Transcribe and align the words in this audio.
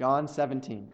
John 0.00 0.26
17. 0.26 0.90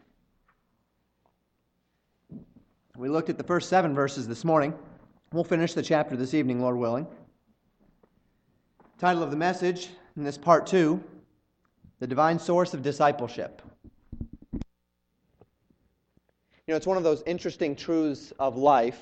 We 2.96 3.08
looked 3.08 3.30
at 3.30 3.38
the 3.38 3.44
first 3.44 3.68
seven 3.68 3.94
verses 3.94 4.26
this 4.26 4.44
morning. 4.44 4.74
We'll 5.32 5.44
finish 5.44 5.74
the 5.74 5.82
chapter 5.84 6.16
this 6.16 6.34
evening, 6.34 6.60
Lord 6.60 6.76
willing. 6.76 7.06
Title 8.98 9.22
of 9.22 9.30
the 9.30 9.36
message 9.36 9.90
in 10.16 10.24
this 10.24 10.36
part 10.36 10.66
two 10.66 11.00
The 12.00 12.08
Divine 12.08 12.36
Source 12.36 12.74
of 12.74 12.82
Discipleship. 12.82 13.62
You 14.52 14.60
know, 16.66 16.74
it's 16.74 16.88
one 16.88 16.96
of 16.96 17.04
those 17.04 17.22
interesting 17.26 17.76
truths 17.76 18.32
of 18.40 18.56
life 18.56 18.98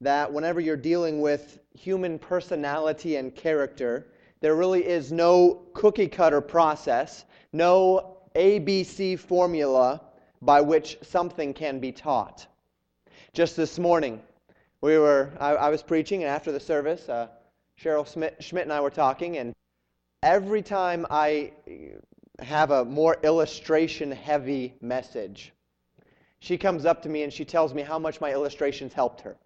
that 0.00 0.32
whenever 0.32 0.58
you're 0.58 0.76
dealing 0.76 1.20
with 1.20 1.60
human 1.78 2.18
personality 2.18 3.14
and 3.14 3.32
character, 3.36 4.08
there 4.40 4.56
really 4.56 4.84
is 4.84 5.12
no 5.12 5.62
cookie 5.74 6.08
cutter 6.08 6.40
process, 6.40 7.24
no 7.52 8.09
ABC 8.34 9.18
formula 9.18 10.00
by 10.42 10.60
which 10.60 10.98
something 11.02 11.52
can 11.52 11.80
be 11.80 11.92
taught. 11.92 12.46
Just 13.32 13.56
this 13.56 13.78
morning, 13.78 14.20
we 14.80 14.98
were 14.98 15.30
I, 15.38 15.50
I 15.50 15.68
was 15.70 15.82
preaching, 15.82 16.22
and 16.22 16.30
after 16.30 16.52
the 16.52 16.60
service, 16.60 17.08
uh, 17.08 17.28
Cheryl 17.80 18.10
Schmidt, 18.10 18.42
Schmidt 18.42 18.64
and 18.64 18.72
I 18.72 18.80
were 18.80 18.90
talking, 18.90 19.38
and 19.38 19.54
every 20.22 20.62
time 20.62 21.06
I 21.10 21.52
have 22.40 22.70
a 22.70 22.84
more 22.84 23.18
illustration 23.22 24.10
heavy 24.10 24.74
message, 24.80 25.52
she 26.40 26.56
comes 26.56 26.86
up 26.86 27.02
to 27.02 27.08
me 27.08 27.22
and 27.22 27.32
she 27.32 27.44
tells 27.44 27.74
me 27.74 27.82
how 27.82 27.98
much 27.98 28.20
my 28.20 28.32
illustrations 28.32 28.92
helped 28.92 29.20
her. 29.20 29.36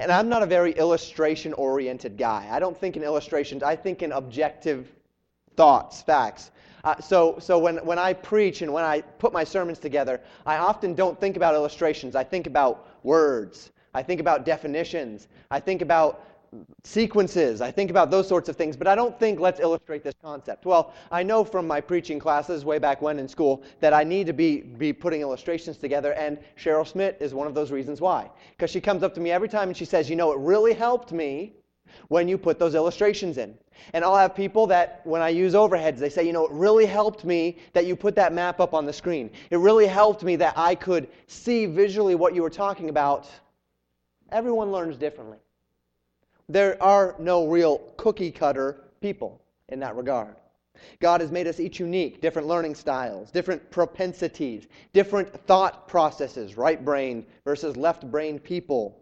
And 0.00 0.10
I'm 0.10 0.28
not 0.28 0.42
a 0.42 0.46
very 0.46 0.72
illustration 0.72 1.52
oriented 1.52 2.16
guy. 2.16 2.48
I 2.50 2.58
don't 2.58 2.76
think 2.76 2.96
in 2.96 3.02
illustrations, 3.02 3.62
I 3.62 3.76
think 3.76 4.02
in 4.02 4.12
objective 4.12 4.92
thoughts, 5.56 6.02
facts. 6.02 6.50
Uh, 6.84 7.00
so 7.00 7.38
so 7.38 7.58
when, 7.58 7.78
when 7.78 7.98
I 7.98 8.12
preach 8.12 8.62
and 8.62 8.72
when 8.72 8.84
I 8.84 9.00
put 9.00 9.32
my 9.32 9.42
sermons 9.42 9.78
together, 9.78 10.20
I 10.46 10.58
often 10.58 10.94
don't 10.94 11.18
think 11.18 11.36
about 11.36 11.54
illustrations. 11.54 12.14
I 12.14 12.24
think 12.24 12.46
about 12.46 12.86
words. 13.02 13.72
I 13.94 14.02
think 14.02 14.20
about 14.20 14.44
definitions. 14.44 15.28
I 15.50 15.60
think 15.60 15.80
about 15.80 16.22
sequences. 16.84 17.60
I 17.60 17.70
think 17.70 17.90
about 17.90 18.10
those 18.10 18.28
sorts 18.28 18.48
of 18.48 18.56
things, 18.56 18.76
but 18.76 18.86
I 18.86 18.94
don't 18.94 19.18
think 19.18 19.40
let's 19.40 19.60
illustrate 19.60 20.04
this 20.04 20.14
concept. 20.22 20.66
Well, 20.66 20.92
I 21.10 21.22
know 21.22 21.44
from 21.44 21.66
my 21.66 21.80
preaching 21.80 22.18
classes 22.18 22.64
way 22.64 22.78
back 22.78 23.02
when 23.02 23.18
in 23.18 23.28
school 23.28 23.62
that 23.80 23.92
I 23.92 24.04
need 24.04 24.26
to 24.26 24.32
be, 24.32 24.60
be 24.60 24.92
putting 24.92 25.20
illustrations 25.20 25.78
together, 25.78 26.12
and 26.12 26.38
Cheryl 26.56 26.86
Schmidt 26.86 27.16
is 27.20 27.34
one 27.34 27.46
of 27.46 27.54
those 27.54 27.72
reasons 27.72 28.00
why. 28.00 28.30
Because 28.50 28.70
she 28.70 28.80
comes 28.80 29.02
up 29.02 29.14
to 29.14 29.20
me 29.20 29.30
every 29.30 29.48
time 29.48 29.68
and 29.68 29.76
she 29.76 29.84
says, 29.84 30.08
You 30.08 30.16
know, 30.16 30.32
it 30.32 30.38
really 30.38 30.74
helped 30.74 31.12
me 31.12 31.54
when 32.08 32.28
you 32.28 32.38
put 32.38 32.58
those 32.58 32.74
illustrations 32.74 33.38
in. 33.38 33.54
And 33.92 34.04
I'll 34.04 34.16
have 34.16 34.34
people 34.34 34.66
that, 34.68 35.00
when 35.04 35.20
I 35.20 35.28
use 35.28 35.54
overheads, 35.54 35.98
they 35.98 36.08
say, 36.08 36.24
you 36.24 36.32
know, 36.32 36.46
it 36.46 36.52
really 36.52 36.86
helped 36.86 37.24
me 37.24 37.58
that 37.72 37.86
you 37.86 37.96
put 37.96 38.14
that 38.16 38.32
map 38.32 38.60
up 38.60 38.74
on 38.74 38.86
the 38.86 38.92
screen. 38.92 39.30
It 39.50 39.58
really 39.58 39.86
helped 39.86 40.22
me 40.22 40.36
that 40.36 40.54
I 40.56 40.74
could 40.74 41.08
see 41.26 41.66
visually 41.66 42.14
what 42.14 42.34
you 42.34 42.42
were 42.42 42.50
talking 42.50 42.88
about. 42.88 43.28
Everyone 44.30 44.72
learns 44.72 44.96
differently. 44.96 45.38
There 46.48 46.82
are 46.82 47.14
no 47.18 47.46
real 47.46 47.78
cookie 47.96 48.30
cutter 48.30 48.84
people 49.00 49.40
in 49.68 49.80
that 49.80 49.96
regard. 49.96 50.36
God 51.00 51.20
has 51.20 51.30
made 51.30 51.46
us 51.46 51.60
each 51.60 51.78
unique, 51.78 52.20
different 52.20 52.48
learning 52.48 52.74
styles, 52.74 53.30
different 53.30 53.70
propensities, 53.70 54.66
different 54.92 55.32
thought 55.46 55.86
processes, 55.88 56.56
right 56.56 56.84
brain 56.84 57.24
versus 57.44 57.76
left 57.76 58.10
brain 58.10 58.38
people. 58.38 58.98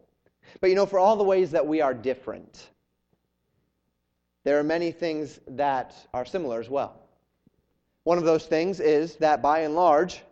But 0.61 0.71
you 0.71 0.77
know, 0.77 0.87
for 0.87 0.99
all 0.99 1.17
the 1.17 1.25
ways 1.25 1.51
that 1.53 1.67
we 1.67 1.81
are 1.81 1.95
different, 1.95 2.69
there 4.45 4.59
are 4.59 4.65
many 4.65 4.93
things 4.93 5.41
that 5.49 5.95
are 6.13 6.25
similar 6.25 6.61
as 6.61 6.69
well. 6.69 7.01
One 8.05 8.19
of 8.19 8.25
those 8.25 8.47
things 8.47 8.81
is 8.81 9.17
that 9.17 9.43
by 9.43 9.61
and 9.61 9.75
large, 9.75 10.23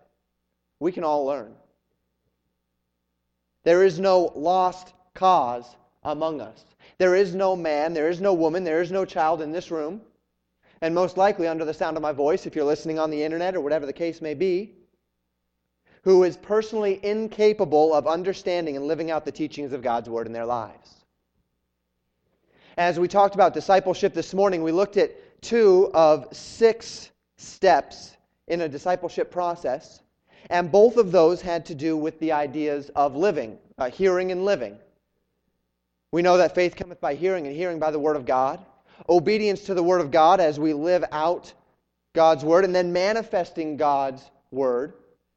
we 0.80 0.92
can 0.92 1.04
all 1.04 1.24
learn. 1.24 1.54
There 3.62 3.84
is 3.84 4.00
no 4.00 4.32
lost 4.34 4.92
cause 5.14 5.66
among 6.02 6.40
us. 6.40 6.64
There 6.98 7.14
is 7.14 7.34
no 7.34 7.54
man, 7.54 7.94
there 7.94 8.08
is 8.08 8.20
no 8.20 8.34
woman, 8.34 8.64
there 8.64 8.82
is 8.82 8.90
no 8.90 9.04
child 9.04 9.42
in 9.42 9.52
this 9.52 9.70
room, 9.70 10.00
and 10.80 10.94
most 10.94 11.16
likely 11.16 11.46
under 11.46 11.64
the 11.64 11.74
sound 11.74 11.96
of 11.96 12.02
my 12.02 12.12
voice, 12.12 12.46
if 12.46 12.56
you're 12.56 12.64
listening 12.64 12.98
on 12.98 13.10
the 13.10 13.22
internet 13.22 13.54
or 13.54 13.60
whatever 13.60 13.86
the 13.86 13.92
case 13.92 14.20
may 14.20 14.34
be, 14.34 14.74
who 16.02 16.24
is 16.24 16.36
personally 16.36 16.98
incapable 17.02 17.92
of 17.92 18.06
understanding 18.06 18.76
and 18.76 18.86
living 18.86 19.10
out 19.10 19.24
the 19.24 19.32
teachings 19.32 19.72
of 19.72 19.82
God's 19.82 20.08
Word 20.08 20.26
in 20.26 20.32
their 20.32 20.46
lives. 20.46 21.04
As 22.78 22.98
we 22.98 23.08
talked 23.08 23.34
about 23.34 23.52
discipleship 23.52 24.14
this 24.14 24.32
morning, 24.32 24.62
we 24.62 24.72
looked 24.72 24.96
at 24.96 25.42
two 25.42 25.90
of 25.92 26.26
six 26.34 27.10
steps 27.36 28.16
in 28.48 28.62
a 28.62 28.68
discipleship 28.68 29.30
process, 29.30 30.00
and 30.48 30.72
both 30.72 30.96
of 30.96 31.12
those 31.12 31.42
had 31.42 31.66
to 31.66 31.74
do 31.74 31.96
with 31.96 32.18
the 32.20 32.32
ideas 32.32 32.90
of 32.96 33.14
living, 33.16 33.58
uh, 33.78 33.90
hearing 33.90 34.32
and 34.32 34.44
living. 34.44 34.78
We 36.12 36.22
know 36.22 36.38
that 36.38 36.54
faith 36.54 36.74
cometh 36.74 37.00
by 37.00 37.14
hearing, 37.14 37.46
and 37.46 37.54
hearing 37.54 37.78
by 37.78 37.90
the 37.90 37.98
Word 37.98 38.16
of 38.16 38.24
God. 38.24 38.64
Obedience 39.08 39.64
to 39.64 39.74
the 39.74 39.82
Word 39.82 40.00
of 40.00 40.10
God 40.10 40.40
as 40.40 40.58
we 40.58 40.72
live 40.72 41.04
out 41.12 41.52
God's 42.14 42.44
Word, 42.44 42.64
and 42.64 42.74
then 42.74 42.92
manifesting 42.92 43.76
God's 43.76 44.22
Word 44.50 44.94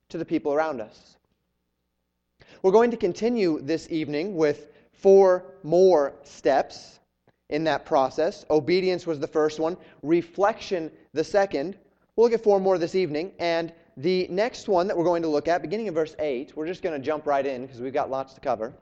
to 0.09 0.17
the 0.17 0.25
people 0.25 0.53
around 0.53 0.81
us. 0.81 1.17
We're 2.61 2.71
going 2.71 2.91
to 2.91 2.97
continue 2.97 3.59
this 3.61 3.87
evening 3.89 4.35
with 4.35 4.67
four 4.93 5.45
more 5.63 6.13
steps 6.23 6.99
in 7.49 7.65
that 7.65 7.85
process. 7.85 8.45
Obedience 8.49 9.05
was 9.05 9.19
the 9.19 9.27
first 9.27 9.59
one, 9.59 9.77
reflection 10.01 10.91
the 11.13 11.23
second. 11.23 11.77
We'll 12.15 12.27
look 12.27 12.33
at 12.33 12.43
four 12.43 12.59
more 12.59 12.77
this 12.77 12.95
evening. 12.95 13.33
And 13.37 13.73
the 13.97 14.27
next 14.29 14.67
one 14.67 14.87
that 14.87 14.97
we're 14.97 15.03
going 15.03 15.23
to 15.23 15.27
look 15.27 15.47
at, 15.47 15.61
beginning 15.61 15.87
in 15.87 15.93
verse 15.93 16.15
8, 16.17 16.55
we're 16.55 16.67
just 16.67 16.81
going 16.81 16.99
to 16.99 17.05
jump 17.05 17.27
right 17.27 17.45
in 17.45 17.63
because 17.65 17.81
we've 17.81 17.93
got 17.93 18.09
lots 18.09 18.33
to 18.33 18.39
cover, 18.39 18.73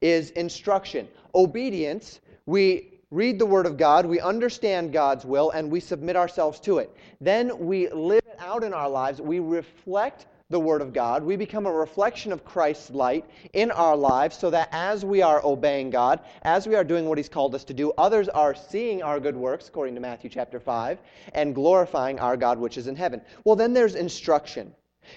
is 0.00 0.30
instruction. 0.30 1.08
Obedience, 1.34 2.20
we 2.46 3.00
read 3.10 3.38
the 3.38 3.46
Word 3.46 3.66
of 3.66 3.76
God, 3.76 4.06
we 4.06 4.18
understand 4.18 4.92
God's 4.92 5.24
will, 5.24 5.50
and 5.50 5.70
we 5.70 5.78
submit 5.78 6.16
ourselves 6.16 6.58
to 6.60 6.78
it. 6.78 6.90
Then 7.20 7.58
we 7.58 7.88
live 7.90 8.24
it 8.26 8.36
out 8.40 8.64
in 8.64 8.72
our 8.72 8.88
lives. 8.88 9.20
We 9.20 9.38
reflect 9.38 10.26
the 10.50 10.60
Word 10.60 10.82
of 10.82 10.92
God. 10.92 11.22
We 11.22 11.36
become 11.36 11.66
a 11.66 11.72
reflection 11.72 12.32
of 12.32 12.44
Christ's 12.44 12.90
light 12.90 13.24
in 13.52 13.70
our 13.70 13.96
lives 13.96 14.36
so 14.36 14.50
that 14.50 14.68
as 14.72 15.04
we 15.04 15.22
are 15.22 15.44
obeying 15.44 15.90
God, 15.90 16.20
as 16.42 16.66
we 16.66 16.74
are 16.74 16.84
doing 16.84 17.06
what 17.06 17.18
He's 17.18 17.28
called 17.28 17.54
us 17.54 17.64
to 17.64 17.74
do, 17.74 17.92
others 17.92 18.28
are 18.28 18.54
seeing 18.54 19.02
our 19.02 19.18
good 19.18 19.36
works, 19.36 19.68
according 19.68 19.94
to 19.94 20.00
Matthew 20.00 20.28
chapter 20.28 20.60
5, 20.60 20.98
and 21.32 21.54
glorifying 21.54 22.20
our 22.20 22.36
God 22.36 22.58
which 22.58 22.76
is 22.76 22.86
in 22.86 22.96
heaven. 22.96 23.22
Well, 23.44 23.56
then 23.56 23.72
there's 23.72 23.94
instruction. 23.94 24.74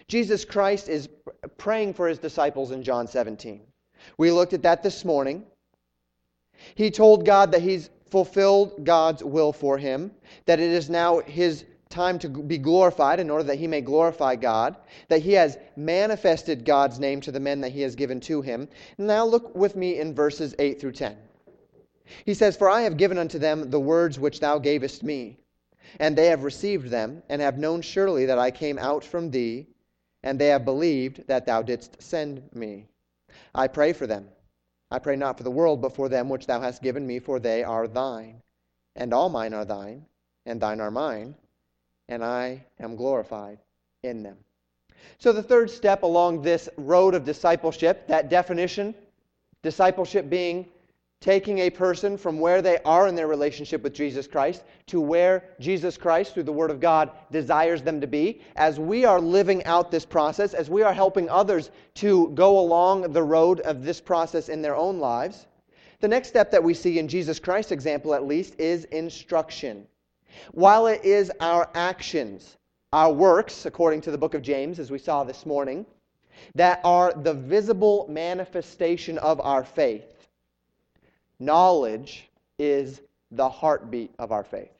Jesus 0.07 0.45
Christ 0.45 0.89
is 0.89 1.09
praying 1.57 1.93
for 1.93 2.07
His 2.07 2.19
disciples 2.19 2.71
in 2.71 2.83
John 2.83 3.07
17. 3.07 3.61
We 4.17 4.31
looked 4.31 4.53
at 4.53 4.63
that 4.63 4.83
this 4.83 5.03
morning. 5.03 5.45
He 6.75 6.89
told 6.89 7.25
God 7.25 7.51
that 7.51 7.61
He's 7.61 7.89
fulfilled 8.09 8.85
God's 8.85 9.23
will 9.23 9.51
for 9.51 9.77
him, 9.77 10.11
that 10.45 10.59
it 10.59 10.71
is 10.71 10.89
now 10.89 11.19
His 11.19 11.65
time 11.89 12.19
to 12.19 12.29
be 12.29 12.57
glorified 12.57 13.19
in 13.19 13.29
order 13.29 13.43
that 13.45 13.59
he 13.59 13.67
may 13.67 13.81
glorify 13.81 14.35
God, 14.35 14.75
that 15.07 15.21
he 15.21 15.33
has 15.33 15.57
manifested 15.75 16.65
God's 16.65 16.99
name 16.99 17.21
to 17.21 17.31
the 17.31 17.39
men 17.39 17.61
that 17.61 17.71
he 17.71 17.81
has 17.81 17.95
given 17.95 18.19
to 18.21 18.41
him. 18.41 18.67
Now 18.97 19.25
look 19.25 19.55
with 19.55 19.75
me 19.75 19.99
in 19.99 20.13
verses 20.13 20.53
8 20.59 20.79
through 20.79 20.93
10. 20.93 21.17
He 22.25 22.33
says, 22.33 22.55
For 22.55 22.69
I 22.69 22.81
have 22.81 22.97
given 22.97 23.17
unto 23.17 23.39
them 23.39 23.69
the 23.69 23.79
words 23.79 24.19
which 24.19 24.39
thou 24.39 24.59
gavest 24.59 25.03
me, 25.03 25.37
and 25.99 26.15
they 26.15 26.27
have 26.27 26.43
received 26.43 26.89
them, 26.89 27.23
and 27.29 27.41
have 27.41 27.57
known 27.57 27.81
surely 27.81 28.25
that 28.25 28.39
I 28.39 28.51
came 28.51 28.77
out 28.77 29.03
from 29.03 29.31
thee, 29.31 29.67
and 30.23 30.39
they 30.39 30.47
have 30.47 30.65
believed 30.65 31.27
that 31.27 31.45
thou 31.45 31.61
didst 31.61 32.01
send 32.01 32.49
me. 32.53 32.87
I 33.53 33.67
pray 33.67 33.93
for 33.93 34.07
them. 34.07 34.29
I 34.89 34.99
pray 34.99 35.15
not 35.15 35.37
for 35.37 35.43
the 35.43 35.51
world, 35.51 35.81
but 35.81 35.95
for 35.95 36.07
them 36.09 36.29
which 36.29 36.47
thou 36.47 36.61
hast 36.61 36.81
given 36.81 37.05
me, 37.05 37.19
for 37.19 37.39
they 37.39 37.63
are 37.63 37.87
thine. 37.87 38.41
And 38.95 39.13
all 39.13 39.29
mine 39.29 39.53
are 39.53 39.65
thine, 39.65 40.05
and 40.45 40.61
thine 40.61 40.79
are 40.79 40.91
mine 40.91 41.35
and 42.09 42.23
I 42.23 42.63
am 42.79 42.95
glorified 42.95 43.59
in 44.03 44.23
them. 44.23 44.37
So, 45.19 45.31
the 45.31 45.43
third 45.43 45.69
step 45.69 46.03
along 46.03 46.41
this 46.41 46.69
road 46.77 47.15
of 47.15 47.23
discipleship, 47.23 48.07
that 48.07 48.29
definition, 48.29 48.93
discipleship 49.63 50.29
being 50.29 50.67
taking 51.19 51.59
a 51.59 51.69
person 51.69 52.17
from 52.17 52.39
where 52.39 52.61
they 52.61 52.77
are 52.85 53.07
in 53.07 53.15
their 53.15 53.27
relationship 53.27 53.81
with 53.81 53.93
Jesus 53.93 54.27
Christ 54.27 54.63
to 54.85 55.01
where 55.01 55.43
Jesus 55.59 55.97
Christ, 55.97 56.33
through 56.33 56.43
the 56.43 56.51
Word 56.51 56.69
of 56.69 56.79
God, 56.79 57.11
desires 57.31 57.81
them 57.81 57.99
to 58.01 58.07
be. 58.07 58.41
As 58.55 58.79
we 58.79 59.03
are 59.03 59.19
living 59.19 59.63
out 59.65 59.89
this 59.89 60.05
process, 60.05 60.53
as 60.53 60.69
we 60.69 60.83
are 60.83 60.93
helping 60.93 61.27
others 61.29 61.71
to 61.95 62.29
go 62.29 62.59
along 62.59 63.13
the 63.13 63.23
road 63.23 63.61
of 63.61 63.83
this 63.83 63.99
process 63.99 64.49
in 64.49 64.61
their 64.61 64.75
own 64.75 64.99
lives, 64.99 65.47
the 65.99 66.07
next 66.07 66.27
step 66.27 66.51
that 66.51 66.63
we 66.63 66.75
see 66.75 66.99
in 66.99 67.07
Jesus 67.07 67.39
Christ's 67.39 67.71
example, 67.71 68.13
at 68.13 68.27
least, 68.27 68.59
is 68.59 68.85
instruction. 68.85 69.87
While 70.51 70.87
it 70.87 71.03
is 71.03 71.31
our 71.39 71.69
actions, 71.73 72.57
our 72.93 73.11
works, 73.11 73.65
according 73.65 74.01
to 74.01 74.11
the 74.11 74.17
book 74.17 74.33
of 74.33 74.41
James, 74.41 74.79
as 74.79 74.91
we 74.91 74.99
saw 74.99 75.23
this 75.23 75.45
morning, 75.45 75.85
that 76.55 76.81
are 76.83 77.13
the 77.13 77.33
visible 77.33 78.05
manifestation 78.09 79.17
of 79.17 79.39
our 79.41 79.63
faith, 79.63 80.27
knowledge 81.39 82.29
is 82.59 83.01
the 83.31 83.49
heartbeat 83.49 84.13
of 84.19 84.31
our 84.31 84.43
faith. 84.43 84.71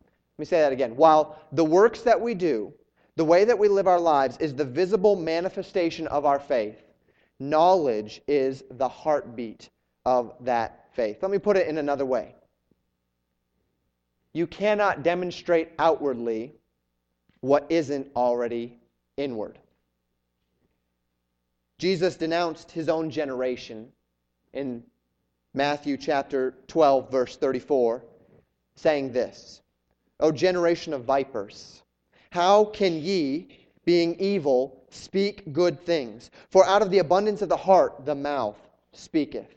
Let 0.00 0.38
me 0.38 0.44
say 0.44 0.60
that 0.60 0.72
again. 0.72 0.96
While 0.96 1.38
the 1.52 1.64
works 1.64 2.02
that 2.02 2.20
we 2.20 2.34
do, 2.34 2.72
The 3.16 3.24
way 3.24 3.44
that 3.46 3.58
we 3.58 3.68
live 3.68 3.86
our 3.86 4.00
lives 4.00 4.36
is 4.38 4.54
the 4.54 4.64
visible 4.64 5.16
manifestation 5.16 6.06
of 6.08 6.26
our 6.26 6.38
faith. 6.38 6.76
Knowledge 7.40 8.20
is 8.28 8.62
the 8.70 8.88
heartbeat 8.88 9.70
of 10.04 10.34
that 10.40 10.88
faith. 10.92 11.18
Let 11.22 11.30
me 11.30 11.38
put 11.38 11.56
it 11.56 11.66
in 11.66 11.78
another 11.78 12.04
way. 12.04 12.35
You 14.36 14.46
cannot 14.46 15.02
demonstrate 15.02 15.70
outwardly 15.78 16.52
what 17.40 17.64
isn't 17.70 18.08
already 18.14 18.78
inward. 19.16 19.58
Jesus 21.78 22.16
denounced 22.16 22.70
his 22.70 22.90
own 22.90 23.08
generation 23.08 23.90
in 24.52 24.82
Matthew 25.54 25.96
chapter 25.96 26.52
12, 26.68 27.10
verse 27.10 27.38
34, 27.38 28.04
saying 28.74 29.10
this 29.10 29.62
O 30.20 30.30
generation 30.30 30.92
of 30.92 31.04
vipers, 31.04 31.82
how 32.28 32.66
can 32.66 33.00
ye, 33.00 33.48
being 33.86 34.20
evil, 34.20 34.84
speak 34.90 35.50
good 35.54 35.80
things? 35.86 36.30
For 36.50 36.66
out 36.66 36.82
of 36.82 36.90
the 36.90 36.98
abundance 36.98 37.40
of 37.40 37.48
the 37.48 37.56
heart 37.56 38.04
the 38.04 38.14
mouth 38.14 38.58
speaketh. 38.92 39.55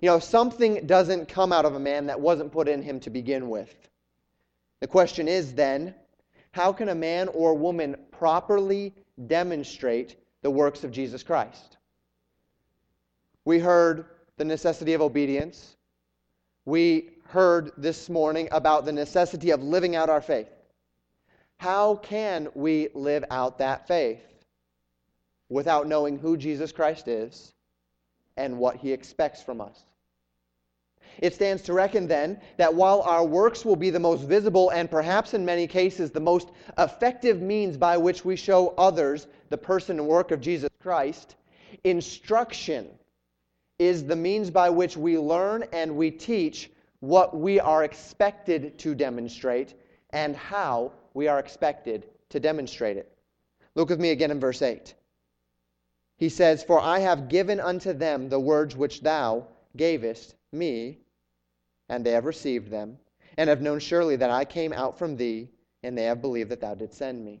You 0.00 0.10
know, 0.10 0.18
something 0.18 0.86
doesn't 0.86 1.28
come 1.28 1.52
out 1.52 1.64
of 1.64 1.74
a 1.74 1.80
man 1.80 2.06
that 2.06 2.20
wasn't 2.20 2.52
put 2.52 2.68
in 2.68 2.82
him 2.82 3.00
to 3.00 3.10
begin 3.10 3.48
with. 3.48 3.74
The 4.80 4.86
question 4.86 5.28
is 5.28 5.54
then, 5.54 5.94
how 6.52 6.72
can 6.72 6.88
a 6.88 6.94
man 6.94 7.28
or 7.28 7.54
woman 7.54 7.96
properly 8.10 8.94
demonstrate 9.26 10.16
the 10.42 10.50
works 10.50 10.84
of 10.84 10.90
Jesus 10.90 11.22
Christ? 11.22 11.78
We 13.44 13.58
heard 13.58 14.06
the 14.36 14.44
necessity 14.44 14.92
of 14.94 15.00
obedience. 15.00 15.76
We 16.64 17.10
heard 17.28 17.72
this 17.76 18.08
morning 18.08 18.48
about 18.52 18.84
the 18.84 18.92
necessity 18.92 19.50
of 19.50 19.62
living 19.62 19.96
out 19.96 20.10
our 20.10 20.20
faith. 20.20 20.50
How 21.58 21.96
can 21.96 22.48
we 22.54 22.88
live 22.94 23.24
out 23.30 23.58
that 23.58 23.86
faith 23.86 24.20
without 25.48 25.86
knowing 25.86 26.18
who 26.18 26.36
Jesus 26.36 26.72
Christ 26.72 27.08
is 27.08 27.52
and 28.36 28.58
what 28.58 28.76
he 28.76 28.92
expects 28.92 29.42
from 29.42 29.60
us? 29.60 29.84
It 31.18 31.34
stands 31.34 31.62
to 31.64 31.72
reckon 31.72 32.06
then 32.06 32.40
that 32.56 32.74
while 32.74 33.02
our 33.02 33.24
works 33.24 33.64
will 33.64 33.76
be 33.76 33.90
the 33.90 34.00
most 34.00 34.22
visible 34.22 34.70
and 34.70 34.90
perhaps 34.90 35.34
in 35.34 35.44
many 35.44 35.66
cases 35.66 36.10
the 36.10 36.20
most 36.20 36.50
effective 36.78 37.42
means 37.42 37.76
by 37.76 37.96
which 37.96 38.24
we 38.24 38.36
show 38.36 38.74
others 38.78 39.26
the 39.50 39.58
person 39.58 39.98
and 39.98 40.08
work 40.08 40.30
of 40.30 40.40
Jesus 40.40 40.70
Christ, 40.80 41.36
instruction 41.84 42.88
is 43.78 44.04
the 44.04 44.16
means 44.16 44.50
by 44.50 44.70
which 44.70 44.96
we 44.96 45.18
learn 45.18 45.64
and 45.72 45.96
we 45.96 46.10
teach 46.10 46.70
what 47.00 47.36
we 47.36 47.58
are 47.58 47.84
expected 47.84 48.78
to 48.78 48.94
demonstrate 48.94 49.74
and 50.10 50.36
how 50.36 50.92
we 51.14 51.28
are 51.28 51.38
expected 51.38 52.06
to 52.30 52.40
demonstrate 52.40 52.96
it. 52.96 53.10
Look 53.74 53.88
with 53.88 54.00
me 54.00 54.10
again 54.10 54.30
in 54.30 54.40
verse 54.40 54.62
8. 54.62 54.94
He 56.22 56.28
says, 56.28 56.62
For 56.62 56.78
I 56.78 57.00
have 57.00 57.28
given 57.28 57.58
unto 57.58 57.92
them 57.92 58.28
the 58.28 58.38
words 58.38 58.76
which 58.76 59.00
thou 59.00 59.48
gavest 59.76 60.36
me, 60.52 61.00
and 61.88 62.06
they 62.06 62.12
have 62.12 62.26
received 62.26 62.70
them, 62.70 63.00
and 63.36 63.50
have 63.50 63.60
known 63.60 63.80
surely 63.80 64.14
that 64.14 64.30
I 64.30 64.44
came 64.44 64.72
out 64.72 64.96
from 64.96 65.16
thee, 65.16 65.48
and 65.82 65.98
they 65.98 66.04
have 66.04 66.20
believed 66.20 66.52
that 66.52 66.60
thou 66.60 66.76
didst 66.76 66.96
send 66.96 67.24
me. 67.24 67.40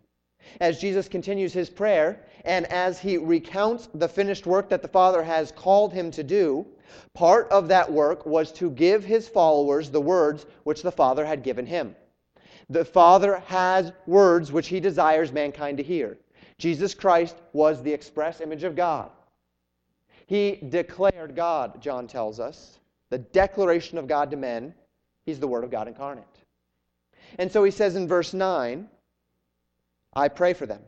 As 0.60 0.80
Jesus 0.80 1.06
continues 1.06 1.52
his 1.52 1.70
prayer, 1.70 2.24
and 2.44 2.66
as 2.72 2.98
he 2.98 3.18
recounts 3.18 3.88
the 3.94 4.08
finished 4.08 4.46
work 4.46 4.68
that 4.70 4.82
the 4.82 4.88
Father 4.88 5.22
has 5.22 5.52
called 5.52 5.92
him 5.92 6.10
to 6.10 6.24
do, 6.24 6.66
part 7.14 7.48
of 7.52 7.68
that 7.68 7.92
work 7.92 8.26
was 8.26 8.50
to 8.54 8.68
give 8.68 9.04
his 9.04 9.28
followers 9.28 9.90
the 9.90 10.00
words 10.00 10.44
which 10.64 10.82
the 10.82 10.90
Father 10.90 11.24
had 11.24 11.44
given 11.44 11.66
him. 11.66 11.94
The 12.68 12.84
Father 12.84 13.36
has 13.46 13.92
words 14.08 14.50
which 14.50 14.66
he 14.66 14.80
desires 14.80 15.30
mankind 15.30 15.76
to 15.78 15.84
hear. 15.84 16.18
Jesus 16.58 16.94
Christ 16.94 17.36
was 17.52 17.82
the 17.82 17.92
express 17.92 18.40
image 18.40 18.62
of 18.62 18.76
God. 18.76 19.10
He 20.26 20.56
declared 20.68 21.34
God, 21.34 21.80
John 21.82 22.06
tells 22.06 22.40
us, 22.40 22.78
the 23.10 23.18
declaration 23.18 23.98
of 23.98 24.06
God 24.06 24.30
to 24.30 24.36
men. 24.36 24.74
He's 25.26 25.38
the 25.38 25.48
Word 25.48 25.64
of 25.64 25.70
God 25.70 25.88
incarnate. 25.88 26.24
And 27.38 27.50
so 27.50 27.62
he 27.64 27.70
says 27.70 27.96
in 27.96 28.08
verse 28.08 28.32
9, 28.32 28.88
I 30.14 30.28
pray 30.28 30.52
for 30.52 30.66
them. 30.66 30.82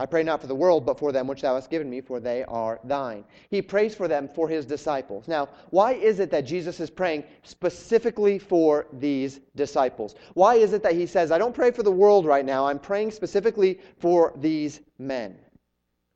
I 0.00 0.06
pray 0.06 0.22
not 0.22 0.40
for 0.40 0.46
the 0.46 0.54
world, 0.54 0.86
but 0.86 0.98
for 0.98 1.12
them 1.12 1.26
which 1.26 1.42
thou 1.42 1.56
hast 1.56 1.68
given 1.68 1.90
me, 1.90 2.00
for 2.00 2.20
they 2.20 2.42
are 2.44 2.80
thine. 2.84 3.22
He 3.50 3.60
prays 3.60 3.94
for 3.94 4.08
them 4.08 4.28
for 4.28 4.48
his 4.48 4.64
disciples. 4.64 5.28
Now, 5.28 5.50
why 5.68 5.92
is 5.92 6.20
it 6.20 6.30
that 6.30 6.46
Jesus 6.46 6.80
is 6.80 6.88
praying 6.88 7.22
specifically 7.42 8.38
for 8.38 8.86
these 8.94 9.40
disciples? 9.56 10.14
Why 10.32 10.54
is 10.54 10.72
it 10.72 10.82
that 10.84 10.94
he 10.94 11.04
says, 11.04 11.30
I 11.30 11.36
don't 11.36 11.54
pray 11.54 11.70
for 11.70 11.82
the 11.82 11.92
world 11.92 12.24
right 12.24 12.46
now, 12.46 12.66
I'm 12.66 12.78
praying 12.78 13.10
specifically 13.10 13.78
for 13.98 14.32
these 14.36 14.80
men? 14.98 15.36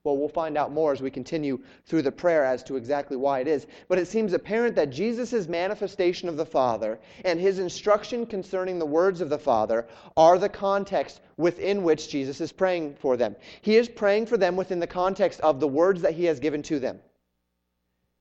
Well, 0.05 0.19
we'll 0.19 0.29
find 0.29 0.59
out 0.59 0.71
more 0.71 0.93
as 0.93 1.01
we 1.01 1.11
continue 1.11 1.59
through 1.87 2.03
the 2.03 2.13
prayer 2.13 2.45
as 2.45 2.63
to 2.65 2.77
exactly 2.77 3.17
why 3.17 3.41
it 3.41 3.49
is. 3.49 3.67
But 3.89 3.99
it 3.99 4.07
seems 4.07 4.35
apparent 4.35 4.77
that 4.77 4.91
Jesus' 4.91 5.49
manifestation 5.49 6.29
of 6.29 6.37
the 6.37 6.45
Father 6.45 7.01
and 7.25 7.41
his 7.41 7.59
instruction 7.59 8.27
concerning 8.27 8.79
the 8.79 8.85
words 8.85 9.23
of 9.23 9.31
the 9.31 9.39
Father 9.39 9.87
are 10.15 10.37
the 10.39 10.51
context 10.51 11.23
within 11.39 11.83
which 11.83 12.11
Jesus 12.11 12.43
is 12.43 12.53
praying 12.53 12.97
for 12.97 13.17
them. 13.17 13.35
He 13.63 13.77
is 13.77 13.89
praying 13.89 14.27
for 14.27 14.37
them 14.37 14.57
within 14.57 14.79
the 14.79 14.87
context 14.87 15.41
of 15.41 15.59
the 15.59 15.69
words 15.69 16.03
that 16.03 16.13
he 16.13 16.27
has 16.27 16.39
given 16.39 16.63
to 16.65 16.79
them. 16.79 17.01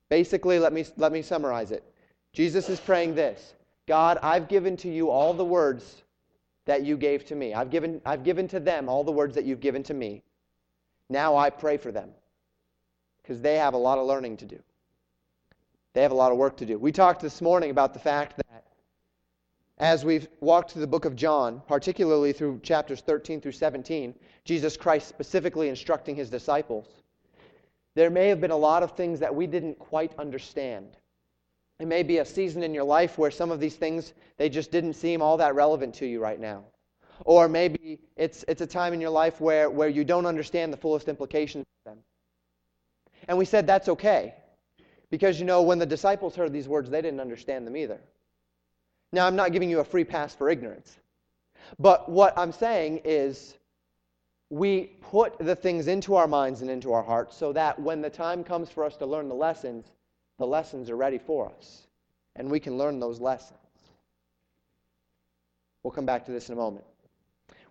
Basically, 0.09 0.59
let 0.59 0.71
me, 0.71 0.86
let 0.95 1.12
me 1.12 1.21
summarize 1.21 1.71
it. 1.71 1.83
Jesus 2.31 2.69
is 2.69 2.79
praying 2.79 3.15
this 3.15 3.56
God, 3.88 4.19
I've 4.24 4.47
given 4.47 4.77
to 4.77 4.89
you 4.89 5.09
all 5.09 5.33
the 5.33 5.44
words 5.44 6.03
that 6.65 6.86
you 6.86 6.95
gave 6.95 7.25
to 7.25 7.36
me. 7.36 7.53
I've 7.53 7.69
given, 7.69 8.01
I've 8.06 8.24
given 8.24 8.47
to 8.47 8.62
them 8.62 8.88
all 8.88 9.03
the 9.03 9.12
words 9.12 9.36
that 9.36 9.44
you've 9.44 9.59
given 9.59 9.83
to 9.83 9.94
me. 9.94 10.24
Now 11.13 11.36
I 11.36 11.51
pray 11.51 11.77
for 11.77 11.92
them 11.92 12.10
because 13.21 13.39
they 13.39 13.56
have 13.57 13.75
a 13.75 13.77
lot 13.77 14.00
of 14.00 14.07
learning 14.07 14.38
to 14.38 14.45
do. 14.45 14.60
They 15.94 16.01
have 16.01 16.12
a 16.12 16.15
lot 16.15 16.31
of 16.31 16.39
work 16.39 16.57
to 16.57 16.65
do. 16.65 16.80
We 16.80 16.92
talked 16.92 17.21
this 17.21 17.39
morning 17.39 17.69
about 17.69 17.94
the 17.94 18.00
fact 18.00 18.38
that 18.38 18.65
as 19.77 20.04
we've 20.04 20.27
walked 20.39 20.71
through 20.71 20.81
the 20.81 20.88
book 20.88 21.06
of 21.06 21.15
John, 21.15 21.62
particularly 21.68 22.33
through 22.33 22.62
chapters 22.63 23.01
13 23.01 23.42
through 23.42 23.51
17, 23.51 24.15
Jesus 24.44 24.75
Christ 24.75 25.07
specifically 25.07 25.69
instructing 25.69 26.15
his 26.15 26.31
disciples, 26.31 26.88
there 27.94 28.10
may 28.10 28.27
have 28.30 28.42
been 28.42 28.50
a 28.50 28.57
lot 28.57 28.81
of 28.81 28.94
things 28.94 29.19
that 29.19 29.36
we 29.36 29.45
didn't 29.45 29.77
quite 29.77 30.18
understand. 30.18 30.98
It 31.80 31.86
may 31.86 32.01
be 32.01 32.18
a 32.18 32.25
season 32.25 32.63
in 32.63 32.74
your 32.74 32.86
life 32.86 33.19
where 33.19 33.30
some 33.30 33.51
of 33.51 33.60
these 33.60 33.75
things 33.75 34.15
they 34.38 34.50
just 34.50 34.71
didn't 34.71 34.94
seem 34.94 35.21
all 35.21 35.38
that 35.38 35.54
relevant 35.54 35.94
to 35.95 36.07
you 36.07 36.19
right 36.19 36.39
now. 36.39 36.63
Or 37.25 37.48
maybe 37.48 38.00
it's, 38.15 38.44
it's 38.48 38.62
a 38.62 38.68
time 38.68 38.94
in 38.94 39.01
your 39.01 39.10
life 39.10 39.39
where, 39.39 39.69
where 39.69 39.89
you 39.89 40.04
don't 40.04 40.25
understand 40.25 40.74
the 40.74 40.77
fullest 40.77 41.08
implications 41.08 41.65
of 41.86 41.91
them. 41.91 42.03
And 43.27 43.38
we 43.38 43.46
said 43.46 43.67
that's 43.67 43.89
okay. 43.89 44.34
Because, 45.10 45.39
you 45.39 45.46
know, 45.46 45.62
when 45.62 45.79
the 45.79 45.86
disciples 45.86 46.36
heard 46.36 46.51
these 46.51 46.67
words, 46.67 46.89
they 46.89 47.01
didn't 47.01 47.20
understand 47.20 47.67
them 47.67 47.77
either. 47.77 48.01
Now, 49.12 49.27
I'm 49.27 49.36
not 49.36 49.51
giving 49.51 49.70
you 49.70 49.79
a 49.79 49.84
free 49.84 50.03
pass 50.03 50.34
for 50.34 50.50
ignorance. 50.50 50.98
But 51.79 52.10
what 52.10 52.38
I'm 52.38 52.51
saying 52.51 53.01
is 53.05 53.55
we 54.50 54.98
put 55.01 55.38
the 55.38 55.55
things 55.55 55.88
into 55.88 56.15
our 56.15 56.27
minds 56.27 56.62
and 56.62 56.70
into 56.70 56.93
our 56.93 57.03
hearts 57.03 57.38
so 57.38 57.53
that 57.53 57.79
when 57.79 58.01
the 58.01 58.10
time 58.10 58.43
comes 58.43 58.70
for 58.70 58.84
us 58.84 58.98
to 58.98 59.05
learn 59.05 59.29
the 59.29 59.36
lessons, 59.36 59.86
the 60.39 60.48
lessons 60.48 60.89
are 60.89 60.96
ready 60.96 61.20
for 61.20 61.51
us. 61.58 61.88
And 62.36 62.50
we 62.50 62.60
can 62.60 62.77
learn 62.77 63.00
those 63.00 63.20
lessons. 63.20 63.60
We'll 65.84 65.91
come 65.91 66.05
back 66.05 66.25
to 66.25 66.32
this 66.32 66.50
in 66.50 66.53
a 66.53 66.58
moment. 66.58 66.86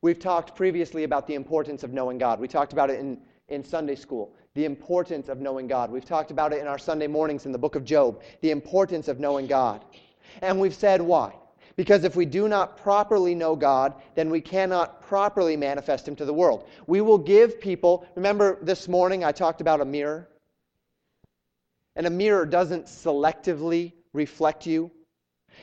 We've 0.02 0.18
talked 0.18 0.56
previously 0.56 1.04
about 1.04 1.28
the 1.28 1.36
importance 1.36 1.84
of 1.84 1.92
knowing 1.92 2.18
God. 2.18 2.40
We 2.40 2.48
talked 2.48 2.72
about 2.72 2.90
it 2.90 2.98
in, 2.98 3.18
in 3.48 3.62
Sunday 3.62 3.94
school, 3.94 4.34
the 4.54 4.64
importance 4.64 5.28
of 5.28 5.40
knowing 5.40 5.68
God. 5.68 5.92
We've 5.92 6.04
talked 6.04 6.32
about 6.32 6.52
it 6.52 6.60
in 6.60 6.66
our 6.66 6.78
Sunday 6.78 7.06
mornings 7.06 7.46
in 7.46 7.52
the 7.52 7.58
book 7.58 7.76
of 7.76 7.84
Job, 7.84 8.20
the 8.40 8.50
importance 8.50 9.06
of 9.06 9.20
knowing 9.20 9.46
God. 9.46 9.84
And 10.40 10.58
we've 10.58 10.74
said 10.74 11.00
why. 11.00 11.34
Because 11.76 12.02
if 12.02 12.16
we 12.16 12.26
do 12.26 12.48
not 12.48 12.76
properly 12.76 13.34
know 13.34 13.54
God, 13.54 13.94
then 14.16 14.28
we 14.28 14.40
cannot 14.40 15.02
properly 15.02 15.56
manifest 15.56 16.06
Him 16.06 16.16
to 16.16 16.24
the 16.24 16.34
world. 16.34 16.68
We 16.88 17.00
will 17.00 17.16
give 17.16 17.60
people, 17.60 18.04
remember 18.16 18.58
this 18.60 18.88
morning 18.88 19.24
I 19.24 19.30
talked 19.30 19.60
about 19.60 19.80
a 19.80 19.84
mirror? 19.84 20.28
And 21.94 22.06
a 22.06 22.10
mirror 22.10 22.44
doesn't 22.44 22.86
selectively 22.86 23.92
reflect 24.12 24.66
you 24.66 24.90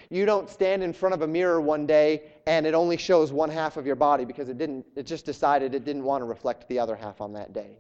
you 0.10 0.26
don't 0.26 0.50
stand 0.50 0.84
in 0.84 0.94
front 0.94 1.14
of 1.14 1.22
a 1.22 1.28
mirror 1.28 1.62
one 1.62 1.86
day 1.86 2.24
and 2.48 2.66
it 2.66 2.74
only 2.74 2.98
shows 2.98 3.32
one 3.32 3.50
half 3.50 3.78
of 3.78 3.86
your 3.86 3.96
body 3.96 4.26
because 4.26 4.50
it 4.50 4.58
didn't 4.58 4.86
it 4.96 5.06
just 5.06 5.26
decided 5.26 5.74
it 5.74 5.86
didn't 5.86 6.04
want 6.04 6.22
to 6.22 6.26
reflect 6.26 6.68
the 6.68 6.80
other 6.80 6.96
half 6.96 7.22
on 7.22 7.34
that 7.34 7.54
day. 7.54 7.80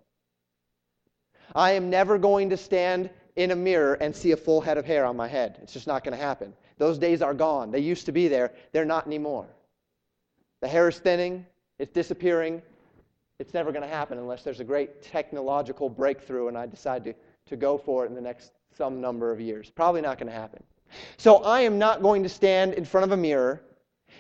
I 1.56 1.72
am 1.72 1.89
never 1.89 2.18
going 2.18 2.50
to 2.51 2.58
stand 2.58 3.10
in 3.36 3.51
a 3.51 3.56
mirror 3.56 3.94
and 3.96 4.16
see 4.16 4.32
a 4.32 4.38
full 4.38 4.62
head 4.62 4.78
of 4.78 4.86
hair 4.86 5.06
on 5.06 5.16
my 5.16 5.28
head. 5.28 5.60
It's 5.62 5.74
just 5.74 5.88
not 5.88 6.04
going 6.04 6.16
to 6.18 6.24
happen. 6.24 6.54
Those 6.78 6.98
days 6.98 7.22
are 7.22 7.34
gone. 7.34 7.72
They 7.72 7.80
used 7.80 8.06
to 8.06 8.12
be 8.12 8.28
there. 8.28 8.54
They're 8.72 8.86
not 8.86 9.08
anymore. 9.08 9.48
The 10.62 10.68
hair 10.68 10.88
is 10.89 11.00
thinning, 11.00 11.46
it's 11.78 11.92
disappearing. 11.92 12.62
It's 13.39 13.54
never 13.54 13.72
going 13.72 13.84
to 13.84 13.88
happen 13.88 14.18
unless 14.18 14.44
there's 14.44 14.60
a 14.60 14.66
great 14.66 15.01
technological 15.01 15.89
breakthrough 15.89 16.50
and 16.50 16.58
I 16.58 16.66
decide 16.66 17.06
to, 17.06 17.13
to 17.46 17.56
go 17.56 17.78
for 17.78 18.04
it 18.04 18.10
in 18.10 18.16
the 18.16 18.22
next 18.22 18.51
some 18.78 19.00
number 19.00 19.32
of 19.32 19.39
years. 19.39 19.70
Probably 19.70 20.01
not 20.01 20.18
going 20.18 20.28
to 20.28 20.38
happen. 20.38 20.62
So 21.17 21.38
I 21.38 21.62
am 21.62 21.77
not 21.77 22.01
going 22.01 22.24
to 22.24 22.29
stand 22.29 22.74
in 22.74 22.86
front 22.86 23.05
of 23.05 23.12
a 23.12 23.17
mirror 23.17 23.62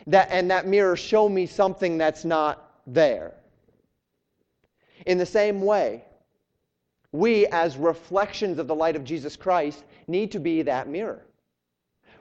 that, 0.07 0.29
and 0.31 0.49
that 0.51 0.67
mirror 0.67 0.95
show 0.95 1.29
me 1.29 1.45
something 1.45 1.97
that's 1.97 2.25
not 2.25 2.71
there. 2.87 3.33
In 5.05 5.17
the 5.17 5.25
same 5.25 5.61
way, 5.61 6.03
we, 7.11 7.47
as 7.47 7.77
reflections 7.77 8.59
of 8.59 8.67
the 8.67 8.75
light 8.75 8.95
of 8.95 9.03
Jesus 9.03 9.35
Christ, 9.35 9.83
need 10.07 10.31
to 10.31 10.39
be 10.39 10.61
that 10.63 10.87
mirror. 10.87 11.25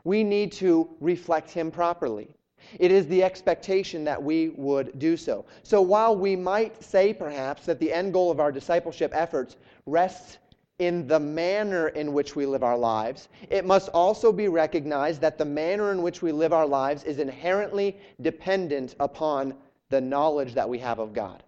We 0.05 0.25
need 0.25 0.52
to 0.52 0.88
reflect 1.00 1.50
Him 1.50 1.71
properly. 1.71 2.35
It 2.78 2.90
is 2.90 3.07
the 3.07 3.23
expectation 3.23 4.05
that 4.05 4.23
we 4.23 4.50
would 4.50 4.99
do 4.99 5.17
so. 5.17 5.45
So 5.62 5.81
while 5.81 6.17
we 6.17 6.37
might 6.37 6.83
say, 6.83 7.12
perhaps, 7.12 7.67
that 7.67 7.78
the 7.78 7.93
end 7.93 8.12
goal 8.12 8.31
of 8.31 8.40
our 8.40 8.52
discipleship 8.52 9.12
efforts 9.14 9.57
rests 9.87 10.38
in 10.78 11.08
the 11.08 11.18
manner 11.18 11.88
in 11.88 12.12
which 12.12 12.37
we 12.37 12.47
live 12.47 12.62
our 12.62 12.78
lives, 12.78 13.28
it 13.50 13.64
must 13.64 13.88
also 13.88 14.32
be 14.32 14.47
recognized 14.47 15.20
that 15.20 15.37
the 15.37 15.44
manner 15.44 15.90
in 15.90 16.02
which 16.02 16.23
we 16.23 16.30
live 16.30 16.52
our 16.52 16.66
lives 16.66 17.02
is 17.02 17.18
inherently 17.18 17.97
dependent 18.20 18.94
upon 19.00 19.54
the 19.90 20.00
knowledge 20.00 20.54
that 20.54 20.68
we 20.68 20.78
have 20.78 21.00
of 21.00 21.12
God, 21.12 21.42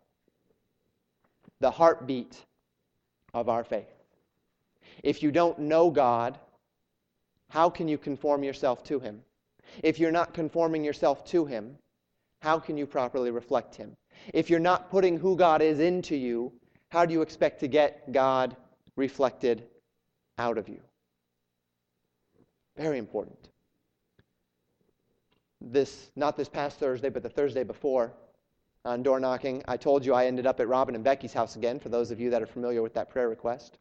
the 1.61 1.71
heartbeat 1.71 2.45
of 3.33 3.49
our 3.49 3.63
faith. 3.63 3.87
If 5.05 5.23
you 5.23 5.31
don't 5.31 5.59
know 5.61 5.91
God, 5.91 6.39
how 7.49 7.71
can 7.71 7.87
you 7.87 7.99
conform 7.99 8.43
yourself 8.43 8.83
to 8.85 8.99
Him? 8.99 9.23
If 9.85 10.01
you're 10.01 10.11
not 10.11 10.35
conforming 10.35 10.83
yourself 10.83 11.25
to 11.27 11.45
Him, 11.45 11.79
how 12.43 12.59
can 12.59 12.77
you 12.77 12.87
properly 12.87 13.31
reflect 13.31 13.77
Him? 13.77 13.97
If 14.35 14.51
you're 14.51 14.59
not 14.59 14.91
putting 14.91 15.17
who 15.17 15.37
God 15.37 15.63
is 15.63 15.79
into 15.79 16.17
you, 16.17 16.53
how 16.89 17.07
do 17.07 17.13
you 17.13 17.23
expect 17.23 17.61
to 17.61 17.69
get 17.69 18.11
God 18.11 18.57
reflected 19.01 19.65
out 20.39 20.59
of 20.59 20.69
you? 20.69 20.81
Very 22.77 22.99
important. 22.99 23.49
This, 25.61 26.11
not 26.15 26.37
this 26.37 26.49
past 26.49 26.79
Thursday, 26.79 27.09
but 27.09 27.23
the 27.23 27.29
Thursday 27.29 27.65
before, 27.65 28.13
on 28.85 29.03
door 29.03 29.21
knocking, 29.21 29.63
I 29.67 29.77
told 29.77 30.07
you 30.07 30.15
I 30.15 30.27
ended 30.27 30.47
up 30.47 30.61
at 30.61 30.69
Robin 30.69 30.95
and 30.95 31.03
Becky's 31.03 31.33
house 31.33 31.57
again, 31.57 31.81
for 31.81 31.89
those 31.89 32.11
of 32.11 32.21
you 32.21 32.31
that 32.31 32.43
are 32.43 32.47
familiar 32.47 32.81
with 32.81 32.95
that 32.95 33.11
prayer 33.11 33.29
request. 33.29 33.79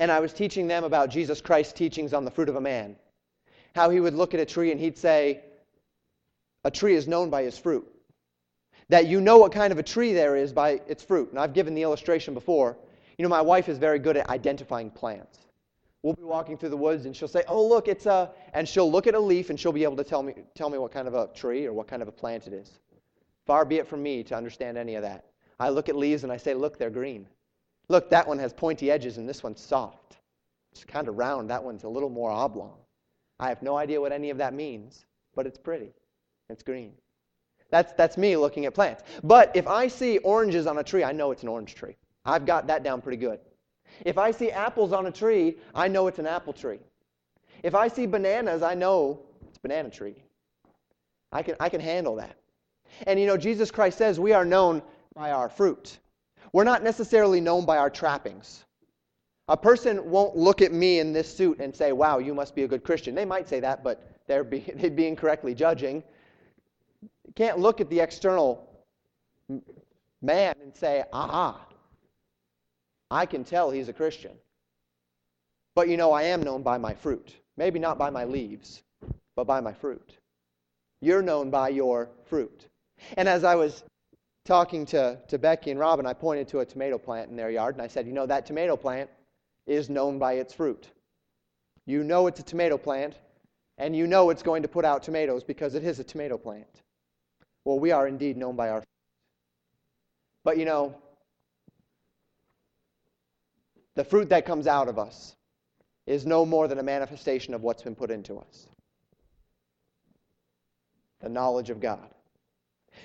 And 0.00 0.10
I 0.10 0.20
was 0.20 0.32
teaching 0.32 0.66
them 0.66 0.84
about 0.84 1.10
Jesus 1.10 1.40
Christ's 1.40 1.72
teachings 1.72 2.12
on 2.12 2.24
the 2.24 2.30
fruit 2.30 2.48
of 2.48 2.56
a 2.56 2.60
man 2.60 2.96
how 3.74 3.90
he 3.90 4.00
would 4.00 4.14
look 4.14 4.34
at 4.34 4.40
a 4.40 4.44
tree 4.44 4.72
and 4.72 4.80
he'd 4.80 4.98
say, 4.98 5.40
A 6.64 6.70
tree 6.70 6.94
is 6.94 7.06
known 7.06 7.30
by 7.30 7.42
its 7.42 7.56
fruit. 7.56 7.86
That 8.88 9.06
you 9.06 9.20
know 9.20 9.38
what 9.38 9.52
kind 9.52 9.72
of 9.72 9.78
a 9.78 9.82
tree 9.82 10.12
there 10.12 10.34
is 10.36 10.52
by 10.52 10.80
its 10.88 11.02
fruit. 11.02 11.30
And 11.30 11.38
I've 11.38 11.52
given 11.52 11.74
the 11.74 11.82
illustration 11.82 12.34
before. 12.34 12.76
You 13.18 13.24
know, 13.24 13.28
my 13.28 13.42
wife 13.42 13.68
is 13.68 13.78
very 13.78 13.98
good 13.98 14.16
at 14.16 14.28
identifying 14.30 14.90
plants. 14.90 15.40
We'll 16.02 16.14
be 16.14 16.22
walking 16.22 16.56
through 16.56 16.68
the 16.68 16.76
woods 16.76 17.04
and 17.04 17.14
she'll 17.14 17.26
say, 17.26 17.42
Oh, 17.48 17.66
look, 17.66 17.88
it's 17.88 18.06
a, 18.06 18.30
and 18.54 18.68
she'll 18.68 18.90
look 18.90 19.08
at 19.08 19.14
a 19.14 19.20
leaf 19.20 19.50
and 19.50 19.58
she'll 19.58 19.72
be 19.72 19.82
able 19.82 19.96
to 19.96 20.04
tell 20.04 20.22
me, 20.22 20.34
tell 20.54 20.70
me 20.70 20.78
what 20.78 20.92
kind 20.92 21.08
of 21.08 21.14
a 21.14 21.28
tree 21.34 21.66
or 21.66 21.72
what 21.72 21.88
kind 21.88 22.00
of 22.00 22.08
a 22.08 22.12
plant 22.12 22.46
it 22.46 22.52
is. 22.52 22.78
Far 23.44 23.64
be 23.64 23.76
it 23.76 23.88
from 23.88 24.02
me 24.02 24.22
to 24.22 24.36
understand 24.36 24.78
any 24.78 24.94
of 24.94 25.02
that. 25.02 25.24
I 25.58 25.70
look 25.70 25.88
at 25.88 25.96
leaves 25.96 26.22
and 26.22 26.32
I 26.32 26.36
say, 26.36 26.54
Look, 26.54 26.78
they're 26.78 26.90
green. 26.90 27.26
Look, 27.88 28.08
that 28.10 28.28
one 28.28 28.38
has 28.38 28.52
pointy 28.52 28.90
edges 28.90 29.18
and 29.18 29.28
this 29.28 29.42
one's 29.42 29.60
soft. 29.60 30.18
It's 30.70 30.84
kind 30.84 31.08
of 31.08 31.18
round. 31.18 31.50
That 31.50 31.64
one's 31.64 31.82
a 31.82 31.88
little 31.88 32.10
more 32.10 32.30
oblong. 32.30 32.76
I 33.40 33.48
have 33.48 33.62
no 33.62 33.76
idea 33.76 34.00
what 34.00 34.12
any 34.12 34.30
of 34.30 34.38
that 34.38 34.54
means, 34.54 35.06
but 35.34 35.46
it's 35.46 35.58
pretty. 35.58 35.92
It's 36.48 36.62
green. 36.62 36.92
That's, 37.70 37.92
that's 37.94 38.16
me 38.16 38.36
looking 38.36 38.66
at 38.66 38.74
plants. 38.74 39.02
But 39.24 39.50
if 39.54 39.66
I 39.66 39.88
see 39.88 40.18
oranges 40.18 40.66
on 40.66 40.78
a 40.78 40.84
tree, 40.84 41.04
I 41.04 41.12
know 41.12 41.32
it's 41.32 41.42
an 41.42 41.48
orange 41.48 41.74
tree. 41.74 41.96
I've 42.28 42.44
got 42.44 42.66
that 42.66 42.82
down 42.82 43.00
pretty 43.00 43.16
good. 43.16 43.40
If 44.04 44.18
I 44.18 44.30
see 44.30 44.50
apples 44.50 44.92
on 44.92 45.06
a 45.06 45.10
tree, 45.10 45.56
I 45.74 45.88
know 45.88 46.06
it's 46.06 46.18
an 46.18 46.26
apple 46.26 46.52
tree. 46.52 46.80
If 47.62 47.74
I 47.74 47.88
see 47.88 48.06
bananas, 48.06 48.62
I 48.62 48.74
know 48.74 49.20
it's 49.48 49.56
a 49.56 49.60
banana 49.60 49.90
tree. 49.90 50.22
I 51.32 51.42
can, 51.42 51.56
I 51.58 51.68
can 51.68 51.80
handle 51.80 52.16
that. 52.16 52.36
And 53.06 53.18
you 53.18 53.26
know, 53.26 53.36
Jesus 53.36 53.70
Christ 53.70 53.98
says 53.98 54.20
we 54.20 54.32
are 54.32 54.44
known 54.44 54.82
by 55.14 55.32
our 55.32 55.48
fruit. 55.48 55.98
We're 56.52 56.64
not 56.64 56.82
necessarily 56.82 57.40
known 57.40 57.64
by 57.64 57.78
our 57.78 57.90
trappings. 57.90 58.64
A 59.48 59.56
person 59.56 60.10
won't 60.10 60.36
look 60.36 60.60
at 60.60 60.72
me 60.72 60.98
in 60.98 61.12
this 61.14 61.34
suit 61.34 61.58
and 61.60 61.74
say, 61.74 61.92
wow, 61.92 62.18
you 62.18 62.34
must 62.34 62.54
be 62.54 62.64
a 62.64 62.68
good 62.68 62.84
Christian. 62.84 63.14
They 63.14 63.24
might 63.24 63.48
say 63.48 63.60
that, 63.60 63.82
but 63.82 64.26
be, 64.50 64.60
they'd 64.76 64.94
be 64.94 65.06
incorrectly 65.06 65.54
judging. 65.54 66.02
You 67.00 67.32
can't 67.34 67.58
look 67.58 67.80
at 67.80 67.88
the 67.88 68.00
external 68.00 68.68
man 70.20 70.54
and 70.62 70.74
say, 70.76 71.04
aha, 71.12 71.67
I 73.10 73.26
can 73.26 73.44
tell 73.44 73.70
he's 73.70 73.88
a 73.88 73.92
Christian. 73.92 74.32
But 75.74 75.88
you 75.88 75.96
know, 75.96 76.12
I 76.12 76.24
am 76.24 76.42
known 76.42 76.62
by 76.62 76.78
my 76.78 76.94
fruit. 76.94 77.34
Maybe 77.56 77.78
not 77.78 77.98
by 77.98 78.10
my 78.10 78.24
leaves, 78.24 78.82
but 79.34 79.46
by 79.46 79.60
my 79.60 79.72
fruit. 79.72 80.18
You're 81.00 81.22
known 81.22 81.50
by 81.50 81.68
your 81.70 82.10
fruit. 82.24 82.68
And 83.16 83.28
as 83.28 83.44
I 83.44 83.54
was 83.54 83.84
talking 84.44 84.86
to, 84.86 85.18
to 85.28 85.38
Becky 85.38 85.70
and 85.70 85.78
Robin, 85.78 86.06
I 86.06 86.12
pointed 86.12 86.48
to 86.48 86.60
a 86.60 86.66
tomato 86.66 86.98
plant 86.98 87.30
in 87.30 87.36
their 87.36 87.50
yard, 87.50 87.74
and 87.74 87.82
I 87.82 87.86
said, 87.86 88.06
You 88.06 88.12
know, 88.12 88.26
that 88.26 88.46
tomato 88.46 88.76
plant 88.76 89.10
is 89.66 89.88
known 89.88 90.18
by 90.18 90.34
its 90.34 90.52
fruit. 90.52 90.88
You 91.86 92.04
know 92.04 92.26
it's 92.26 92.40
a 92.40 92.42
tomato 92.42 92.76
plant, 92.76 93.14
and 93.78 93.94
you 93.94 94.06
know 94.06 94.30
it's 94.30 94.42
going 94.42 94.62
to 94.62 94.68
put 94.68 94.84
out 94.84 95.02
tomatoes 95.02 95.44
because 95.44 95.74
it 95.74 95.84
is 95.84 95.98
a 95.98 96.04
tomato 96.04 96.36
plant. 96.36 96.82
Well, 97.64 97.78
we 97.78 97.92
are 97.92 98.08
indeed 98.08 98.36
known 98.36 98.56
by 98.56 98.70
our 98.70 98.80
fruit. 98.80 98.86
But 100.44 100.58
you 100.58 100.64
know, 100.64 100.96
the 103.98 104.04
fruit 104.04 104.28
that 104.28 104.46
comes 104.46 104.68
out 104.68 104.86
of 104.86 104.96
us 104.96 105.34
is 106.06 106.24
no 106.24 106.46
more 106.46 106.68
than 106.68 106.78
a 106.78 106.82
manifestation 106.84 107.52
of 107.52 107.62
what's 107.62 107.82
been 107.82 107.96
put 107.96 108.12
into 108.12 108.38
us 108.38 108.68
the 111.20 111.28
knowledge 111.28 111.68
of 111.68 111.80
God. 111.80 112.08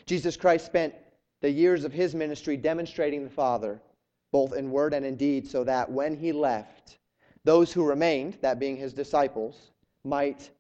Jesus 0.05 0.37
Christ 0.37 0.67
spent 0.67 0.93
the 1.41 1.49
years 1.49 1.83
of 1.83 1.91
his 1.91 2.13
ministry 2.13 2.55
demonstrating 2.57 3.23
the 3.23 3.29
Father 3.31 3.81
both 4.31 4.53
in 4.53 4.69
word 4.69 4.93
and 4.93 5.03
in 5.03 5.15
deed, 5.15 5.47
so 5.47 5.63
that 5.63 5.89
when 5.89 6.15
he 6.15 6.31
left, 6.31 6.99
those 7.43 7.73
who 7.73 7.83
remained, 7.83 8.37
that 8.41 8.59
being 8.59 8.77
his 8.77 8.93
disciples, 8.93 9.71
might 10.03 10.51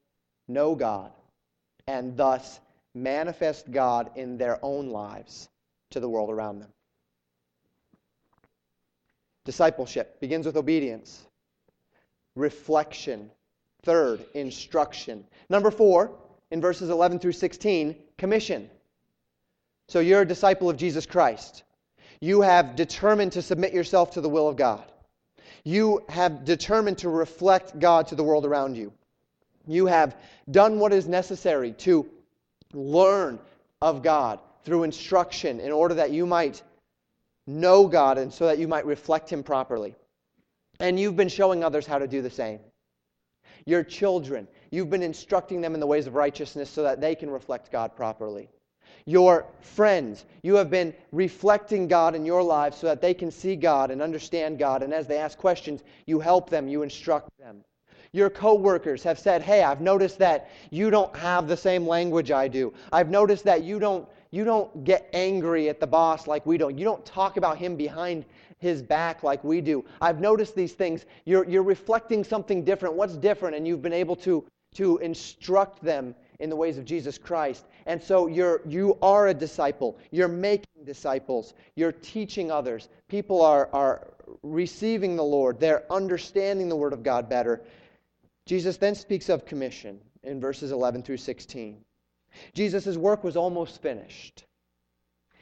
know 0.47 0.73
God 0.73 1.11
and 1.85 2.17
thus 2.17 2.59
manifest 2.95 3.69
God 3.69 4.09
in 4.15 4.39
their 4.39 4.57
own 4.65 4.89
lives 4.89 5.47
to 5.91 5.99
the 5.99 6.09
world 6.09 6.31
around 6.31 6.57
them. 6.57 6.73
Discipleship 9.45 10.19
begins 10.19 10.45
with 10.45 10.55
obedience, 10.55 11.25
reflection. 12.35 13.29
Third, 13.83 14.23
instruction. 14.33 15.25
Number 15.49 15.69
four, 15.69 16.11
in 16.51 16.61
verses 16.61 16.89
11 16.89 17.19
through 17.19 17.33
16, 17.33 17.95
commission. 18.17 18.69
So 19.89 19.99
you're 19.99 20.21
a 20.21 20.27
disciple 20.27 20.69
of 20.69 20.77
Jesus 20.77 21.05
Christ. 21.05 21.63
You 22.21 22.41
have 22.41 22.77
determined 22.77 23.33
to 23.33 23.41
submit 23.41 23.73
yourself 23.73 24.11
to 24.11 24.21
the 24.21 24.29
will 24.29 24.47
of 24.47 24.55
God. 24.55 24.89
You 25.65 26.03
have 26.07 26.45
determined 26.45 26.99
to 26.99 27.09
reflect 27.09 27.77
God 27.77 28.07
to 28.07 28.15
the 28.15 28.23
world 28.23 28.45
around 28.45 28.77
you. 28.77 28.93
You 29.67 29.87
have 29.87 30.15
done 30.49 30.79
what 30.79 30.93
is 30.93 31.07
necessary 31.07 31.73
to 31.79 32.09
learn 32.73 33.39
of 33.81 34.01
God 34.01 34.39
through 34.63 34.83
instruction 34.83 35.59
in 35.59 35.71
order 35.71 35.95
that 35.95 36.11
you 36.11 36.25
might 36.25 36.61
know 37.47 37.87
God 37.87 38.17
and 38.17 38.33
so 38.33 38.45
that 38.45 38.59
you 38.59 38.67
might 38.67 38.85
reflect 38.85 39.29
Him 39.29 39.43
properly. 39.43 39.95
And 40.79 40.99
you've 40.99 41.15
been 41.15 41.29
showing 41.29 41.63
others 41.63 41.85
how 41.85 41.99
to 41.99 42.07
do 42.07 42.21
the 42.21 42.29
same. 42.29 42.59
Your 43.65 43.83
children, 43.83 44.47
you've 44.71 44.89
been 44.89 45.03
instructing 45.03 45.61
them 45.61 45.73
in 45.73 45.79
the 45.79 45.87
ways 45.87 46.07
of 46.07 46.15
righteousness 46.15 46.69
so 46.69 46.83
that 46.83 46.99
they 46.99 47.15
can 47.15 47.29
reflect 47.29 47.71
God 47.71 47.95
properly 47.95 48.49
your 49.05 49.45
friends. 49.59 50.25
You 50.43 50.55
have 50.55 50.69
been 50.69 50.93
reflecting 51.11 51.87
God 51.87 52.15
in 52.15 52.25
your 52.25 52.43
lives 52.43 52.77
so 52.77 52.87
that 52.87 53.01
they 53.01 53.13
can 53.13 53.31
see 53.31 53.55
God 53.55 53.91
and 53.91 54.01
understand 54.01 54.59
God. 54.59 54.83
And 54.83 54.93
as 54.93 55.07
they 55.07 55.17
ask 55.17 55.37
questions, 55.37 55.83
you 56.05 56.19
help 56.19 56.49
them, 56.49 56.67
you 56.67 56.83
instruct 56.83 57.29
them. 57.37 57.63
Your 58.11 58.29
coworkers 58.29 59.03
have 59.03 59.17
said, 59.17 59.41
"Hey, 59.41 59.63
I've 59.63 59.81
noticed 59.81 60.19
that 60.19 60.49
you 60.69 60.91
don't 60.91 61.15
have 61.15 61.47
the 61.47 61.57
same 61.57 61.87
language 61.87 62.29
I 62.31 62.47
do. 62.47 62.73
I've 62.91 63.09
noticed 63.09 63.43
that 63.45 63.63
you 63.63 63.79
don't 63.79 64.07
you 64.33 64.43
don't 64.43 64.83
get 64.83 65.07
angry 65.13 65.69
at 65.69 65.79
the 65.79 65.85
boss 65.85 66.25
like 66.25 66.43
we 66.43 66.57
don't. 66.57 66.75
You 66.75 66.85
don't 66.85 67.05
talk 67.05 67.37
about 67.37 67.59
him 67.59 67.75
behind 67.75 68.25
his 68.57 68.81
back 68.81 69.21
like 69.21 69.43
we 69.43 69.61
do. 69.61 69.85
I've 70.01 70.19
noticed 70.19 70.55
these 70.55 70.73
things. 70.73 71.05
You're, 71.25 71.47
you're 71.47 71.61
reflecting 71.61 72.23
something 72.23 72.63
different. 72.63 72.95
What's 72.95 73.15
different? 73.15 73.55
And 73.55 73.67
you've 73.67 73.83
been 73.83 73.93
able 73.93 74.15
to, 74.15 74.43
to 74.73 74.97
instruct 74.97 75.83
them 75.83 76.15
in 76.39 76.49
the 76.49 76.55
ways 76.55 76.79
of 76.79 76.85
Jesus 76.85 77.19
Christ. 77.19 77.67
And 77.85 78.01
so 78.01 78.25
you're, 78.25 78.61
you 78.67 78.97
are 79.03 79.27
a 79.27 79.35
disciple. 79.35 79.99
You're 80.09 80.27
making 80.27 80.83
disciples. 80.83 81.53
You're 81.75 81.91
teaching 81.91 82.49
others. 82.49 82.89
People 83.09 83.39
are, 83.43 83.69
are 83.71 84.15
receiving 84.41 85.15
the 85.15 85.23
Lord. 85.23 85.59
They're 85.59 85.83
understanding 85.91 86.69
the 86.69 86.75
Word 86.75 86.93
of 86.93 87.03
God 87.03 87.29
better. 87.29 87.61
Jesus 88.47 88.77
then 88.77 88.95
speaks 88.95 89.29
of 89.29 89.45
commission 89.45 90.01
in 90.23 90.39
verses 90.39 90.71
11 90.71 91.03
through 91.03 91.17
16. 91.17 91.85
Jesus' 92.53 92.97
work 92.97 93.23
was 93.23 93.37
almost 93.37 93.81
finished. 93.81 94.45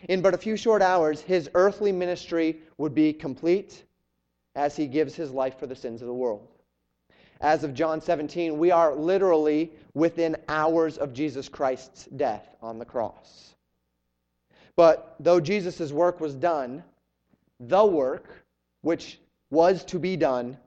In 0.09 0.21
but 0.21 0.33
a 0.33 0.37
few 0.37 0.57
short 0.57 0.81
hours, 0.81 1.21
his 1.21 1.49
earthly 1.53 1.91
ministry 1.91 2.59
would 2.77 2.93
be 2.93 3.13
complete 3.13 3.83
as 4.55 4.75
he 4.75 4.87
gives 4.87 5.15
his 5.15 5.31
life 5.31 5.59
for 5.59 5.67
the 5.67 5.75
sins 5.75 6.01
of 6.01 6.07
the 6.07 6.13
world 6.13 6.47
as 7.41 7.63
of 7.63 7.73
John 7.73 8.01
17, 8.01 8.57
we 8.57 8.71
are 8.71 8.95
literally 8.95 9.71
within 9.93 10.37
hours 10.47 10.97
of 10.97 11.13
Jesus 11.13 11.49
Christ's 11.49 12.05
death 12.05 12.47
on 12.61 12.77
the 12.77 12.85
cross. 12.85 13.55
But 14.75 15.15
though 15.19 15.39
Jesus' 15.39 15.91
work 15.91 16.21
was 16.21 16.35
done, 16.35 16.83
the 17.59 17.83
work 17.83 18.45
which 18.81 19.19
was 19.49 19.83
to 19.85 19.99
be 19.99 20.15
done 20.15 20.57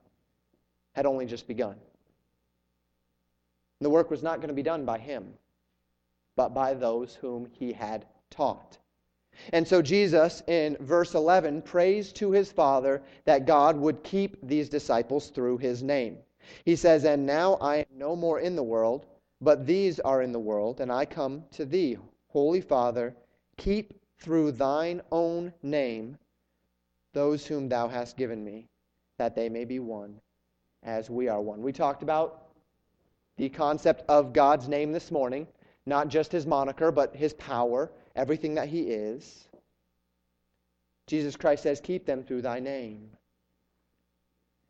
had 0.93 1.05
only 1.05 1.25
just 1.25 1.47
begun. 1.47 1.75
The 3.81 3.89
work 3.89 4.11
was 4.11 4.21
not 4.21 4.37
going 4.37 4.49
to 4.49 4.53
be 4.53 4.63
done 4.63 4.85
by 4.85 4.99
him, 4.99 5.33
but 6.35 6.53
by 6.53 6.73
those 6.73 7.15
whom 7.15 7.45
he 7.45 7.73
had 7.73 8.05
taught. 8.29 8.77
And 9.51 9.67
so 9.67 9.81
Jesus, 9.81 10.41
in 10.47 10.77
verse 10.79 11.13
11, 11.13 11.61
prays 11.61 12.13
to 12.13 12.31
his 12.31 12.51
Father 12.51 13.01
that 13.25 13.45
God 13.45 13.75
would 13.77 14.03
keep 14.03 14.37
these 14.41 14.69
disciples 14.69 15.29
through 15.29 15.57
his 15.57 15.83
name. 15.83 16.17
He 16.63 16.75
says, 16.75 17.05
And 17.05 17.25
now 17.25 17.55
I 17.55 17.77
am 17.77 17.85
no 17.97 18.15
more 18.15 18.39
in 18.39 18.55
the 18.55 18.63
world, 18.63 19.05
but 19.41 19.65
these 19.65 19.99
are 19.99 20.21
in 20.21 20.31
the 20.31 20.39
world, 20.39 20.79
and 20.79 20.91
I 20.91 21.05
come 21.05 21.43
to 21.51 21.65
thee, 21.65 21.97
Holy 22.27 22.61
Father, 22.61 23.15
keep 23.57 23.93
through 24.19 24.53
thine 24.53 25.01
own 25.11 25.53
name 25.61 26.17
those 27.13 27.45
whom 27.45 27.69
thou 27.69 27.87
hast 27.87 28.17
given 28.17 28.43
me, 28.43 28.67
that 29.17 29.35
they 29.35 29.49
may 29.49 29.65
be 29.65 29.79
one 29.79 30.19
as 30.83 31.09
we 31.09 31.27
are 31.27 31.41
one. 31.41 31.61
We 31.61 31.71
talked 31.71 32.03
about 32.03 32.49
the 33.37 33.49
concept 33.49 34.03
of 34.09 34.33
God's 34.33 34.67
name 34.67 34.91
this 34.91 35.11
morning, 35.11 35.47
not 35.85 36.07
just 36.07 36.31
his 36.31 36.45
moniker, 36.45 36.91
but 36.91 37.15
his 37.15 37.33
power, 37.33 37.91
everything 38.15 38.55
that 38.55 38.67
he 38.67 38.81
is. 38.81 39.47
Jesus 41.07 41.35
Christ 41.35 41.63
says, 41.63 41.79
Keep 41.79 42.05
them 42.05 42.23
through 42.23 42.41
thy 42.41 42.59
name. 42.59 43.09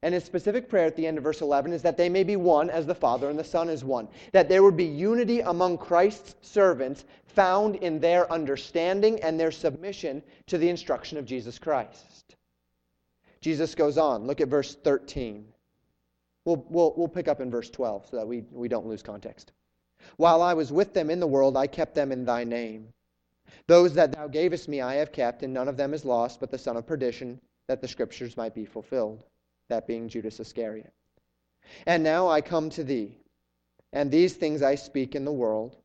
And 0.02 0.14
his 0.14 0.24
specific 0.24 0.70
prayer 0.70 0.86
at 0.86 0.96
the 0.96 1.08
end 1.08 1.18
of 1.18 1.24
verse 1.24 1.42
11 1.42 1.74
is 1.74 1.82
that 1.82 1.98
they 1.98 2.10
may 2.10 2.24
be 2.24 2.36
one 2.36 2.70
as 2.70 2.86
the 2.86 2.94
Father 2.94 3.30
and 3.30 3.40
the 3.40 3.44
Son 3.44 3.70
is 3.70 3.84
one. 3.84 4.08
That 4.34 4.48
there 4.50 4.62
would 4.62 4.78
be 4.78 4.86
unity 4.86 5.40
among 5.40 5.80
Christ's 5.80 6.36
servants 6.42 7.06
found 7.26 7.78
in 7.78 8.00
their 8.00 8.32
understanding 8.32 9.20
and 9.24 9.40
their 9.40 9.52
submission 9.52 10.22
to 10.48 10.60
the 10.60 10.70
instruction 10.70 11.18
of 11.18 11.26
Jesus 11.26 11.58
Christ. 11.58 12.36
Jesus 13.42 13.74
goes 13.74 13.98
on. 13.98 14.28
Look 14.28 14.42
at 14.42 14.48
verse 14.48 14.76
13. 14.76 15.46
We'll, 16.46 16.64
we'll, 16.70 16.94
we'll 16.96 17.08
pick 17.08 17.28
up 17.28 17.42
in 17.42 17.50
verse 17.50 17.72
12 17.72 18.10
so 18.12 18.18
that 18.18 18.28
we, 18.28 18.44
we 18.52 18.68
don't 18.68 18.86
lose 18.86 19.02
context. 19.02 19.54
While 20.18 20.42
I 20.42 20.54
was 20.54 20.72
with 20.72 20.94
them 20.94 21.10
in 21.10 21.20
the 21.20 21.28
world, 21.28 21.58
I 21.58 21.68
kept 21.68 21.96
them 21.96 22.12
in 22.12 22.26
thy 22.26 22.44
name. 22.44 22.94
Those 23.68 23.94
that 23.96 24.12
thou 24.12 24.28
gavest 24.28 24.68
me 24.68 24.82
I 24.82 24.96
have 24.96 25.12
kept, 25.12 25.42
and 25.42 25.54
none 25.54 25.68
of 25.68 25.78
them 25.78 25.94
is 25.94 26.06
lost, 26.06 26.40
but 26.40 26.52
the 26.52 26.58
son 26.58 26.78
of 26.78 26.86
perdition, 26.86 27.42
that 27.68 27.82
the 27.82 27.88
scriptures 27.88 28.38
might 28.38 28.54
be 28.54 28.66
fulfilled, 28.66 29.24
that 29.70 29.88
being 29.88 30.08
Judas 30.08 30.40
Iscariot. 30.40 30.94
And 31.88 32.04
now 32.04 32.28
I 32.28 32.42
come 32.42 32.70
to 32.72 32.84
thee, 32.84 33.18
and 33.92 34.12
these 34.12 34.36
things 34.36 34.62
I 34.62 34.76
speak 34.76 35.16
in 35.16 35.26
the 35.26 35.34
world, 35.34 35.78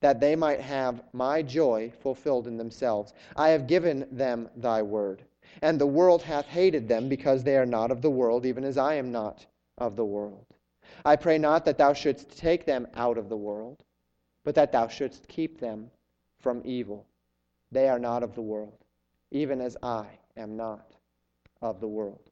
that 0.00 0.18
they 0.20 0.34
might 0.34 0.60
have 0.60 1.02
my 1.12 1.42
joy 1.42 1.92
fulfilled 2.00 2.46
in 2.48 2.56
themselves. 2.56 3.12
I 3.36 3.50
have 3.50 3.66
given 3.68 4.08
them 4.10 4.48
thy 4.56 4.82
word, 4.82 5.22
and 5.62 5.80
the 5.80 5.86
world 5.86 6.22
hath 6.22 6.46
hated 6.46 6.88
them, 6.88 7.08
because 7.08 7.44
they 7.44 7.56
are 7.56 7.66
not 7.66 7.92
of 7.92 8.02
the 8.02 8.10
world, 8.10 8.46
even 8.46 8.64
as 8.64 8.78
I 8.78 8.94
am 8.94 9.12
not 9.12 9.46
of 9.76 9.94
the 9.94 10.04
world. 10.04 10.44
I 11.04 11.16
pray 11.16 11.38
not 11.38 11.64
that 11.64 11.78
thou 11.78 11.92
shouldst 11.92 12.36
take 12.36 12.64
them 12.64 12.86
out 12.94 13.18
of 13.18 13.28
the 13.28 13.36
world, 13.36 13.84
but 14.44 14.54
that 14.54 14.72
thou 14.72 14.88
shouldst 14.88 15.28
keep 15.28 15.60
them 15.60 15.90
from 16.40 16.62
evil. 16.64 17.06
They 17.72 17.88
are 17.88 17.98
not 17.98 18.22
of 18.22 18.34
the 18.34 18.42
world, 18.42 18.78
even 19.30 19.60
as 19.60 19.76
I 19.82 20.06
am 20.36 20.56
not 20.56 20.92
of 21.60 21.80
the 21.80 21.88
world. 21.88 22.30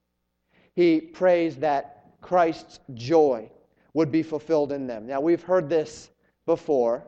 He 0.75 1.01
prays 1.01 1.57
that 1.57 2.07
Christ's 2.21 2.81
joy 2.95 3.51
would 3.95 4.13
be 4.13 4.23
fulfilled 4.23 4.73
in 4.73 4.87
them. 4.87 5.07
Now, 5.07 5.21
we've 5.21 5.43
heard 5.43 5.69
this 5.69 6.11
before. 6.45 7.07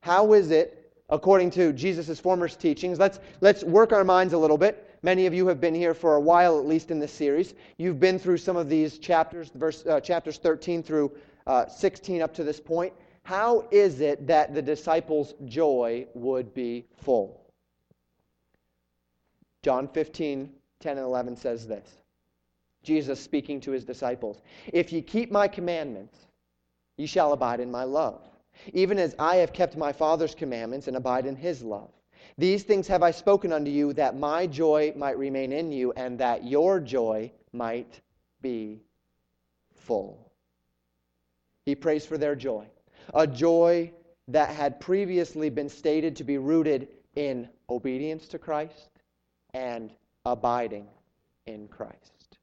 How 0.00 0.32
is 0.32 0.50
it, 0.50 0.92
according 1.08 1.50
to 1.52 1.72
Jesus' 1.72 2.20
former 2.20 2.48
teachings? 2.48 2.98
Let's, 2.98 3.18
let's 3.40 3.64
work 3.64 3.92
our 3.92 4.04
minds 4.04 4.32
a 4.32 4.38
little 4.38 4.58
bit. 4.58 4.91
Many 5.02 5.26
of 5.26 5.34
you 5.34 5.48
have 5.48 5.60
been 5.60 5.74
here 5.74 5.94
for 5.94 6.14
a 6.14 6.20
while, 6.20 6.58
at 6.58 6.66
least 6.66 6.92
in 6.92 7.00
this 7.00 7.12
series. 7.12 7.54
You've 7.76 7.98
been 7.98 8.18
through 8.18 8.36
some 8.36 8.56
of 8.56 8.68
these 8.68 8.98
chapters, 8.98 9.50
verse, 9.54 9.84
uh, 9.84 10.00
chapters 10.00 10.38
13 10.38 10.82
through 10.82 11.10
uh, 11.46 11.66
16 11.66 12.22
up 12.22 12.32
to 12.34 12.44
this 12.44 12.60
point. 12.60 12.92
How 13.24 13.66
is 13.70 14.00
it 14.00 14.26
that 14.28 14.54
the 14.54 14.62
disciples' 14.62 15.34
joy 15.46 16.06
would 16.14 16.54
be 16.54 16.86
full? 16.96 17.40
John 19.62 19.88
15, 19.88 20.52
10 20.80 20.98
and 20.98 21.06
11 21.06 21.36
says 21.36 21.66
this 21.66 21.88
Jesus 22.82 23.20
speaking 23.20 23.60
to 23.60 23.72
his 23.72 23.84
disciples 23.84 24.40
If 24.72 24.92
ye 24.92 25.02
keep 25.02 25.30
my 25.32 25.48
commandments, 25.48 26.16
ye 26.96 27.06
shall 27.06 27.32
abide 27.32 27.60
in 27.60 27.70
my 27.70 27.84
love, 27.84 28.22
even 28.72 28.98
as 28.98 29.16
I 29.18 29.36
have 29.36 29.52
kept 29.52 29.76
my 29.76 29.92
Father's 29.92 30.34
commandments 30.34 30.86
and 30.86 30.96
abide 30.96 31.26
in 31.26 31.36
his 31.36 31.62
love. 31.62 31.90
These 32.42 32.64
things 32.64 32.88
have 32.88 33.04
I 33.04 33.12
spoken 33.12 33.52
unto 33.52 33.70
you, 33.70 33.92
that 33.92 34.18
my 34.18 34.48
joy 34.48 34.92
might 34.96 35.16
remain 35.16 35.52
in 35.52 35.70
you, 35.70 35.92
and 35.92 36.18
that 36.18 36.42
your 36.42 36.80
joy 36.80 37.30
might 37.52 38.00
be 38.40 38.82
full. 39.76 40.32
He 41.66 41.76
prays 41.76 42.04
for 42.04 42.18
their 42.18 42.34
joy, 42.34 42.66
a 43.14 43.28
joy 43.28 43.92
that 44.26 44.48
had 44.48 44.80
previously 44.80 45.50
been 45.50 45.68
stated 45.68 46.16
to 46.16 46.24
be 46.24 46.36
rooted 46.36 46.88
in 47.14 47.48
obedience 47.70 48.26
to 48.26 48.40
Christ 48.40 48.90
and 49.54 49.92
abiding 50.26 50.88
in 51.46 51.68
Christ. 51.68 52.38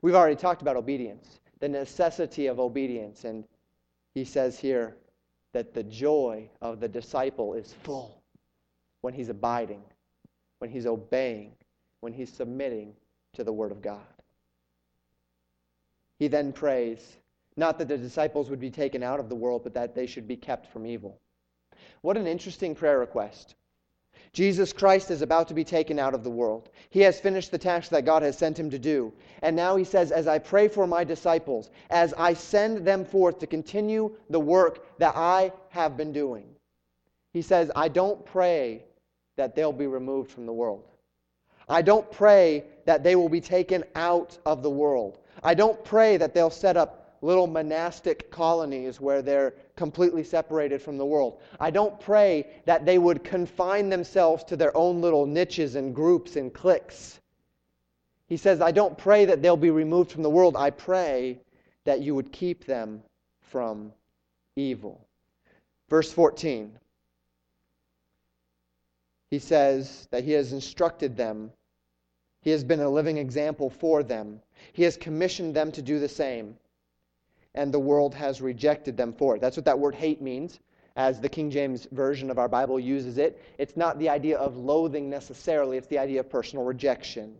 We've 0.00 0.14
already 0.14 0.36
talked 0.36 0.62
about 0.62 0.76
obedience, 0.76 1.40
the 1.58 1.68
necessity 1.68 2.46
of 2.46 2.60
obedience, 2.60 3.24
and 3.24 3.42
he 4.14 4.24
says 4.24 4.60
here 4.60 4.96
that 5.54 5.74
the 5.74 5.82
joy 5.82 6.48
of 6.62 6.78
the 6.78 6.88
disciple 6.88 7.54
is 7.54 7.74
full 7.82 8.17
when 9.00 9.14
he's 9.14 9.28
abiding, 9.28 9.82
when 10.58 10.70
he's 10.70 10.86
obeying, 10.86 11.52
when 12.00 12.12
he's 12.12 12.32
submitting 12.32 12.94
to 13.34 13.44
the 13.44 13.52
Word 13.52 13.72
of 13.72 13.82
God. 13.82 14.00
He 16.18 16.28
then 16.28 16.52
prays, 16.52 17.16
not 17.56 17.78
that 17.78 17.88
the 17.88 17.98
disciples 17.98 18.50
would 18.50 18.60
be 18.60 18.70
taken 18.70 19.02
out 19.02 19.20
of 19.20 19.28
the 19.28 19.36
world, 19.36 19.62
but 19.62 19.74
that 19.74 19.94
they 19.94 20.06
should 20.06 20.26
be 20.26 20.36
kept 20.36 20.72
from 20.72 20.86
evil. 20.86 21.20
What 22.02 22.16
an 22.16 22.26
interesting 22.26 22.74
prayer 22.74 22.98
request. 22.98 23.54
Jesus 24.32 24.72
Christ 24.72 25.10
is 25.10 25.22
about 25.22 25.48
to 25.48 25.54
be 25.54 25.64
taken 25.64 25.98
out 25.98 26.14
of 26.14 26.22
the 26.22 26.30
world. 26.30 26.70
He 26.90 27.00
has 27.00 27.20
finished 27.20 27.50
the 27.50 27.58
task 27.58 27.90
that 27.90 28.04
God 28.04 28.22
has 28.22 28.36
sent 28.36 28.58
him 28.58 28.70
to 28.70 28.78
do. 28.78 29.12
And 29.42 29.56
now 29.56 29.76
he 29.76 29.84
says, 29.84 30.12
As 30.12 30.26
I 30.26 30.38
pray 30.38 30.68
for 30.68 30.86
my 30.86 31.04
disciples, 31.04 31.70
as 31.90 32.14
I 32.14 32.34
send 32.34 32.86
them 32.86 33.04
forth 33.04 33.38
to 33.38 33.46
continue 33.46 34.14
the 34.28 34.40
work 34.40 34.98
that 34.98 35.14
I 35.16 35.52
have 35.70 35.96
been 35.96 36.12
doing, 36.12 36.46
he 37.38 37.42
says, 37.42 37.70
I 37.76 37.86
don't 37.86 38.26
pray 38.26 38.82
that 39.36 39.54
they'll 39.54 39.72
be 39.72 39.86
removed 39.86 40.32
from 40.32 40.44
the 40.44 40.52
world. 40.52 40.82
I 41.68 41.82
don't 41.82 42.10
pray 42.10 42.64
that 42.84 43.04
they 43.04 43.14
will 43.14 43.28
be 43.28 43.40
taken 43.40 43.84
out 43.94 44.36
of 44.44 44.64
the 44.64 44.70
world. 44.70 45.20
I 45.44 45.54
don't 45.54 45.84
pray 45.84 46.16
that 46.16 46.34
they'll 46.34 46.50
set 46.50 46.76
up 46.76 47.16
little 47.22 47.46
monastic 47.46 48.32
colonies 48.32 49.00
where 49.00 49.22
they're 49.22 49.54
completely 49.76 50.24
separated 50.24 50.82
from 50.82 50.98
the 50.98 51.06
world. 51.06 51.40
I 51.60 51.70
don't 51.70 52.00
pray 52.00 52.44
that 52.64 52.84
they 52.84 52.98
would 52.98 53.22
confine 53.22 53.88
themselves 53.88 54.42
to 54.44 54.56
their 54.56 54.76
own 54.76 55.00
little 55.00 55.24
niches 55.24 55.76
and 55.76 55.94
groups 55.94 56.34
and 56.34 56.52
cliques. 56.52 57.20
He 58.26 58.36
says, 58.36 58.60
I 58.60 58.72
don't 58.72 58.98
pray 58.98 59.26
that 59.26 59.42
they'll 59.42 59.56
be 59.56 59.70
removed 59.70 60.10
from 60.10 60.24
the 60.24 60.30
world. 60.30 60.56
I 60.56 60.70
pray 60.70 61.38
that 61.84 62.00
you 62.00 62.16
would 62.16 62.32
keep 62.32 62.64
them 62.64 63.04
from 63.42 63.92
evil. 64.56 65.06
Verse 65.88 66.12
14 66.12 66.76
he 69.30 69.38
says 69.38 70.08
that 70.10 70.24
he 70.24 70.32
has 70.32 70.52
instructed 70.52 71.16
them. 71.16 71.52
He 72.40 72.50
has 72.50 72.64
been 72.64 72.80
a 72.80 72.88
living 72.88 73.18
example 73.18 73.68
for 73.68 74.02
them. 74.02 74.40
He 74.72 74.84
has 74.84 74.96
commissioned 74.96 75.54
them 75.54 75.70
to 75.72 75.82
do 75.82 75.98
the 75.98 76.08
same. 76.08 76.56
And 77.54 77.72
the 77.72 77.78
world 77.78 78.14
has 78.14 78.40
rejected 78.40 78.96
them 78.96 79.12
for 79.12 79.36
it. 79.36 79.40
That's 79.40 79.56
what 79.56 79.66
that 79.66 79.78
word 79.78 79.94
hate 79.94 80.22
means, 80.22 80.60
as 80.96 81.20
the 81.20 81.28
King 81.28 81.50
James 81.50 81.86
Version 81.92 82.30
of 82.30 82.38
our 82.38 82.48
Bible 82.48 82.80
uses 82.80 83.18
it. 83.18 83.42
It's 83.58 83.76
not 83.76 83.98
the 83.98 84.08
idea 84.08 84.38
of 84.38 84.56
loathing 84.56 85.10
necessarily, 85.10 85.76
it's 85.76 85.88
the 85.88 85.98
idea 85.98 86.20
of 86.20 86.30
personal 86.30 86.64
rejection. 86.64 87.36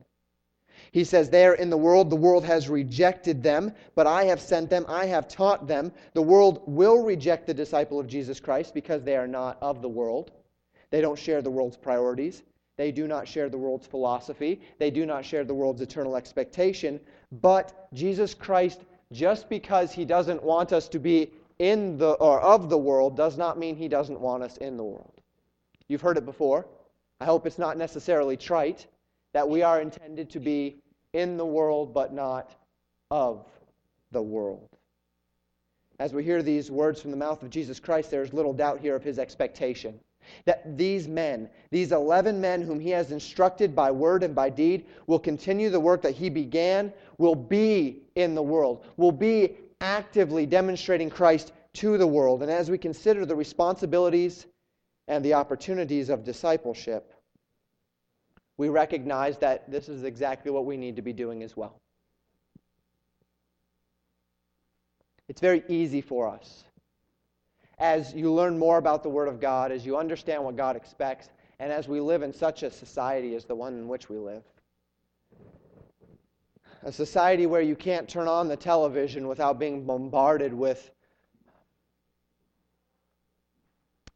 He 0.92 1.04
says, 1.04 1.30
There 1.30 1.54
in 1.54 1.70
the 1.70 1.76
world, 1.76 2.10
the 2.10 2.16
world 2.16 2.44
has 2.44 2.68
rejected 2.68 3.42
them, 3.42 3.72
but 3.94 4.06
I 4.06 4.24
have 4.24 4.40
sent 4.40 4.70
them, 4.70 4.84
I 4.88 5.06
have 5.06 5.26
taught 5.26 5.66
them. 5.66 5.92
The 6.12 6.22
world 6.22 6.62
will 6.66 7.02
reject 7.02 7.46
the 7.46 7.54
disciple 7.54 7.98
of 7.98 8.06
Jesus 8.06 8.40
Christ 8.40 8.74
because 8.74 9.02
they 9.02 9.16
are 9.16 9.26
not 9.26 9.58
of 9.62 9.82
the 9.82 9.88
world. 9.88 10.32
They 10.90 11.00
don't 11.00 11.18
share 11.18 11.42
the 11.42 11.50
world's 11.50 11.76
priorities. 11.76 12.42
They 12.76 12.92
do 12.92 13.08
not 13.08 13.26
share 13.26 13.48
the 13.48 13.58
world's 13.58 13.86
philosophy. 13.86 14.60
They 14.78 14.90
do 14.90 15.04
not 15.04 15.24
share 15.24 15.44
the 15.44 15.54
world's 15.54 15.82
eternal 15.82 16.16
expectation. 16.16 17.00
But 17.32 17.88
Jesus 17.92 18.34
Christ, 18.34 18.84
just 19.12 19.48
because 19.48 19.92
he 19.92 20.04
doesn't 20.04 20.42
want 20.42 20.72
us 20.72 20.88
to 20.90 20.98
be 20.98 21.32
in 21.58 21.98
the 21.98 22.12
or 22.12 22.40
of 22.40 22.70
the 22.70 22.78
world, 22.78 23.16
does 23.16 23.36
not 23.36 23.58
mean 23.58 23.74
he 23.74 23.88
doesn't 23.88 24.20
want 24.20 24.44
us 24.44 24.56
in 24.58 24.76
the 24.76 24.84
world. 24.84 25.20
You've 25.88 26.00
heard 26.00 26.18
it 26.18 26.24
before. 26.24 26.66
I 27.20 27.24
hope 27.24 27.46
it's 27.46 27.58
not 27.58 27.76
necessarily 27.76 28.36
trite 28.36 28.86
that 29.32 29.48
we 29.48 29.62
are 29.62 29.80
intended 29.80 30.30
to 30.30 30.40
be 30.40 30.76
in 31.12 31.36
the 31.36 31.46
world 31.46 31.92
but 31.92 32.12
not 32.12 32.54
of 33.10 33.44
the 34.12 34.22
world. 34.22 34.68
As 35.98 36.12
we 36.12 36.22
hear 36.22 36.42
these 36.42 36.70
words 36.70 37.02
from 37.02 37.10
the 37.10 37.16
mouth 37.16 37.42
of 37.42 37.50
Jesus 37.50 37.80
Christ, 37.80 38.10
there 38.10 38.22
is 38.22 38.32
little 38.32 38.52
doubt 38.52 38.78
here 38.78 38.94
of 38.94 39.02
his 39.02 39.18
expectation. 39.18 39.98
That 40.44 40.76
these 40.76 41.08
men, 41.08 41.48
these 41.70 41.92
11 41.92 42.40
men 42.40 42.62
whom 42.62 42.80
he 42.80 42.90
has 42.90 43.12
instructed 43.12 43.74
by 43.74 43.90
word 43.90 44.22
and 44.22 44.34
by 44.34 44.50
deed, 44.50 44.86
will 45.06 45.18
continue 45.18 45.70
the 45.70 45.80
work 45.80 46.02
that 46.02 46.14
he 46.14 46.30
began, 46.30 46.92
will 47.18 47.34
be 47.34 48.02
in 48.14 48.34
the 48.34 48.42
world, 48.42 48.84
will 48.96 49.12
be 49.12 49.56
actively 49.80 50.46
demonstrating 50.46 51.10
Christ 51.10 51.52
to 51.74 51.98
the 51.98 52.06
world. 52.06 52.42
And 52.42 52.50
as 52.50 52.70
we 52.70 52.78
consider 52.78 53.24
the 53.24 53.36
responsibilities 53.36 54.46
and 55.06 55.24
the 55.24 55.34
opportunities 55.34 56.08
of 56.08 56.24
discipleship, 56.24 57.14
we 58.56 58.68
recognize 58.68 59.38
that 59.38 59.70
this 59.70 59.88
is 59.88 60.02
exactly 60.02 60.50
what 60.50 60.66
we 60.66 60.76
need 60.76 60.96
to 60.96 61.02
be 61.02 61.12
doing 61.12 61.42
as 61.42 61.56
well. 61.56 61.80
It's 65.28 65.40
very 65.40 65.62
easy 65.68 66.00
for 66.00 66.28
us. 66.28 66.64
As 67.78 68.12
you 68.12 68.32
learn 68.32 68.58
more 68.58 68.78
about 68.78 69.02
the 69.02 69.08
Word 69.08 69.28
of 69.28 69.40
God, 69.40 69.70
as 69.70 69.86
you 69.86 69.96
understand 69.96 70.42
what 70.42 70.56
God 70.56 70.74
expects, 70.74 71.30
and 71.60 71.72
as 71.72 71.88
we 71.88 72.00
live 72.00 72.22
in 72.22 72.32
such 72.32 72.62
a 72.62 72.70
society 72.70 73.34
as 73.34 73.44
the 73.44 73.54
one 73.54 73.74
in 73.74 73.88
which 73.88 74.08
we 74.08 74.18
live, 74.18 74.42
a 76.82 76.92
society 76.92 77.46
where 77.46 77.60
you 77.60 77.76
can't 77.76 78.08
turn 78.08 78.28
on 78.28 78.48
the 78.48 78.56
television 78.56 79.28
without 79.28 79.58
being 79.58 79.84
bombarded 79.84 80.52
with 80.52 80.90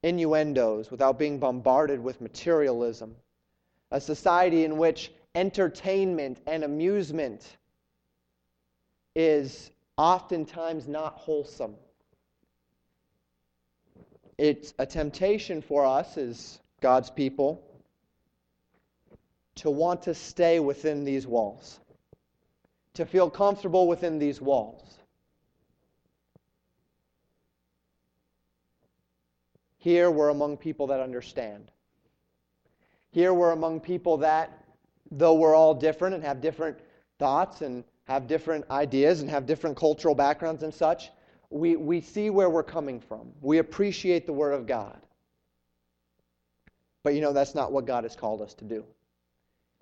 innuendos, 0.03 0.91
without 0.91 1.19
being 1.19 1.39
bombarded 1.39 2.03
with 2.03 2.21
materialism, 2.21 3.15
a 3.91 4.01
society 4.01 4.65
in 4.65 4.77
which 4.77 5.13
entertainment 5.35 6.39
and 6.47 6.65
amusement 6.65 7.57
is 9.15 9.71
oftentimes 9.97 10.89
not 10.89 11.15
wholesome. 11.15 11.75
It's 14.39 14.75
a 14.79 14.87
temptation 14.87 15.63
for 15.63 15.85
us 15.85 16.17
as 16.17 16.59
God's 16.81 17.11
people 17.11 17.63
to 19.57 19.71
want 19.71 20.03
to 20.03 20.15
stay 20.15 20.59
within 20.61 21.05
these 21.05 21.27
walls, 21.27 21.79
to 22.95 23.05
feel 23.05 23.29
comfortable 23.31 23.87
within 23.87 24.19
these 24.19 24.41
walls. 24.41 24.99
Here 29.79 30.11
we're 30.11 30.29
among 30.29 30.57
people 30.59 30.87
that 30.89 31.01
understand. 31.01 31.71
Here 33.11 33.35
we're 33.35 33.51
among 33.51 33.81
people 33.81 34.19
that, 34.19 34.65
though 35.11 35.35
we're 35.35 35.55
all 35.55 35.75
different 35.75 36.15
and 36.15 36.25
have 36.25 36.41
different 36.41 36.79
thoughts 37.19 37.61
and 37.61 37.85
have 38.05 38.27
different 38.27 38.71
ideas 38.71 39.21
and 39.21 39.31
have 39.31 39.45
different 39.45 39.77
cultural 39.77 40.15
backgrounds 40.15 40.63
and 40.63 40.73
such, 40.73 41.11
we, 41.53 41.77
we 41.77 42.01
see 42.01 42.31
where 42.31 42.51
we're 42.51 42.63
coming 42.63 43.01
from. 43.01 43.33
We 43.41 43.59
appreciate 43.59 44.27
the 44.27 44.33
Word 44.33 44.53
of 44.53 44.67
God. 44.67 45.01
But 47.03 47.15
you 47.15 47.21
know, 47.21 47.33
that's 47.33 47.55
not 47.55 47.73
what 47.73 47.87
God 47.87 48.05
has 48.05 48.17
called 48.17 48.41
us 48.41 48.55
to 48.55 48.65
do. 48.65 48.85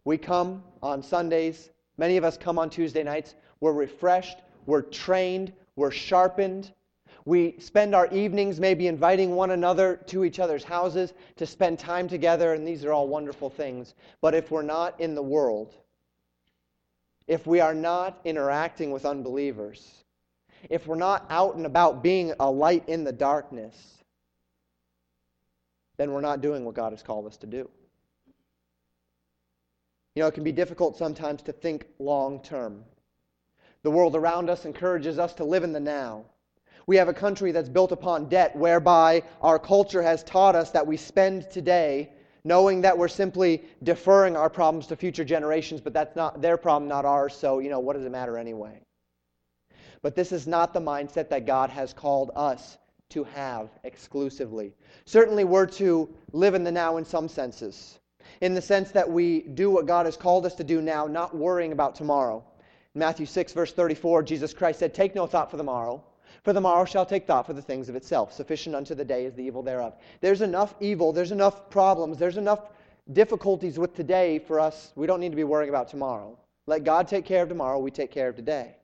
We 0.04 0.16
come 0.16 0.62
on 0.82 1.02
Sundays, 1.02 1.70
many 1.98 2.16
of 2.16 2.24
us 2.24 2.38
come 2.38 2.58
on 2.58 2.70
Tuesday 2.70 3.02
nights. 3.02 3.34
We're 3.60 3.72
refreshed, 3.72 4.38
we're 4.64 4.82
trained, 4.82 5.52
we're 5.76 5.90
sharpened, 5.90 6.72
we 7.26 7.56
spend 7.58 7.94
our 7.94 8.06
evenings 8.08 8.58
maybe 8.58 8.86
inviting 8.86 9.34
one 9.34 9.50
another 9.50 9.96
to 10.06 10.24
each 10.24 10.40
other's 10.40 10.64
houses 10.64 11.12
to 11.36 11.46
spend 11.46 11.78
time 11.78 12.08
together, 12.08 12.54
and 12.54 12.66
these 12.66 12.84
are 12.84 12.92
all 12.92 13.08
wonderful 13.08 13.50
things. 13.50 13.94
But 14.22 14.34
if 14.34 14.50
we're 14.50 14.62
not 14.62 14.98
in 15.00 15.14
the 15.14 15.22
world, 15.22 15.74
if 17.26 17.46
we 17.46 17.60
are 17.60 17.74
not 17.74 18.20
interacting 18.24 18.90
with 18.90 19.04
unbelievers, 19.04 20.04
if 20.68 20.86
we're 20.86 20.96
not 20.96 21.26
out 21.30 21.56
and 21.56 21.66
about 21.66 22.02
being 22.02 22.34
a 22.40 22.50
light 22.50 22.88
in 22.88 23.04
the 23.04 23.12
darkness, 23.12 23.76
then 25.96 26.12
we're 26.12 26.20
not 26.20 26.40
doing 26.40 26.64
what 26.64 26.74
God 26.74 26.92
has 26.92 27.02
called 27.02 27.26
us 27.26 27.36
to 27.38 27.46
do. 27.46 27.68
You 30.14 30.22
know, 30.22 30.26
it 30.26 30.34
can 30.34 30.44
be 30.44 30.52
difficult 30.52 30.96
sometimes 30.96 31.42
to 31.42 31.52
think 31.52 31.86
long 31.98 32.42
term. 32.42 32.84
The 33.82 33.90
world 33.90 34.16
around 34.16 34.50
us 34.50 34.64
encourages 34.64 35.18
us 35.18 35.32
to 35.34 35.44
live 35.44 35.64
in 35.64 35.72
the 35.72 35.80
now. 35.80 36.24
We 36.86 36.96
have 36.96 37.08
a 37.08 37.14
country 37.14 37.52
that's 37.52 37.68
built 37.68 37.92
upon 37.92 38.28
debt, 38.28 38.54
whereby 38.56 39.22
our 39.40 39.58
culture 39.58 40.02
has 40.02 40.24
taught 40.24 40.56
us 40.56 40.70
that 40.72 40.86
we 40.86 40.96
spend 40.96 41.50
today 41.50 42.10
knowing 42.44 42.80
that 42.80 42.96
we're 42.96 43.08
simply 43.08 43.62
deferring 43.82 44.36
our 44.36 44.50
problems 44.50 44.86
to 44.88 44.96
future 44.96 45.24
generations, 45.24 45.80
but 45.80 45.92
that's 45.92 46.16
not 46.16 46.40
their 46.40 46.56
problem, 46.56 46.88
not 46.88 47.04
ours, 47.04 47.34
so, 47.34 47.58
you 47.58 47.68
know, 47.68 47.80
what 47.80 47.94
does 47.94 48.04
it 48.04 48.10
matter 48.10 48.38
anyway? 48.38 48.80
But 50.02 50.14
this 50.14 50.32
is 50.32 50.46
not 50.46 50.72
the 50.72 50.80
mindset 50.80 51.28
that 51.28 51.46
God 51.46 51.70
has 51.70 51.92
called 51.92 52.30
us 52.34 52.78
to 53.10 53.24
have 53.24 53.68
exclusively. 53.84 54.72
Certainly, 55.04 55.44
we're 55.44 55.66
to 55.66 56.08
live 56.32 56.54
in 56.54 56.64
the 56.64 56.72
now 56.72 56.96
in 56.96 57.04
some 57.04 57.28
senses, 57.28 57.98
in 58.40 58.54
the 58.54 58.62
sense 58.62 58.90
that 58.92 59.10
we 59.10 59.40
do 59.40 59.70
what 59.70 59.86
God 59.86 60.06
has 60.06 60.16
called 60.16 60.46
us 60.46 60.54
to 60.56 60.64
do 60.64 60.80
now, 60.80 61.06
not 61.06 61.36
worrying 61.36 61.72
about 61.72 61.94
tomorrow. 61.94 62.44
In 62.94 63.00
Matthew 63.00 63.26
6, 63.26 63.52
verse 63.52 63.72
34, 63.72 64.22
Jesus 64.22 64.54
Christ 64.54 64.78
said, 64.78 64.94
Take 64.94 65.14
no 65.14 65.26
thought 65.26 65.50
for 65.50 65.56
the 65.56 65.64
morrow 65.64 66.04
for 66.42 66.52
the 66.52 66.60
morrow 66.60 66.84
shall 66.84 67.04
take 67.04 67.26
thought 67.26 67.46
for 67.46 67.52
the 67.52 67.62
things 67.62 67.88
of 67.88 67.96
itself. 67.96 68.32
Sufficient 68.32 68.74
unto 68.74 68.94
the 68.94 69.04
day 69.04 69.26
is 69.26 69.34
the 69.34 69.42
evil 69.42 69.62
thereof. 69.62 69.94
There's 70.20 70.40
enough 70.40 70.74
evil, 70.80 71.12
there's 71.12 71.32
enough 71.32 71.68
problems, 71.70 72.18
there's 72.18 72.38
enough 72.38 72.68
difficulties 73.12 73.78
with 73.78 73.94
today 73.94 74.38
for 74.38 74.58
us. 74.58 74.92
We 74.96 75.06
don't 75.06 75.20
need 75.20 75.30
to 75.30 75.36
be 75.36 75.44
worrying 75.44 75.68
about 75.68 75.88
tomorrow. 75.88 76.38
Let 76.66 76.84
God 76.84 77.08
take 77.08 77.24
care 77.24 77.42
of 77.42 77.48
tomorrow, 77.48 77.78
we 77.78 77.90
take 77.90 78.10
care 78.10 78.28
of 78.28 78.36
today. 78.36 78.76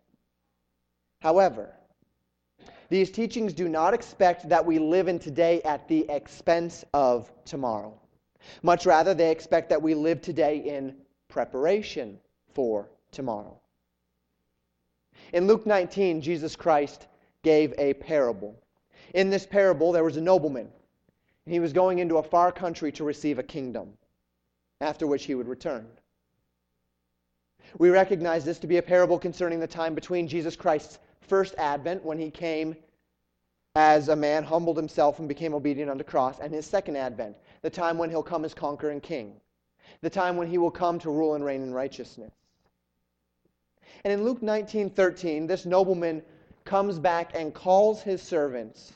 However, 1.27 1.75
these 2.89 3.11
teachings 3.11 3.53
do 3.53 3.69
not 3.69 3.93
expect 3.93 4.49
that 4.49 4.65
we 4.65 4.79
live 4.79 5.09
in 5.09 5.19
today 5.19 5.61
at 5.63 5.89
the 5.89 6.09
expense 6.09 6.85
of 6.95 7.33
tomorrow. 7.45 8.01
Much 8.63 8.87
rather, 8.87 9.13
they 9.13 9.33
expect 9.33 9.69
that 9.71 9.83
we 9.83 9.93
live 9.93 10.21
today 10.21 10.59
in 10.59 10.95
preparation 11.27 12.21
for 12.55 12.89
tomorrow. 13.11 13.59
In 15.33 15.49
Luke 15.49 15.67
19, 15.67 16.21
Jesus 16.21 16.55
Christ 16.55 17.09
gave 17.43 17.75
a 17.77 17.95
parable. 17.95 18.55
In 19.13 19.29
this 19.29 19.47
parable, 19.47 19.91
there 19.91 20.05
was 20.05 20.17
a 20.17 20.21
nobleman. 20.21 20.71
He 21.45 21.59
was 21.59 21.73
going 21.73 21.99
into 21.99 22.19
a 22.19 22.23
far 22.23 22.53
country 22.53 22.93
to 22.93 23.03
receive 23.03 23.41
a 23.41 23.43
kingdom, 23.43 23.95
after 24.81 25.09
which 25.09 25.25
he 25.25 25.35
would 25.35 25.49
return. 25.49 25.89
We 27.79 27.91
recognize 27.91 28.45
this 28.45 28.61
to 28.61 28.69
be 28.69 28.77
a 28.77 28.83
parable 28.83 29.19
concerning 29.19 29.59
the 29.59 29.67
time 29.67 29.97
between 29.97 30.29
Jesus 30.29 30.55
Christ's 30.55 31.01
first 31.23 31.55
advent, 31.59 32.05
when 32.05 32.19
he 32.19 32.31
came 32.31 32.77
as 33.75 34.09
a 34.09 34.17
man, 34.17 34.43
humbled 34.43 34.77
himself, 34.77 35.19
and 35.19 35.29
became 35.29 35.55
obedient 35.55 35.91
unto 35.91 36.05
cross, 36.05 36.39
and 36.41 36.53
his 36.53 36.67
second 36.67 36.97
advent, 36.97 37.37
the 37.63 37.71
time 37.71 37.99
when 37.99 38.09
he'll 38.11 38.23
come 38.23 38.45
as 38.45 38.55
conquering 38.55 39.01
king, 39.01 39.41
the 40.01 40.11
time 40.11 40.37
when 40.37 40.49
he 40.49 40.59
will 40.59 40.71
come 40.71 40.99
to 40.99 41.11
rule 41.11 41.35
and 41.35 41.45
reign 41.45 41.63
in 41.63 41.75
righteousness. 41.75 42.33
And 44.05 44.13
in 44.13 44.25
Luke 44.25 44.41
19:13, 44.41 45.47
this 45.47 45.67
nobleman 45.67 46.23
comes 46.65 46.99
back 46.99 47.33
and 47.35 47.53
calls 47.53 48.03
his 48.03 48.23
servants. 48.23 48.93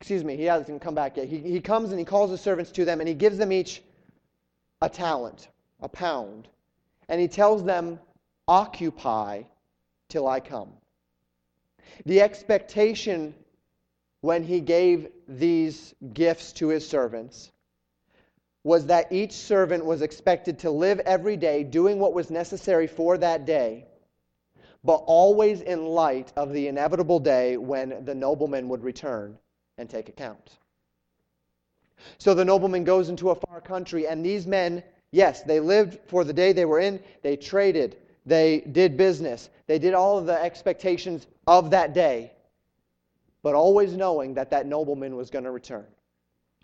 Excuse 0.00 0.24
me, 0.24 0.36
he 0.36 0.44
hasn't 0.44 0.80
come 0.80 0.94
back 0.94 1.16
yet. 1.16 1.28
He, 1.28 1.38
he 1.38 1.60
comes 1.60 1.90
and 1.90 1.98
he 1.98 2.04
calls 2.04 2.30
his 2.30 2.40
servants 2.40 2.70
to 2.72 2.84
them 2.84 3.00
and 3.00 3.08
he 3.08 3.14
gives 3.14 3.36
them 3.36 3.52
each 3.52 3.82
a 4.80 4.88
talent, 4.88 5.48
a 5.80 5.88
pound. 5.88 6.48
And 7.08 7.20
he 7.20 7.28
tells 7.28 7.64
them, 7.64 7.98
Occupy 8.46 9.42
till 10.08 10.26
I 10.26 10.40
come. 10.40 10.72
The 12.06 12.20
expectation 12.20 13.34
when 14.20 14.42
he 14.42 14.60
gave 14.60 15.08
these 15.26 15.94
gifts 16.12 16.52
to 16.54 16.68
his 16.68 16.88
servants 16.88 17.50
was 18.64 18.86
that 18.86 19.12
each 19.12 19.32
servant 19.32 19.84
was 19.84 20.02
expected 20.02 20.60
to 20.60 20.70
live 20.70 21.00
every 21.00 21.36
day 21.36 21.62
doing 21.62 21.98
what 21.98 22.12
was 22.12 22.30
necessary 22.30 22.86
for 22.86 23.16
that 23.18 23.46
day 23.46 23.86
but 24.84 25.02
always 25.06 25.60
in 25.60 25.86
light 25.86 26.32
of 26.36 26.52
the 26.52 26.68
inevitable 26.68 27.18
day 27.18 27.56
when 27.56 28.04
the 28.04 28.14
nobleman 28.14 28.68
would 28.68 28.82
return 28.82 29.36
and 29.76 29.90
take 29.90 30.08
account. 30.08 30.58
So 32.18 32.34
the 32.34 32.44
nobleman 32.44 32.84
goes 32.84 33.08
into 33.08 33.30
a 33.30 33.34
far 33.34 33.60
country, 33.60 34.06
and 34.06 34.24
these 34.24 34.46
men, 34.46 34.82
yes, 35.10 35.42
they 35.42 35.60
lived 35.60 35.98
for 36.06 36.22
the 36.24 36.32
day 36.32 36.52
they 36.52 36.64
were 36.64 36.78
in, 36.78 37.00
they 37.22 37.36
traded, 37.36 37.96
they 38.28 38.60
did 38.60 38.96
business, 38.96 39.50
they 39.66 39.78
did 39.78 39.94
all 39.94 40.18
of 40.18 40.26
the 40.26 40.40
expectations 40.40 41.26
of 41.46 41.70
that 41.70 41.94
day, 41.94 42.32
but 43.42 43.54
always 43.54 43.96
knowing 43.96 44.34
that 44.34 44.50
that 44.50 44.66
nobleman 44.66 45.16
was 45.16 45.30
going 45.30 45.44
to 45.44 45.50
return 45.50 45.86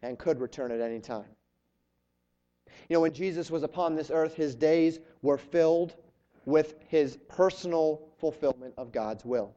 and 0.03 0.19
could 0.19 0.41
return 0.41 0.71
at 0.71 0.81
any 0.81 1.01
time. 1.01 1.25
You 2.89 2.95
know, 2.95 3.01
when 3.01 3.15
Jesus 3.15 3.51
was 3.51 3.63
upon 3.63 3.95
this 3.95 4.11
earth, 4.11 4.35
his 4.35 4.55
days 4.55 4.99
were 5.23 5.39
filled 5.39 5.95
with 6.45 6.75
his 6.89 7.17
personal 7.29 8.03
fulfillment 8.19 8.75
of 8.77 8.93
God's 8.93 9.25
will. 9.25 9.55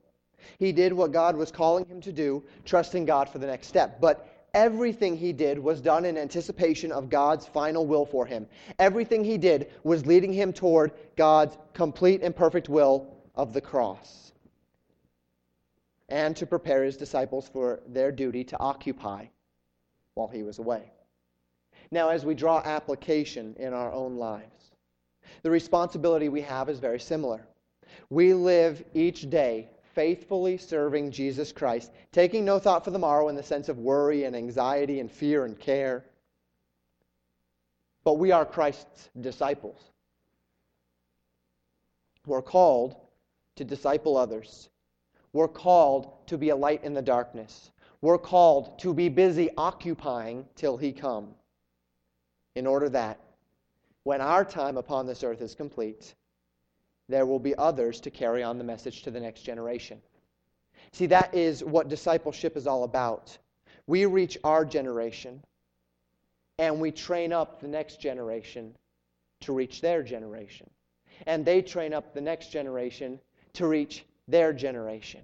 He 0.60 0.72
did 0.72 0.93
what 0.93 1.12
God 1.12 1.36
was 1.36 1.52
calling 1.52 1.86
him 1.86 2.00
to 2.02 2.12
do, 2.12 2.43
trusting 2.63 3.06
God 3.06 3.28
for 3.28 3.39
the 3.39 3.48
next 3.48 3.67
step. 3.67 4.00
But 4.00 4.37
everything 4.58 5.15
he 5.15 5.32
did 5.32 5.60
was 5.60 5.82
done 5.82 6.04
in 6.04 6.17
anticipation 6.17 6.91
of 6.91 7.12
God's 7.12 7.46
final 7.46 7.86
will 7.86 8.08
for 8.08 8.26
him. 8.26 8.48
Everything 8.80 9.24
he 9.24 9.38
did 9.38 9.72
was 9.84 10.08
leading 10.08 10.34
him 10.34 10.52
toward 10.52 10.93
God's 11.15 11.56
complete 11.74 12.24
and 12.24 12.36
perfect 12.36 12.67
will 12.67 13.15
of 13.36 13.54
the 13.54 13.62
cross. 13.62 14.34
And 16.10 16.36
to 16.38 16.48
prepare 16.48 16.84
his 16.84 16.98
disciples 16.98 17.48
for 17.48 17.82
their 17.88 18.12
duty 18.12 18.43
to 18.46 18.60
occupy 18.60 19.28
while 20.15 20.28
he 20.28 20.41
was 20.41 20.58
away. 20.58 20.91
Now, 21.91 22.10
as 22.10 22.26
we 22.26 22.34
draw 22.34 22.60
application 22.65 23.56
in 23.60 23.74
our 23.74 23.93
own 23.93 24.15
lives, 24.17 24.72
the 25.43 25.52
responsibility 25.52 26.30
we 26.30 26.41
have 26.41 26.67
is 26.67 26.80
very 26.80 27.00
similar. 27.00 27.48
We 28.10 28.34
live 28.34 28.84
each 28.96 29.30
day 29.30 29.70
faithfully 29.98 30.58
serving 30.58 31.10
Jesus 31.10 31.52
Christ, 31.52 31.92
taking 32.12 32.46
no 32.46 32.60
thought 32.60 32.86
for 32.86 32.92
the 32.92 33.00
morrow 33.00 33.30
in 33.30 33.36
the 33.36 33.42
sense 33.42 33.68
of 33.68 33.80
worry 33.80 34.26
and 34.26 34.36
anxiety 34.36 35.00
and 35.00 35.12
fear 35.12 35.44
and 35.44 35.60
care. 35.60 36.06
But 38.04 38.20
we 38.20 38.32
are 38.32 38.46
Christ's 38.46 39.10
disciples. 39.20 39.82
We're 42.28 42.44
called 42.44 42.96
to 43.56 43.64
disciple 43.64 44.18
others. 44.18 44.70
We're 45.34 45.48
called 45.48 46.28
to 46.28 46.38
be 46.38 46.50
a 46.50 46.56
light 46.56 46.84
in 46.84 46.94
the 46.94 47.02
darkness. 47.02 47.72
We're 48.02 48.20
called 48.20 48.78
to 48.82 48.94
be 48.94 49.10
busy 49.10 49.50
occupying 49.58 50.46
till 50.56 50.78
he 50.78 50.92
come, 50.92 51.30
in 52.54 52.68
order 52.68 52.90
that 52.90 53.20
when 54.04 54.22
our 54.22 54.46
time 54.46 54.78
upon 54.78 55.08
this 55.08 55.24
earth 55.24 55.42
is 55.42 55.56
complete, 55.56 56.14
there 57.10 57.26
will 57.26 57.39
be 57.39 57.56
others 57.56 58.02
to 58.02 58.12
carry 58.12 58.43
on 58.43 58.58
the 58.58 58.63
message 58.63 59.04
to 59.04 59.12
the 59.12 59.20
next 59.20 59.41
generation. 59.41 60.02
See, 60.91 61.08
that 61.08 61.34
is 61.34 61.63
what 61.63 61.89
discipleship 61.89 62.58
is 62.58 62.67
all 62.67 62.84
about. 62.84 63.38
We 63.88 64.06
reach 64.06 64.38
our 64.43 64.65
generation 64.65 65.41
and 66.60 66.80
we 66.80 66.91
train 66.91 67.32
up 67.32 67.62
the 67.62 67.67
next 67.67 68.02
generation 68.02 68.76
to 69.41 69.54
reach 69.54 69.82
their 69.82 70.04
generation. 70.04 70.70
And 71.26 71.46
they 71.46 71.62
train 71.62 71.93
up 71.93 72.13
the 72.13 72.22
next 72.22 72.52
generation 72.52 73.20
to 73.54 73.67
reach 73.67 74.04
their 74.28 74.54
generation. 74.54 75.22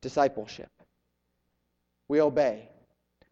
Discipleship. 0.00 0.70
We 2.08 2.20
obey, 2.20 2.68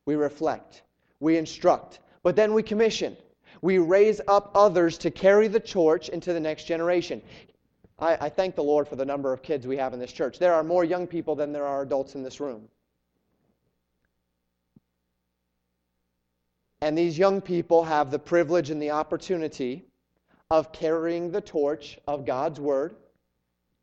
we 0.04 0.16
reflect, 0.16 0.82
we 1.20 1.37
instruct, 1.37 2.00
but 2.22 2.37
then 2.37 2.54
we 2.54 2.62
commission. 2.62 3.16
We 3.62 3.78
raise 3.78 4.20
up 4.26 4.50
others 4.54 4.98
to 4.98 5.10
carry 5.10 5.48
the 5.48 5.60
torch 5.60 6.08
into 6.08 6.32
the 6.32 6.40
next 6.40 6.64
generation. 6.64 7.22
I, 7.98 8.16
I, 8.22 8.28
thank 8.28 8.57
the 8.57 8.62
Lord 8.62 8.88
for 8.88 8.96
the 8.96 9.04
number 9.04 9.33
of 9.33 9.42
kids 9.42 9.66
we 9.66 9.76
have 9.76 9.94
in 9.94 10.00
this 10.00 10.12
church. 10.12 10.38
There 10.38 10.54
are 10.54 10.64
more 10.64 10.85
young 10.85 11.07
people 11.07 11.35
than 11.37 11.52
there 11.52 11.66
are 11.66 11.83
adults 11.83 12.14
in 12.14 12.22
this 12.22 12.40
room. 12.40 12.68
And 16.80 16.98
these 16.98 17.16
young 17.16 17.40
people 17.40 17.85
have 17.85 18.11
the 18.11 18.18
privilege 18.18 18.70
and 18.70 18.83
the 18.83 18.90
opportunity 18.90 19.85
of 20.50 20.72
carrying 20.72 21.30
the 21.30 21.40
torch 21.40 21.98
of 22.07 22.26
God's 22.26 22.61
Word 22.61 22.96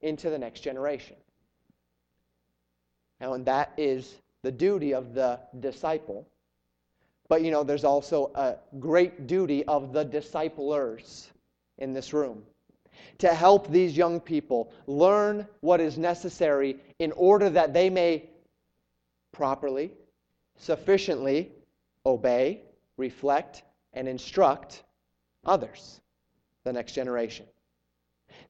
into 0.02 0.30
the 0.30 0.38
next 0.38 0.60
generation. 0.60 1.16
And 3.20 3.46
that 3.46 3.72
is 3.78 4.16
the 4.42 4.52
duty 4.52 4.94
of 4.94 5.14
the 5.14 5.40
disciple. 5.60 6.28
But, 7.28 7.44
you 7.44 7.52
know, 7.52 7.64
there's 7.64 7.86
also 7.86 8.32
a 8.36 8.56
great 8.80 9.26
duty 9.26 9.64
of 9.66 9.94
the 9.94 10.04
disciplers 10.04 11.32
in 11.78 11.94
this 11.94 12.14
room 12.14 12.44
to 13.20 13.34
help 13.34 13.68
these 13.68 13.96
young 13.96 14.20
people 14.20 14.72
learn 14.88 15.48
what 15.62 15.80
is 15.80 15.98
necessary 15.98 16.78
in 17.00 17.12
order 17.14 17.50
that 17.50 17.74
they 17.74 17.90
may 17.90 18.30
properly, 19.32 19.92
sufficiently 20.58 21.52
obey, 22.06 22.62
reflect, 22.98 23.64
and 23.94 24.08
instruct 24.08 24.84
others, 25.46 26.02
the 26.64 26.74
next 26.74 26.94
generation. 26.94 27.46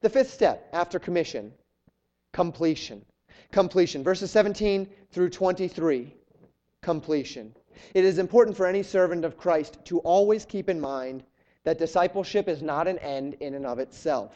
The 0.00 0.10
fifth 0.10 0.30
step 0.30 0.68
after 0.72 0.98
commission, 0.98 1.52
completion. 2.32 3.04
Completion. 3.52 4.02
Verses 4.02 4.30
17 4.30 4.88
through 5.10 5.30
23. 5.30 6.14
Completion. 6.80 7.54
It 7.94 8.04
is 8.04 8.18
important 8.18 8.56
for 8.56 8.66
any 8.66 8.82
servant 8.82 9.24
of 9.24 9.36
Christ 9.36 9.78
to 9.86 9.98
always 10.00 10.44
keep 10.44 10.68
in 10.68 10.80
mind 10.80 11.22
that 11.64 11.78
discipleship 11.78 12.48
is 12.48 12.62
not 12.62 12.88
an 12.88 12.98
end 12.98 13.34
in 13.40 13.54
and 13.54 13.66
of 13.66 13.78
itself 13.78 14.32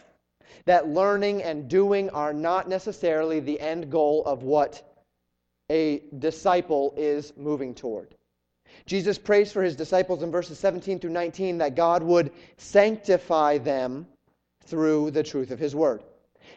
that 0.65 0.89
learning 0.89 1.43
and 1.43 1.69
doing 1.69 2.11
are 2.11 2.33
not 2.33 2.69
necessarily 2.69 3.41
the 3.41 3.61
end 3.61 3.91
goal 3.91 4.25
of 4.25 4.43
what 4.43 4.83
a 5.71 6.03
disciple 6.19 6.95
is 6.97 7.33
moving 7.37 7.75
toward. 7.75 8.15
Jesus 8.85 9.19
prays 9.19 9.53
for 9.53 9.63
his 9.63 9.77
disciples 9.77 10.23
in 10.23 10.31
verses 10.31 10.59
17 10.59 11.01
through 11.01 11.11
19 11.11 11.59
that 11.59 11.75
God 11.75 12.03
would 12.03 12.33
sanctify 12.57 13.59
them 13.59 14.07
through 14.65 15.11
the 15.13 15.23
truth 15.23 15.51
of 15.51 15.59
his 15.59 15.75
word. 15.75 16.03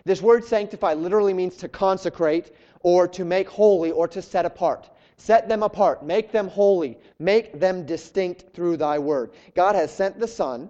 This 0.05 0.21
word 0.21 0.45
sanctify 0.45 0.93
literally 0.93 1.33
means 1.33 1.57
to 1.57 1.69
consecrate 1.69 2.51
or 2.81 3.07
to 3.09 3.25
make 3.25 3.49
holy 3.49 3.91
or 3.91 4.07
to 4.09 4.21
set 4.21 4.45
apart. 4.45 4.89
Set 5.19 5.49
them 5.49 5.63
apart, 5.63 6.01
make 6.03 6.31
them 6.31 6.47
holy, 6.47 6.97
make 7.19 7.59
them 7.59 7.85
distinct 7.85 8.45
through 8.53 8.77
thy 8.77 8.97
word. 8.97 9.31
God 9.53 9.75
has 9.75 9.91
sent 9.91 10.17
the 10.17 10.27
Son, 10.27 10.69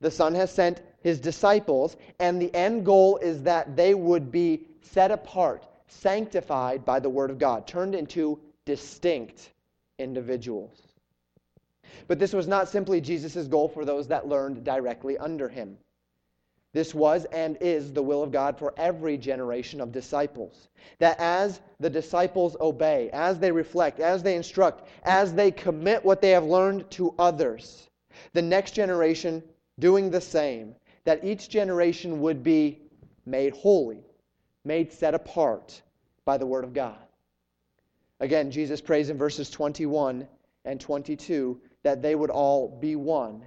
the 0.00 0.10
Son 0.10 0.34
has 0.34 0.50
sent 0.50 0.80
his 1.02 1.20
disciples, 1.20 1.98
and 2.18 2.40
the 2.40 2.52
end 2.54 2.86
goal 2.86 3.18
is 3.18 3.42
that 3.42 3.76
they 3.76 3.92
would 3.94 4.32
be 4.32 4.66
set 4.80 5.10
apart, 5.10 5.66
sanctified 5.86 6.82
by 6.84 6.98
the 6.98 7.10
Word 7.10 7.30
of 7.30 7.38
God, 7.38 7.66
turned 7.66 7.94
into 7.94 8.40
distinct 8.64 9.50
individuals. 9.98 10.80
But 12.08 12.18
this 12.18 12.32
was 12.32 12.48
not 12.48 12.70
simply 12.70 13.02
Jesus' 13.02 13.46
goal 13.46 13.68
for 13.68 13.84
those 13.84 14.08
that 14.08 14.26
learned 14.26 14.64
directly 14.64 15.18
under 15.18 15.48
him. 15.48 15.76
This 16.72 16.94
was 16.94 17.24
and 17.26 17.56
is 17.60 17.92
the 17.92 18.02
will 18.02 18.22
of 18.22 18.30
God 18.30 18.56
for 18.56 18.72
every 18.76 19.16
generation 19.16 19.80
of 19.80 19.90
disciples. 19.90 20.68
That 20.98 21.18
as 21.18 21.60
the 21.80 21.90
disciples 21.90 22.56
obey, 22.60 23.10
as 23.12 23.38
they 23.38 23.50
reflect, 23.50 23.98
as 23.98 24.22
they 24.22 24.36
instruct, 24.36 24.88
as 25.02 25.34
they 25.34 25.50
commit 25.50 26.04
what 26.04 26.20
they 26.20 26.30
have 26.30 26.44
learned 26.44 26.88
to 26.92 27.14
others, 27.18 27.88
the 28.34 28.42
next 28.42 28.72
generation 28.72 29.42
doing 29.78 30.10
the 30.10 30.20
same, 30.20 30.76
that 31.04 31.24
each 31.24 31.48
generation 31.48 32.20
would 32.20 32.42
be 32.42 32.78
made 33.26 33.52
holy, 33.54 34.04
made 34.64 34.92
set 34.92 35.14
apart 35.14 35.82
by 36.24 36.38
the 36.38 36.46
Word 36.46 36.62
of 36.62 36.72
God. 36.72 36.98
Again, 38.20 38.50
Jesus 38.50 38.80
prays 38.80 39.10
in 39.10 39.18
verses 39.18 39.50
21 39.50 40.28
and 40.64 40.80
22 40.80 41.60
that 41.82 42.02
they 42.02 42.14
would 42.14 42.30
all 42.30 42.68
be 42.68 42.94
one, 42.94 43.46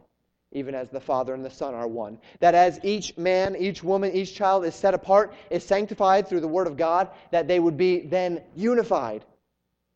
even 0.53 0.73
as 0.75 0.89
the 0.89 1.01
Father 1.01 1.33
and 1.33 1.43
the 1.43 1.49
Son 1.49 1.73
are 1.73 1.87
one. 1.87 2.17
That 2.39 2.55
as 2.55 2.79
each 2.83 3.17
man, 3.17 3.55
each 3.57 3.83
woman, 3.83 4.11
each 4.13 4.35
child 4.35 4.65
is 4.65 4.75
set 4.75 4.93
apart, 4.93 5.33
is 5.49 5.65
sanctified 5.65 6.27
through 6.27 6.41
the 6.41 6.47
Word 6.47 6.67
of 6.67 6.77
God, 6.77 7.09
that 7.31 7.47
they 7.47 7.59
would 7.59 7.75
be 7.75 7.99
then 7.99 8.41
unified 8.55 9.25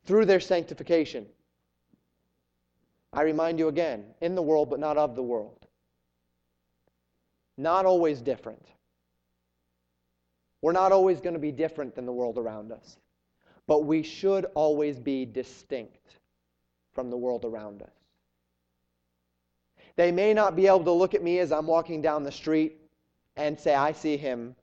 through 0.06 0.26
their 0.26 0.40
sanctification. 0.40 1.26
I 3.14 3.22
remind 3.22 3.60
you 3.60 3.68
again, 3.68 4.06
in 4.22 4.36
the 4.36 4.42
world, 4.42 4.70
but 4.70 4.80
not 4.80 4.98
of 4.98 5.16
the 5.16 5.24
world. 5.24 5.66
Not 7.58 7.86
always 7.86 8.22
different. 8.22 8.66
We're 10.62 10.74
not 10.74 10.92
always 10.92 11.22
going 11.22 11.34
to 11.34 11.40
be 11.40 11.52
different 11.52 11.96
than 11.96 12.06
the 12.06 12.12
world 12.12 12.38
around 12.38 12.72
us. 12.72 12.98
But 13.68 13.86
we 13.86 14.04
should 14.04 14.46
always 14.56 15.00
be 15.00 15.26
distinct 15.26 16.18
from 16.94 17.10
the 17.10 17.18
world 17.18 17.46
around 17.46 17.82
us. 17.82 18.07
They 19.98 20.12
may 20.12 20.34
not 20.34 20.56
be 20.56 20.68
able 20.68 20.86
to 20.86 20.92
look 20.92 21.14
at 21.14 21.24
me 21.24 21.40
as 21.40 21.52
I'm 21.52 21.68
walking 21.68 22.02
down 22.02 22.24
the 22.24 22.32
street 22.32 22.78
and 23.36 23.60
say, 23.60 23.74
I 23.74 23.92
see 23.92 24.16
him 24.16 24.56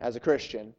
as 0.00 0.16
a 0.16 0.20
Christian. 0.20 0.74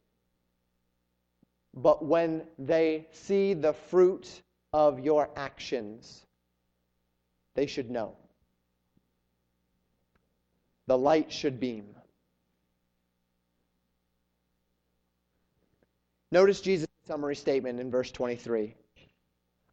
But 1.74 2.04
when 2.04 2.42
they 2.58 3.06
see 3.12 3.54
the 3.54 3.72
fruit 3.72 4.42
of 4.72 5.00
your 5.00 5.30
actions, 5.34 6.26
they 7.54 7.66
should 7.66 7.90
know 7.90 8.16
the 10.86 10.98
light 10.98 11.32
should 11.32 11.60
beam. 11.60 11.94
Notice 16.32 16.60
Jesus' 16.60 16.88
summary 17.06 17.36
statement 17.36 17.80
in 17.80 17.90
verse 17.90 18.10
23 18.10 18.74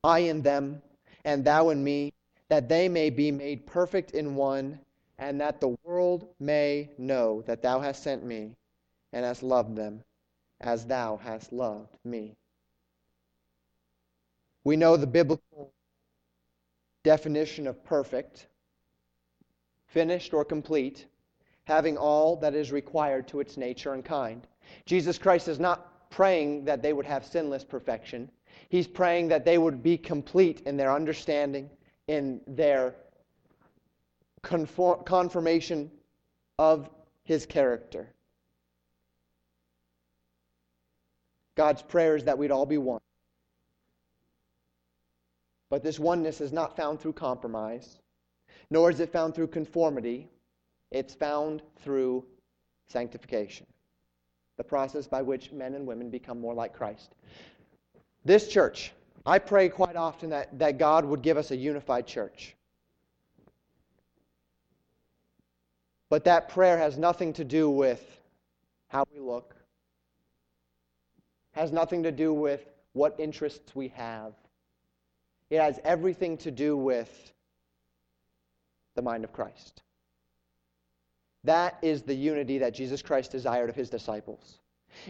I 0.03 0.19
in 0.19 0.43
them, 0.43 0.81
and 1.25 1.43
thou 1.43 1.69
in 1.69 1.83
me, 1.83 2.13
that 2.49 2.69
they 2.69 2.87
may 2.87 3.09
be 3.09 3.31
made 3.31 3.65
perfect 3.65 4.11
in 4.11 4.35
one, 4.35 4.79
and 5.19 5.41
that 5.41 5.59
the 5.59 5.75
world 5.83 6.27
may 6.39 6.89
know 6.97 7.41
that 7.47 7.61
thou 7.61 7.79
hast 7.79 8.03
sent 8.03 8.23
me, 8.23 8.55
and 9.13 9.25
hast 9.25 9.43
loved 9.43 9.75
them 9.75 10.03
as 10.61 10.85
thou 10.85 11.17
hast 11.17 11.51
loved 11.51 11.95
me. 12.03 12.35
We 14.63 14.75
know 14.75 14.97
the 14.97 15.07
biblical 15.07 15.71
definition 17.03 17.67
of 17.67 17.83
perfect 17.83 18.47
finished 19.87 20.33
or 20.33 20.43
complete, 20.43 21.05
having 21.63 21.97
all 21.97 22.35
that 22.35 22.53
is 22.53 22.71
required 22.71 23.27
to 23.27 23.39
its 23.39 23.57
nature 23.57 23.93
and 23.93 24.03
kind. 24.03 24.45
Jesus 24.85 25.17
Christ 25.17 25.47
is 25.47 25.59
not 25.59 26.09
praying 26.09 26.65
that 26.65 26.81
they 26.81 26.93
would 26.93 27.05
have 27.05 27.25
sinless 27.25 27.63
perfection. 27.63 28.29
He's 28.69 28.87
praying 28.87 29.29
that 29.29 29.45
they 29.45 29.57
would 29.57 29.81
be 29.81 29.97
complete 29.97 30.61
in 30.65 30.77
their 30.77 30.91
understanding, 30.91 31.69
in 32.07 32.41
their 32.47 32.95
conform, 34.41 35.03
confirmation 35.03 35.91
of 36.57 36.89
his 37.23 37.45
character. 37.45 38.07
God's 41.55 41.81
prayer 41.81 42.15
is 42.15 42.23
that 42.23 42.37
we'd 42.37 42.51
all 42.51 42.65
be 42.65 42.77
one. 42.77 43.01
But 45.69 45.83
this 45.83 45.99
oneness 45.99 46.39
is 46.39 46.53
not 46.53 46.77
found 46.77 47.01
through 47.01 47.13
compromise, 47.13 47.97
nor 48.69 48.89
is 48.89 48.99
it 48.99 49.11
found 49.11 49.35
through 49.35 49.47
conformity. 49.47 50.29
It's 50.91 51.13
found 51.13 51.61
through 51.81 52.23
sanctification, 52.87 53.65
the 54.55 54.63
process 54.63 55.07
by 55.07 55.21
which 55.21 55.51
men 55.51 55.73
and 55.73 55.85
women 55.85 56.09
become 56.09 56.39
more 56.39 56.53
like 56.53 56.73
Christ. 56.73 57.15
This 58.23 58.47
church, 58.47 58.93
I 59.27 59.39
pray 59.39 59.67
quite 59.67 59.97
often 59.97 60.29
that, 60.29 60.57
that 60.57 60.77
God 60.77 61.03
would 61.03 61.21
give 61.21 61.35
us 61.35 61.51
a 61.51 61.55
unified 61.55 62.07
church. 62.07 62.55
But 66.09 66.23
that 66.23 66.47
prayer 66.47 66.77
has 66.77 66.97
nothing 66.97 67.33
to 67.33 67.43
do 67.43 67.69
with 67.69 68.01
how 68.87 69.03
we 69.13 69.19
look, 69.19 69.53
has 71.51 71.73
nothing 71.73 72.03
to 72.03 72.11
do 72.13 72.33
with 72.33 72.61
what 72.93 73.15
interests 73.19 73.75
we 73.75 73.89
have. 73.89 74.33
It 75.49 75.59
has 75.59 75.77
everything 75.83 76.37
to 76.37 76.51
do 76.51 76.77
with 76.77 77.33
the 78.95 79.01
mind 79.01 79.25
of 79.25 79.33
Christ. 79.33 79.81
That 81.43 81.77
is 81.81 82.01
the 82.01 82.15
unity 82.15 82.59
that 82.59 82.73
Jesus 82.73 83.01
Christ 83.01 83.33
desired 83.33 83.69
of 83.69 83.75
his 83.75 83.89
disciples. 83.89 84.59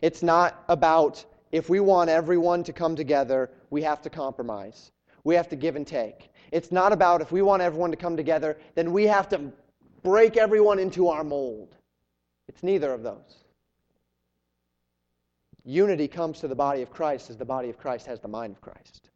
It's 0.01 0.23
not 0.23 0.63
about 0.69 1.23
if 1.51 1.69
we 1.69 1.79
want 1.79 2.09
everyone 2.09 2.63
to 2.63 2.73
come 2.73 2.95
together, 2.95 3.51
we 3.69 3.81
have 3.83 4.01
to 4.03 4.09
compromise. 4.09 4.91
We 5.23 5.35
have 5.35 5.49
to 5.49 5.55
give 5.55 5.75
and 5.75 5.85
take. 5.85 6.29
It's 6.51 6.71
not 6.71 6.93
about 6.93 7.21
if 7.21 7.31
we 7.31 7.41
want 7.41 7.61
everyone 7.61 7.91
to 7.91 7.97
come 7.97 8.15
together, 8.15 8.57
then 8.75 8.93
we 8.93 9.05
have 9.07 9.27
to 9.29 9.51
break 10.03 10.37
everyone 10.37 10.79
into 10.79 11.09
our 11.09 11.23
mold. 11.23 11.75
It's 12.47 12.63
neither 12.63 12.93
of 12.93 13.03
those. 13.03 13.43
Unity 15.65 16.07
comes 16.07 16.39
to 16.39 16.47
the 16.47 16.55
body 16.55 16.81
of 16.81 16.89
Christ 16.89 17.29
as 17.29 17.35
the 17.35 17.43
body 17.43 17.69
of 17.69 17.77
Christ 17.77 18.05
has 18.05 18.21
the 18.21 18.27
mind 18.29 18.53
of 18.53 18.61
Christ. 18.61 19.09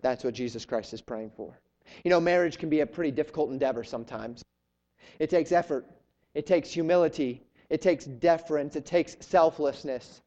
That's 0.00 0.24
what 0.24 0.32
Jesus 0.32 0.64
Christ 0.64 0.94
is 0.94 1.02
praying 1.02 1.32
for. 1.36 1.60
You 2.02 2.10
know, 2.10 2.20
marriage 2.20 2.58
can 2.58 2.70
be 2.70 2.80
a 2.80 2.86
pretty 2.86 3.10
difficult 3.10 3.50
endeavor 3.50 3.84
sometimes. 3.84 4.42
It 5.18 5.28
takes 5.28 5.52
effort, 5.52 5.84
it 6.34 6.46
takes 6.46 6.70
humility, 6.70 7.42
it 7.68 7.82
takes 7.82 8.06
deference, 8.06 8.76
it 8.76 8.86
takes 8.86 9.16
selflessness. 9.20 10.22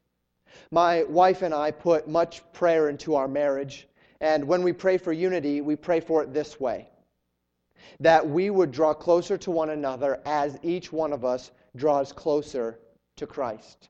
My 0.70 1.04
wife 1.04 1.42
and 1.42 1.54
I 1.54 1.70
put 1.70 2.08
much 2.08 2.42
prayer 2.52 2.88
into 2.88 3.14
our 3.14 3.28
marriage, 3.28 3.88
and 4.20 4.46
when 4.46 4.62
we 4.62 4.72
pray 4.72 4.98
for 4.98 5.12
unity, 5.12 5.60
we 5.60 5.76
pray 5.76 6.00
for 6.00 6.22
it 6.22 6.32
this 6.32 6.60
way 6.60 6.88
that 7.98 8.28
we 8.28 8.50
would 8.50 8.70
draw 8.70 8.94
closer 8.94 9.36
to 9.36 9.50
one 9.50 9.70
another 9.70 10.20
as 10.24 10.58
each 10.62 10.92
one 10.92 11.12
of 11.12 11.24
us 11.24 11.50
draws 11.76 12.12
closer 12.12 12.78
to 13.16 13.26
Christ. 13.26 13.88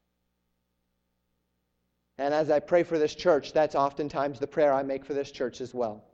And 2.19 2.35
as 2.35 2.51
I 2.51 2.61
pray 2.61 2.83
for 2.83 2.99
this 2.99 3.15
church, 3.15 3.53
that's 3.53 3.75
oftentimes 3.75 4.39
the 4.39 4.47
prayer 4.47 4.73
I 4.73 4.83
make 4.83 5.05
for 5.05 5.15
this 5.15 5.31
church 5.31 5.61
as 5.61 5.73
well. 5.73 6.05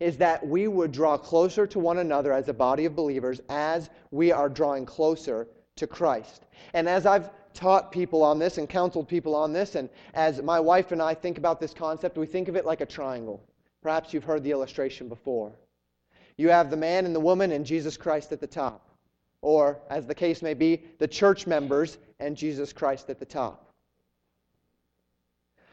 Is 0.00 0.16
that 0.18 0.46
we 0.46 0.68
would 0.68 0.92
draw 0.92 1.18
closer 1.18 1.66
to 1.66 1.78
one 1.78 1.98
another 1.98 2.32
as 2.32 2.48
a 2.48 2.54
body 2.54 2.84
of 2.84 2.96
believers 2.96 3.40
as 3.48 3.90
we 4.10 4.32
are 4.32 4.48
drawing 4.48 4.86
closer 4.86 5.48
to 5.76 5.86
Christ. 5.86 6.46
And 6.72 6.88
as 6.88 7.04
I've 7.04 7.30
taught 7.54 7.92
people 7.92 8.22
on 8.22 8.38
this 8.38 8.58
and 8.58 8.68
counseled 8.68 9.08
people 9.08 9.34
on 9.34 9.52
this, 9.52 9.74
and 9.74 9.88
as 10.14 10.42
my 10.42 10.60
wife 10.60 10.92
and 10.92 11.02
I 11.02 11.14
think 11.14 11.38
about 11.38 11.60
this 11.60 11.74
concept, 11.74 12.18
we 12.18 12.26
think 12.26 12.48
of 12.48 12.56
it 12.56 12.66
like 12.66 12.80
a 12.80 12.86
triangle. 12.86 13.42
Perhaps 13.82 14.12
you've 14.12 14.24
heard 14.24 14.44
the 14.44 14.50
illustration 14.52 15.08
before. 15.08 15.52
You 16.36 16.48
have 16.48 16.70
the 16.70 16.76
man 16.76 17.04
and 17.04 17.14
the 17.14 17.20
woman 17.20 17.52
and 17.52 17.66
Jesus 17.66 17.96
Christ 17.96 18.32
at 18.32 18.40
the 18.40 18.46
top. 18.46 18.88
Or, 19.42 19.80
as 19.90 20.06
the 20.06 20.14
case 20.14 20.40
may 20.40 20.54
be, 20.54 20.82
the 20.98 21.08
church 21.08 21.46
members 21.46 21.98
and 22.20 22.36
Jesus 22.36 22.72
Christ 22.72 23.10
at 23.10 23.18
the 23.18 23.26
top. 23.26 23.72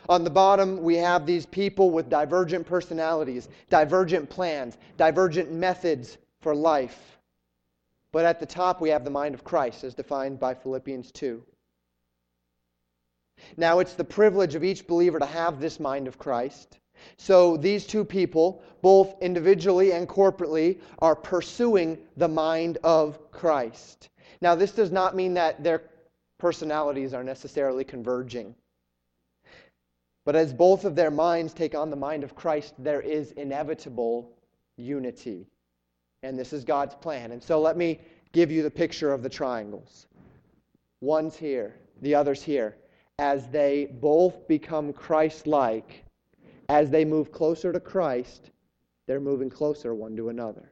On 0.09 0.23
the 0.23 0.29
bottom, 0.31 0.81
we 0.81 0.95
have 0.95 1.27
these 1.27 1.45
people 1.45 1.91
with 1.91 2.09
divergent 2.09 2.65
personalities, 2.65 3.47
divergent 3.69 4.27
plans, 4.27 4.77
divergent 4.97 5.51
methods 5.51 6.17
for 6.41 6.55
life. 6.55 7.19
But 8.11 8.25
at 8.25 8.39
the 8.39 8.45
top, 8.47 8.81
we 8.81 8.89
have 8.89 9.03
the 9.03 9.11
mind 9.11 9.35
of 9.35 9.43
Christ, 9.43 9.83
as 9.83 9.93
defined 9.93 10.39
by 10.39 10.55
Philippians 10.55 11.11
2. 11.11 11.43
Now, 13.57 13.79
it's 13.79 13.93
the 13.93 14.03
privilege 14.03 14.55
of 14.55 14.63
each 14.63 14.87
believer 14.87 15.19
to 15.19 15.25
have 15.25 15.59
this 15.59 15.79
mind 15.79 16.07
of 16.07 16.17
Christ. 16.17 16.79
So 17.17 17.57
these 17.57 17.85
two 17.85 18.03
people, 18.03 18.61
both 18.81 19.21
individually 19.21 19.91
and 19.93 20.07
corporately, 20.07 20.81
are 20.99 21.15
pursuing 21.15 21.97
the 22.17 22.27
mind 22.27 22.77
of 22.83 23.31
Christ. 23.31 24.09
Now, 24.41 24.55
this 24.55 24.71
does 24.71 24.91
not 24.91 25.15
mean 25.15 25.35
that 25.35 25.63
their 25.63 25.83
personalities 26.37 27.13
are 27.13 27.23
necessarily 27.23 27.83
converging. 27.83 28.55
But 30.25 30.35
as 30.35 30.53
both 30.53 30.85
of 30.85 30.95
their 30.95 31.11
minds 31.11 31.53
take 31.53 31.75
on 31.75 31.89
the 31.89 31.95
mind 31.95 32.23
of 32.23 32.35
Christ, 32.35 32.73
there 32.77 33.01
is 33.01 33.31
inevitable 33.31 34.31
unity. 34.77 35.47
And 36.23 36.37
this 36.37 36.53
is 36.53 36.63
God's 36.63 36.95
plan. 36.95 37.31
And 37.31 37.41
so 37.41 37.61
let 37.61 37.77
me 37.77 37.99
give 38.31 38.51
you 38.51 38.63
the 38.63 38.71
picture 38.71 39.11
of 39.11 39.23
the 39.23 39.29
triangles. 39.29 40.07
One's 41.01 41.35
here, 41.35 41.75
the 42.01 42.15
other's 42.15 42.43
here. 42.43 42.75
As 43.19 43.49
they 43.49 43.85
both 43.85 44.47
become 44.47 44.93
Christ 44.93 45.45
like, 45.45 46.05
as 46.69 46.89
they 46.89 47.03
move 47.03 47.33
closer 47.33 47.73
to 47.73 47.79
Christ, 47.79 48.51
they're 49.07 49.19
moving 49.19 49.49
closer 49.49 49.93
one 49.93 50.15
to 50.15 50.29
another. 50.29 50.71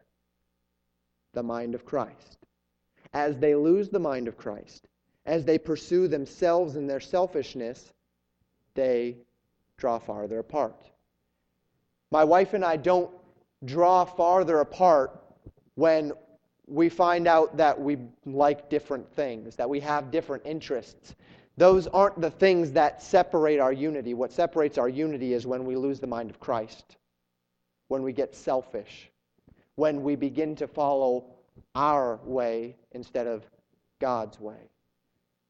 The 1.34 1.44
mind 1.44 1.76
of 1.76 1.84
Christ. 1.84 2.38
As 3.14 3.38
they 3.38 3.54
lose 3.54 3.90
the 3.90 4.00
mind 4.00 4.30
of 4.30 4.38
Christ, 4.38 4.88
as 5.26 5.44
they 5.44 5.58
pursue 5.58 6.08
themselves 6.08 6.78
and 6.78 6.90
their 6.90 7.02
selfishness, 7.02 7.92
they 8.76 9.18
draw 9.76 10.00
farther 10.00 10.40
apart. 10.40 10.90
My 12.12 12.24
wife 12.24 12.54
and 12.54 12.64
I 12.64 12.78
don't 12.78 13.12
draw 13.66 14.06
farther 14.06 14.62
apart 14.62 15.20
when 15.76 16.14
we 16.68 16.90
find 16.90 17.28
out 17.28 17.58
that 17.58 17.80
we 17.80 17.98
like 18.26 18.70
different 18.70 19.12
things, 19.16 19.56
that 19.58 19.70
we 19.70 19.80
have 19.82 20.12
different 20.12 20.46
interests. 20.46 21.16
Those 21.58 21.88
aren't 21.88 22.22
the 22.22 22.30
things 22.30 22.72
that 22.74 23.02
separate 23.02 23.60
our 23.60 23.74
unity. 23.74 24.14
What 24.14 24.32
separates 24.32 24.78
our 24.78 24.88
unity 24.88 25.34
is 25.34 25.48
when 25.48 25.66
we 25.66 25.76
lose 25.76 26.00
the 26.00 26.08
mind 26.08 26.30
of 26.30 26.40
Christ, 26.40 26.98
when 27.88 28.04
we 28.04 28.14
get 28.14 28.36
selfish, 28.36 29.10
when 29.76 30.04
we 30.04 30.16
begin 30.16 30.56
to 30.58 30.68
follow 30.68 31.26
our 31.74 32.20
way 32.24 32.76
instead 32.92 33.26
of 33.26 33.44
God's 34.00 34.40
way. 34.40 34.70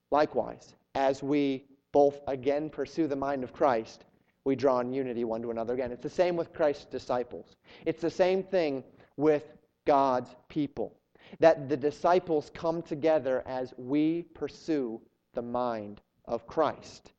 Likewise, 0.09 0.75
as 0.95 1.21
we 1.21 1.65
both 1.91 2.21
again 2.27 2.69
pursue 2.69 3.07
the 3.07 3.15
mind 3.15 3.43
of 3.43 3.51
Christ, 3.51 4.05
we 4.45 4.55
draw 4.55 4.79
in 4.79 4.93
unity 4.93 5.25
one 5.25 5.41
to 5.41 5.51
another 5.51 5.73
again. 5.73 5.91
It's 5.91 6.03
the 6.03 6.09
same 6.09 6.37
with 6.37 6.53
Christ's 6.53 6.85
disciples. 6.85 7.57
It's 7.85 8.01
the 8.01 8.09
same 8.09 8.43
thing 8.43 8.83
with 9.17 9.43
God's 9.85 10.33
people. 10.47 10.95
That 11.41 11.67
the 11.67 11.75
disciples 11.75 12.49
come 12.53 12.81
together 12.81 13.43
as 13.45 13.73
we 13.77 14.23
pursue 14.33 15.01
the 15.37 15.41
mind 15.43 16.01
of 16.25 16.47
Christ. 16.47 17.11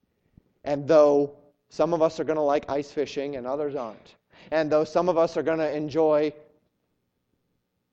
And 0.65 0.89
though 0.89 1.37
some 1.69 1.95
of 1.95 2.03
us 2.03 2.19
are 2.19 2.25
going 2.25 2.37
to 2.37 2.43
like 2.43 2.69
ice 2.69 2.91
fishing 2.91 3.37
and 3.37 3.47
others 3.47 3.77
aren't, 3.77 4.17
and 4.51 4.71
though 4.71 4.83
some 4.83 5.09
of 5.09 5.17
us 5.17 5.37
are 5.37 5.43
going 5.45 5.59
to 5.59 5.73
enjoy 5.75 6.33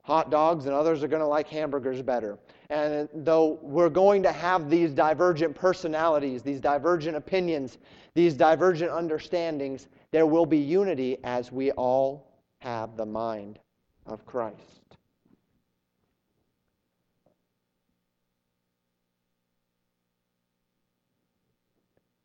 hot 0.02 0.32
dogs 0.32 0.66
and 0.66 0.74
others 0.74 1.04
are 1.04 1.08
going 1.08 1.22
to 1.22 1.28
like 1.28 1.48
hamburgers 1.48 2.02
better, 2.02 2.40
and 2.72 3.08
though 3.14 3.60
we're 3.62 3.88
going 3.88 4.24
to 4.24 4.32
have 4.32 4.68
these 4.68 4.92
divergent 4.94 5.54
personalities, 5.54 6.42
these 6.42 6.60
divergent 6.60 7.16
opinions, 7.16 7.78
these 8.16 8.34
divergent 8.34 8.90
understandings, 8.90 9.90
there 10.10 10.26
will 10.26 10.48
be 10.48 10.58
unity 10.58 11.18
as 11.24 11.52
we 11.52 11.72
all 11.74 12.32
have 12.62 12.98
the 12.98 13.06
mind 13.06 13.60
of 14.08 14.26
Christ. 14.26 14.75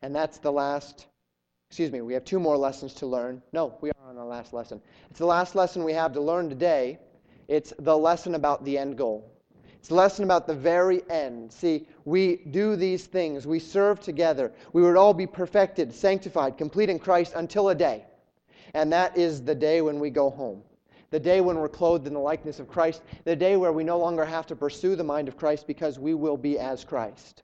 And 0.02 0.14
that's 0.14 0.38
the 0.38 0.52
last, 0.52 1.06
excuse 1.68 1.92
me, 1.92 2.00
we 2.00 2.14
have 2.14 2.24
two 2.24 2.40
more 2.40 2.56
lessons 2.56 2.94
to 2.94 3.06
learn. 3.06 3.42
No, 3.52 3.74
we 3.80 3.90
are 3.90 4.08
on 4.08 4.16
our 4.16 4.26
last 4.26 4.52
lesson. 4.52 4.80
It's 5.10 5.18
the 5.18 5.26
last 5.26 5.54
lesson 5.54 5.84
we 5.84 5.92
have 5.92 6.12
to 6.14 6.20
learn 6.20 6.48
today. 6.48 6.98
It's 7.48 7.72
the 7.78 7.96
lesson 7.96 8.34
about 8.34 8.64
the 8.64 8.78
end 8.78 8.96
goal. 8.96 9.30
It's 9.80 9.90
a 9.90 9.94
lesson 9.94 10.24
about 10.24 10.46
the 10.46 10.54
very 10.54 11.02
end. 11.08 11.52
See, 11.52 11.86
we 12.04 12.36
do 12.36 12.76
these 12.76 13.06
things, 13.06 13.46
we 13.46 13.58
serve 13.58 13.98
together. 13.98 14.52
We 14.74 14.82
would 14.82 14.96
all 14.96 15.14
be 15.14 15.26
perfected, 15.26 15.94
sanctified, 15.94 16.58
complete 16.58 16.90
in 16.90 16.98
Christ 16.98 17.32
until 17.34 17.70
a 17.70 17.74
day. 17.74 18.04
And 18.74 18.92
that 18.92 19.16
is 19.16 19.42
the 19.42 19.54
day 19.54 19.80
when 19.80 19.98
we 19.98 20.10
go 20.10 20.30
home. 20.30 20.62
The 21.10 21.18
day 21.18 21.40
when 21.40 21.56
we're 21.56 21.68
clothed 21.68 22.06
in 22.06 22.12
the 22.12 22.20
likeness 22.20 22.60
of 22.60 22.68
Christ. 22.68 23.02
The 23.24 23.34
day 23.34 23.56
where 23.56 23.72
we 23.72 23.82
no 23.82 23.98
longer 23.98 24.24
have 24.24 24.46
to 24.48 24.56
pursue 24.56 24.96
the 24.96 25.02
mind 25.02 25.28
of 25.28 25.36
Christ 25.36 25.66
because 25.66 25.98
we 25.98 26.14
will 26.14 26.36
be 26.36 26.58
as 26.58 26.84
Christ. 26.84 27.42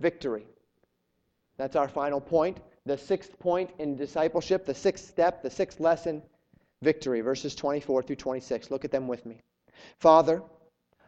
Victory. 0.00 0.46
That's 1.56 1.76
our 1.76 1.88
final 1.88 2.20
point. 2.20 2.58
The 2.86 2.98
sixth 2.98 3.38
point 3.38 3.70
in 3.78 3.96
discipleship, 3.96 4.66
the 4.66 4.74
sixth 4.74 5.08
step, 5.08 5.42
the 5.42 5.50
sixth 5.50 5.80
lesson 5.80 6.22
victory. 6.82 7.20
Verses 7.20 7.54
24 7.54 8.02
through 8.02 8.16
26. 8.16 8.70
Look 8.70 8.84
at 8.84 8.90
them 8.90 9.08
with 9.08 9.24
me. 9.24 9.40
Father, 9.98 10.42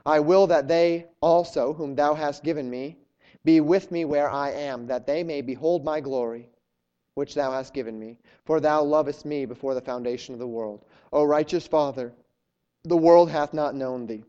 I 0.05 0.21
will 0.21 0.47
that 0.47 0.69
they 0.69 1.07
also, 1.21 1.73
whom 1.73 1.95
thou 1.95 2.15
hast 2.15 2.45
given 2.45 2.71
me, 2.71 2.97
be 3.45 3.61
with 3.61 3.91
me 3.91 4.05
where 4.05 4.31
I 4.31 4.51
am, 4.51 4.87
that 4.87 5.07
they 5.07 5.23
may 5.23 5.41
behold 5.41 5.85
my 5.85 6.01
glory, 6.01 6.49
which 7.15 7.35
thou 7.35 7.53
hast 7.53 7.75
given 7.75 7.99
me, 7.99 8.19
for 8.45 8.61
thou 8.61 8.83
lovest 8.83 9.25
me 9.25 9.47
before 9.47 9.75
the 9.75 9.81
foundation 9.81 10.35
of 10.35 10.39
the 10.39 10.47
world. 10.47 10.85
O 11.13 11.25
righteous 11.25 11.67
Father, 11.67 12.13
the 12.85 12.97
world 12.97 13.31
hath 13.31 13.53
not 13.53 13.75
known 13.75 14.07
thee, 14.07 14.25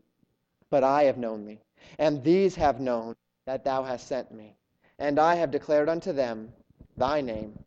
but 0.70 0.84
I 0.84 1.04
have 1.04 1.18
known 1.18 1.44
thee, 1.44 1.60
and 1.98 2.22
these 2.22 2.54
have 2.56 2.80
known 2.80 3.16
that 3.46 3.64
thou 3.64 3.82
hast 3.82 4.06
sent 4.06 4.32
me. 4.32 4.56
And 4.98 5.18
I 5.18 5.36
have 5.36 5.50
declared 5.50 5.88
unto 5.88 6.12
them 6.12 6.52
thy 6.96 7.20
name, 7.20 7.58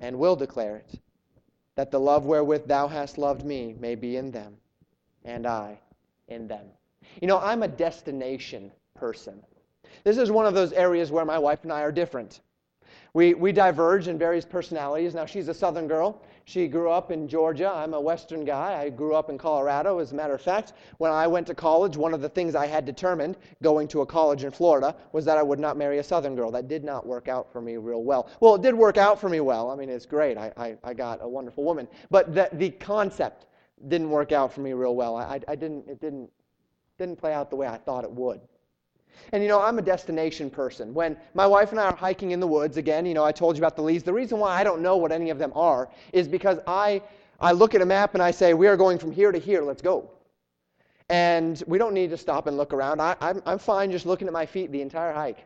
and 0.00 0.18
will 0.18 0.36
declare 0.36 0.76
it, 0.76 1.00
that 1.74 1.90
the 1.90 2.00
love 2.00 2.24
wherewith 2.24 2.66
thou 2.66 2.86
hast 2.88 3.18
loved 3.18 3.44
me 3.44 3.74
may 3.80 3.94
be 3.94 4.16
in 4.16 4.30
them, 4.30 4.56
and 5.24 5.46
I 5.46 5.78
in 6.28 6.46
them. 6.46 6.66
You 7.20 7.26
know, 7.26 7.38
I'm 7.38 7.62
a 7.62 7.68
destination 7.68 8.70
person. 8.94 9.42
This 10.04 10.18
is 10.18 10.30
one 10.30 10.46
of 10.46 10.54
those 10.54 10.72
areas 10.72 11.10
where 11.10 11.24
my 11.24 11.38
wife 11.38 11.64
and 11.64 11.72
I 11.72 11.82
are 11.82 11.92
different. 11.92 12.40
We, 13.12 13.34
we 13.34 13.50
diverge 13.50 14.08
in 14.08 14.18
various 14.18 14.44
personalities. 14.44 15.14
Now, 15.14 15.26
she's 15.26 15.48
a 15.48 15.54
southern 15.54 15.88
girl. 15.88 16.22
She 16.50 16.66
grew 16.66 16.90
up 16.90 17.12
in 17.12 17.28
Georgia. 17.28 17.70
I'm 17.72 17.94
a 17.94 18.00
western 18.00 18.44
guy. 18.44 18.82
I 18.82 18.90
grew 18.90 19.14
up 19.14 19.30
in 19.30 19.38
Colorado. 19.38 20.00
As 20.00 20.10
a 20.10 20.16
matter 20.16 20.34
of 20.34 20.40
fact, 20.40 20.72
when 20.98 21.12
I 21.12 21.24
went 21.28 21.46
to 21.46 21.54
college, 21.54 21.96
one 21.96 22.12
of 22.12 22.22
the 22.22 22.28
things 22.28 22.56
I 22.56 22.66
had 22.66 22.84
determined 22.84 23.36
going 23.62 23.86
to 23.86 24.00
a 24.00 24.06
college 24.06 24.42
in 24.42 24.50
Florida 24.50 24.96
was 25.12 25.24
that 25.26 25.38
I 25.38 25.44
would 25.44 25.60
not 25.60 25.76
marry 25.76 25.98
a 25.98 26.02
southern 26.02 26.34
girl. 26.34 26.50
That 26.50 26.66
did 26.66 26.82
not 26.82 27.06
work 27.06 27.28
out 27.28 27.52
for 27.52 27.60
me 27.60 27.76
real 27.76 28.02
well. 28.02 28.28
Well, 28.40 28.56
it 28.56 28.62
did 28.62 28.74
work 28.74 28.96
out 28.96 29.20
for 29.20 29.28
me 29.28 29.38
well. 29.38 29.70
I 29.70 29.76
mean, 29.76 29.88
it's 29.88 30.06
great. 30.06 30.36
I, 30.36 30.52
I, 30.56 30.76
I 30.82 30.92
got 30.92 31.22
a 31.22 31.28
wonderful 31.28 31.62
woman. 31.62 31.86
But 32.10 32.34
the, 32.34 32.48
the 32.54 32.70
concept 32.70 33.46
didn't 33.86 34.10
work 34.10 34.32
out 34.32 34.52
for 34.52 34.60
me 34.60 34.72
real 34.72 34.96
well. 34.96 35.14
I, 35.14 35.40
I 35.46 35.54
didn't, 35.54 35.86
it 35.86 36.00
didn't, 36.00 36.30
didn't 36.98 37.20
play 37.20 37.32
out 37.32 37.50
the 37.50 37.56
way 37.56 37.68
I 37.68 37.78
thought 37.78 38.02
it 38.02 38.10
would. 38.10 38.40
And 39.32 39.42
you 39.42 39.48
know, 39.48 39.60
I'm 39.60 39.78
a 39.78 39.82
destination 39.82 40.50
person. 40.50 40.92
When 40.92 41.16
my 41.34 41.46
wife 41.46 41.70
and 41.70 41.80
I 41.80 41.84
are 41.84 41.96
hiking 41.96 42.32
in 42.32 42.40
the 42.40 42.46
woods, 42.46 42.76
again, 42.76 43.06
you 43.06 43.14
know, 43.14 43.24
I 43.24 43.32
told 43.32 43.56
you 43.56 43.60
about 43.60 43.76
the 43.76 43.82
leads. 43.82 44.02
The 44.02 44.12
reason 44.12 44.38
why 44.38 44.58
I 44.58 44.64
don't 44.64 44.82
know 44.82 44.96
what 44.96 45.12
any 45.12 45.30
of 45.30 45.38
them 45.38 45.52
are 45.54 45.88
is 46.12 46.26
because 46.26 46.58
I, 46.66 47.02
I 47.40 47.52
look 47.52 47.74
at 47.74 47.82
a 47.82 47.86
map 47.86 48.14
and 48.14 48.22
I 48.22 48.30
say, 48.30 48.54
we 48.54 48.66
are 48.66 48.76
going 48.76 48.98
from 48.98 49.12
here 49.12 49.32
to 49.32 49.38
here, 49.38 49.62
let's 49.62 49.82
go. 49.82 50.10
And 51.08 51.62
we 51.66 51.78
don't 51.78 51.94
need 51.94 52.10
to 52.10 52.16
stop 52.16 52.46
and 52.46 52.56
look 52.56 52.72
around. 52.72 53.00
I, 53.00 53.16
I'm, 53.20 53.42
I'm 53.46 53.58
fine 53.58 53.90
just 53.90 54.06
looking 54.06 54.26
at 54.26 54.32
my 54.32 54.46
feet 54.46 54.70
the 54.70 54.82
entire 54.82 55.12
hike. 55.12 55.44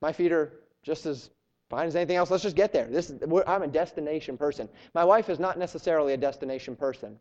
My 0.00 0.12
feet 0.12 0.32
are 0.32 0.52
just 0.82 1.06
as 1.06 1.30
fine 1.68 1.86
as 1.86 1.96
anything 1.96 2.16
else. 2.16 2.30
Let's 2.30 2.42
just 2.42 2.56
get 2.56 2.72
there. 2.72 2.86
This 2.86 3.10
is, 3.10 3.20
I'm 3.46 3.62
a 3.62 3.68
destination 3.68 4.38
person. 4.38 4.68
My 4.94 5.04
wife 5.04 5.28
is 5.28 5.38
not 5.38 5.58
necessarily 5.58 6.14
a 6.14 6.16
destination 6.16 6.76
person. 6.76 7.18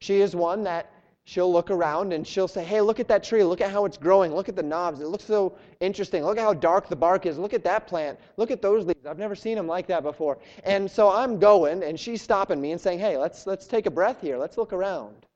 She 0.00 0.20
is 0.20 0.36
one 0.36 0.62
that 0.64 0.90
she'll 1.26 1.52
look 1.52 1.72
around 1.72 2.12
and 2.12 2.26
she'll 2.26 2.48
say, 2.48 2.64
Hey, 2.64 2.80
look 2.80 2.98
at 2.98 3.08
that 3.08 3.22
tree. 3.22 3.42
Look 3.44 3.60
at 3.60 3.70
how 3.70 3.84
it's 3.84 3.98
growing. 3.98 4.32
Look 4.32 4.48
at 4.48 4.56
the 4.56 4.62
knobs. 4.62 5.00
It 5.00 5.08
looks 5.08 5.24
so 5.24 5.58
interesting. 5.80 6.24
Look 6.24 6.38
at 6.38 6.44
how 6.44 6.54
dark 6.54 6.88
the 6.88 6.96
bark 6.96 7.26
is. 7.26 7.36
Look 7.36 7.52
at 7.52 7.64
that 7.64 7.86
plant. 7.86 8.18
Look 8.36 8.50
at 8.50 8.62
those 8.62 8.86
leaves. 8.86 9.04
I've 9.04 9.18
never 9.18 9.34
seen 9.34 9.56
them 9.56 9.66
like 9.66 9.88
that 9.88 10.02
before. 10.02 10.38
And 10.64 10.90
so 10.90 11.10
I'm 11.10 11.38
going 11.38 11.82
and 11.82 11.98
she's 11.98 12.22
stopping 12.22 12.60
me 12.60 12.70
and 12.72 12.80
saying, 12.80 13.00
Hey, 13.00 13.18
let's, 13.18 13.46
let's 13.46 13.66
take 13.66 13.86
a 13.86 13.90
breath 13.90 14.20
here. 14.20 14.38
Let's 14.38 14.56
look 14.56 14.72
around. 14.72 15.26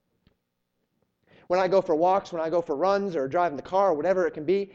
When 1.49 1.59
I 1.59 1.67
go 1.67 1.83
for 1.83 1.97
walks, 1.97 2.33
when 2.33 2.41
I 2.41 2.49
go 2.49 2.63
for 2.63 2.77
runs 2.77 3.17
or 3.17 3.27
driving 3.27 3.57
the 3.57 3.63
car 3.63 3.91
or 3.91 3.95
whatever 3.95 4.29
it 4.29 4.31
can 4.31 4.45
be, 4.45 4.71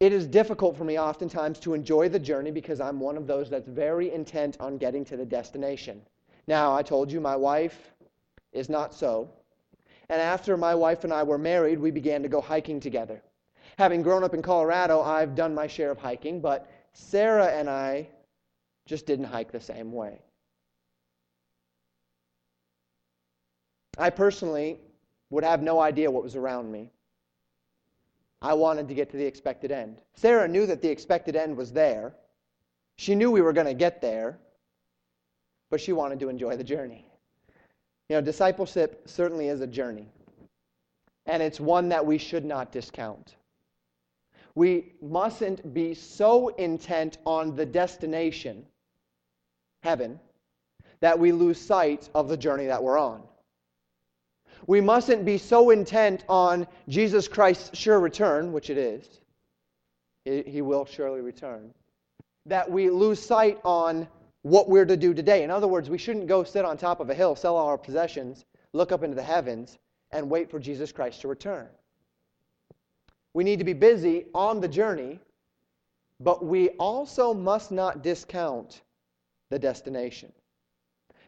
it 0.00 0.12
is 0.12 0.26
difficult 0.26 0.76
for 0.76 0.82
me 0.82 0.98
oftentimes 0.98 1.60
to 1.60 1.74
enjoy 1.74 2.08
the 2.08 2.18
journey 2.18 2.50
because 2.50 2.80
I'm 2.80 2.98
one 2.98 3.16
of 3.16 3.28
those 3.28 3.48
that's 3.48 3.68
very 3.68 4.12
intent 4.12 4.56
on 4.58 4.78
getting 4.78 5.04
to 5.04 5.16
the 5.16 5.24
destination. 5.24 6.02
Now, 6.48 6.74
I 6.74 6.82
told 6.82 7.12
you 7.12 7.20
my 7.20 7.36
wife 7.36 7.92
is 8.52 8.68
not 8.68 8.92
so. 8.92 9.30
And 10.08 10.20
after 10.20 10.56
my 10.56 10.74
wife 10.74 11.04
and 11.04 11.12
I 11.12 11.22
were 11.22 11.38
married, 11.38 11.78
we 11.78 11.90
began 11.90 12.22
to 12.22 12.28
go 12.28 12.40
hiking 12.40 12.80
together. 12.80 13.22
Having 13.78 14.02
grown 14.02 14.22
up 14.22 14.34
in 14.34 14.42
Colorado, 14.42 15.00
I've 15.00 15.34
done 15.34 15.54
my 15.54 15.66
share 15.66 15.90
of 15.90 15.98
hiking, 15.98 16.40
but 16.40 16.70
Sarah 16.92 17.48
and 17.48 17.68
I 17.68 18.08
just 18.86 19.06
didn't 19.06 19.24
hike 19.26 19.50
the 19.50 19.60
same 19.60 19.92
way. 19.92 20.20
I 23.96 24.10
personally 24.10 24.78
would 25.30 25.44
have 25.44 25.62
no 25.62 25.80
idea 25.80 26.10
what 26.10 26.22
was 26.22 26.36
around 26.36 26.70
me. 26.70 26.90
I 28.42 28.52
wanted 28.54 28.88
to 28.88 28.94
get 28.94 29.10
to 29.10 29.16
the 29.16 29.24
expected 29.24 29.72
end. 29.72 30.00
Sarah 30.14 30.46
knew 30.46 30.66
that 30.66 30.82
the 30.82 30.88
expected 30.88 31.34
end 31.34 31.56
was 31.56 31.72
there. 31.72 32.14
She 32.96 33.14
knew 33.14 33.30
we 33.30 33.40
were 33.40 33.52
going 33.52 33.66
to 33.66 33.74
get 33.74 34.00
there, 34.00 34.38
but 35.70 35.80
she 35.80 35.92
wanted 35.92 36.20
to 36.20 36.28
enjoy 36.28 36.56
the 36.56 36.64
journey. 36.64 37.06
You 38.08 38.16
know, 38.16 38.20
discipleship 38.20 39.02
certainly 39.06 39.48
is 39.48 39.60
a 39.60 39.66
journey, 39.66 40.06
and 41.26 41.42
it's 41.42 41.58
one 41.58 41.88
that 41.88 42.04
we 42.04 42.18
should 42.18 42.44
not 42.44 42.70
discount. 42.70 43.36
We 44.54 44.92
mustn't 45.00 45.74
be 45.74 45.94
so 45.94 46.48
intent 46.48 47.18
on 47.24 47.56
the 47.56 47.66
destination, 47.66 48.66
heaven, 49.82 50.20
that 51.00 51.18
we 51.18 51.32
lose 51.32 51.60
sight 51.60 52.08
of 52.14 52.28
the 52.28 52.36
journey 52.36 52.66
that 52.66 52.82
we're 52.82 52.98
on. 52.98 53.22
We 54.66 54.80
mustn't 54.80 55.24
be 55.24 55.38
so 55.38 55.70
intent 55.70 56.24
on 56.28 56.66
Jesus 56.88 57.26
Christ's 57.26 57.76
sure 57.76 57.98
return, 57.98 58.52
which 58.52 58.70
it 58.70 58.78
is, 58.78 59.20
he 60.24 60.62
will 60.62 60.84
surely 60.84 61.20
return, 61.20 61.74
that 62.46 62.70
we 62.70 62.90
lose 62.90 63.20
sight 63.20 63.58
on 63.64 64.08
what 64.44 64.68
we're 64.68 64.84
to 64.84 64.96
do 64.96 65.14
today. 65.14 65.42
In 65.42 65.50
other 65.50 65.66
words, 65.66 65.88
we 65.88 65.96
shouldn't 65.96 66.26
go 66.26 66.44
sit 66.44 66.66
on 66.66 66.76
top 66.76 67.00
of 67.00 67.08
a 67.08 67.14
hill, 67.14 67.34
sell 67.34 67.56
all 67.56 67.66
our 67.66 67.78
possessions, 67.78 68.44
look 68.74 68.92
up 68.92 69.02
into 69.02 69.16
the 69.16 69.22
heavens, 69.22 69.78
and 70.10 70.28
wait 70.28 70.50
for 70.50 70.58
Jesus 70.58 70.92
Christ 70.92 71.22
to 71.22 71.28
return. 71.28 71.66
We 73.32 73.42
need 73.42 73.58
to 73.58 73.64
be 73.64 73.72
busy 73.72 74.26
on 74.34 74.60
the 74.60 74.68
journey, 74.68 75.18
but 76.20 76.44
we 76.44 76.68
also 76.70 77.32
must 77.32 77.72
not 77.72 78.02
discount 78.02 78.82
the 79.48 79.58
destination. 79.58 80.30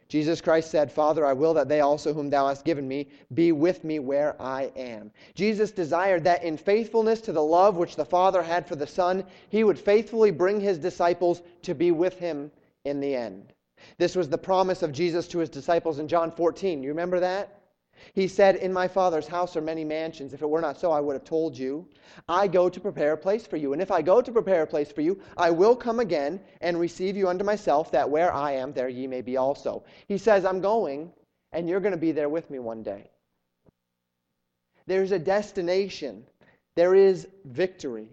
Jesus 0.09 0.43
Christ 0.43 0.71
said, 0.71 0.93
Father, 0.93 1.25
I 1.25 1.33
will 1.33 1.55
that 1.55 1.71
they 1.71 1.81
also 1.81 2.12
whom 2.12 2.29
thou 2.29 2.49
hast 2.49 2.67
given 2.67 2.87
me 2.87 3.09
be 3.33 3.51
with 3.51 3.83
me 3.83 3.99
where 3.99 4.41
I 4.41 4.71
am. 4.77 5.11
Jesus 5.35 5.71
desired 5.71 6.23
that 6.25 6.45
in 6.45 6.59
faithfulness 6.59 7.23
to 7.23 7.33
the 7.33 7.43
love 7.43 7.79
which 7.79 7.97
the 7.97 8.05
Father 8.05 8.43
had 8.43 8.69
for 8.69 8.77
the 8.77 8.87
Son, 8.87 9.25
he 9.49 9.64
would 9.64 9.79
faithfully 9.79 10.31
bring 10.31 10.61
his 10.61 10.77
disciples 10.77 11.41
to 11.62 11.75
be 11.75 11.93
with 11.93 12.19
him 12.19 12.51
in 12.87 13.01
the 13.01 13.14
end. 13.14 13.53
This 13.99 14.16
was 14.16 14.28
the 14.28 14.39
promise 14.39 14.82
of 14.82 14.93
Jesus 14.93 15.28
to 15.28 15.39
his 15.39 15.51
disciples 15.51 15.99
in 15.99 16.09
John 16.09 16.30
14. 16.30 16.82
You 16.82 16.89
remember 16.89 17.20
that? 17.20 17.61
He 18.12 18.28
said, 18.28 18.57
In 18.57 18.72
my 18.72 18.89
Father's 18.89 19.26
house 19.26 19.57
are 19.57 19.62
many 19.62 19.84
mansions. 19.84 20.32
If 20.32 20.43
it 20.43 20.49
were 20.49 20.61
not 20.61 20.78
so, 20.78 20.93
I 20.93 21.01
would 21.01 21.14
have 21.14 21.24
told 21.24 21.57
you. 21.57 21.89
I 22.28 22.47
go 22.47 22.68
to 22.68 22.80
prepare 22.80 23.14
a 23.14 23.18
place 23.18 23.47
for 23.47 23.57
you. 23.57 23.72
And 23.72 23.82
if 23.82 23.91
I 23.91 24.03
go 24.03 24.20
to 24.20 24.32
prepare 24.32 24.62
a 24.62 24.66
place 24.66 24.93
for 24.93 25.01
you, 25.01 25.20
I 25.37 25.51
will 25.51 25.74
come 25.74 26.01
again 26.01 26.41
and 26.61 26.78
receive 26.78 27.16
you 27.16 27.28
unto 27.28 27.45
myself, 27.45 27.91
that 27.93 28.09
where 28.09 28.32
I 28.32 28.53
am, 28.53 28.72
there 28.72 28.89
ye 28.89 29.07
may 29.07 29.22
be 29.22 29.37
also. 29.37 29.84
He 30.09 30.18
says, 30.18 30.45
I'm 30.45 30.61
going, 30.61 31.12
and 31.53 31.68
you're 31.68 31.80
going 31.80 31.93
to 31.93 31.99
be 31.99 32.12
there 32.12 32.28
with 32.28 32.51
me 32.51 32.59
one 32.59 32.82
day. 32.82 33.11
There's 34.87 35.12
a 35.12 35.18
destination, 35.18 36.24
there 36.76 36.95
is 36.95 37.26
victory. 37.45 38.09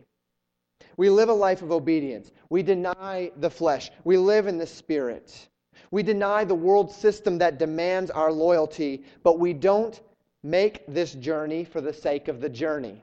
We 0.98 1.10
live 1.10 1.30
a 1.30 1.34
life 1.34 1.62
of 1.62 1.72
obedience. 1.72 2.32
We 2.50 2.64
deny 2.64 3.32
the 3.38 3.50
flesh. 3.50 3.92
We 4.04 4.18
live 4.18 4.48
in 4.48 4.58
the 4.58 4.68
spirit. 4.68 5.50
We 5.92 6.04
deny 6.04 6.44
the 6.44 6.56
world 6.56 6.92
system 6.92 7.38
that 7.40 7.60
demands 7.60 8.12
our 8.12 8.32
loyalty, 8.32 9.04
but 9.24 9.40
we 9.40 9.54
don't 9.54 10.00
make 10.44 10.86
this 10.88 11.14
journey 11.14 11.64
for 11.64 11.82
the 11.82 11.94
sake 11.94 12.28
of 12.28 12.42
the 12.42 12.50
journey. 12.50 13.02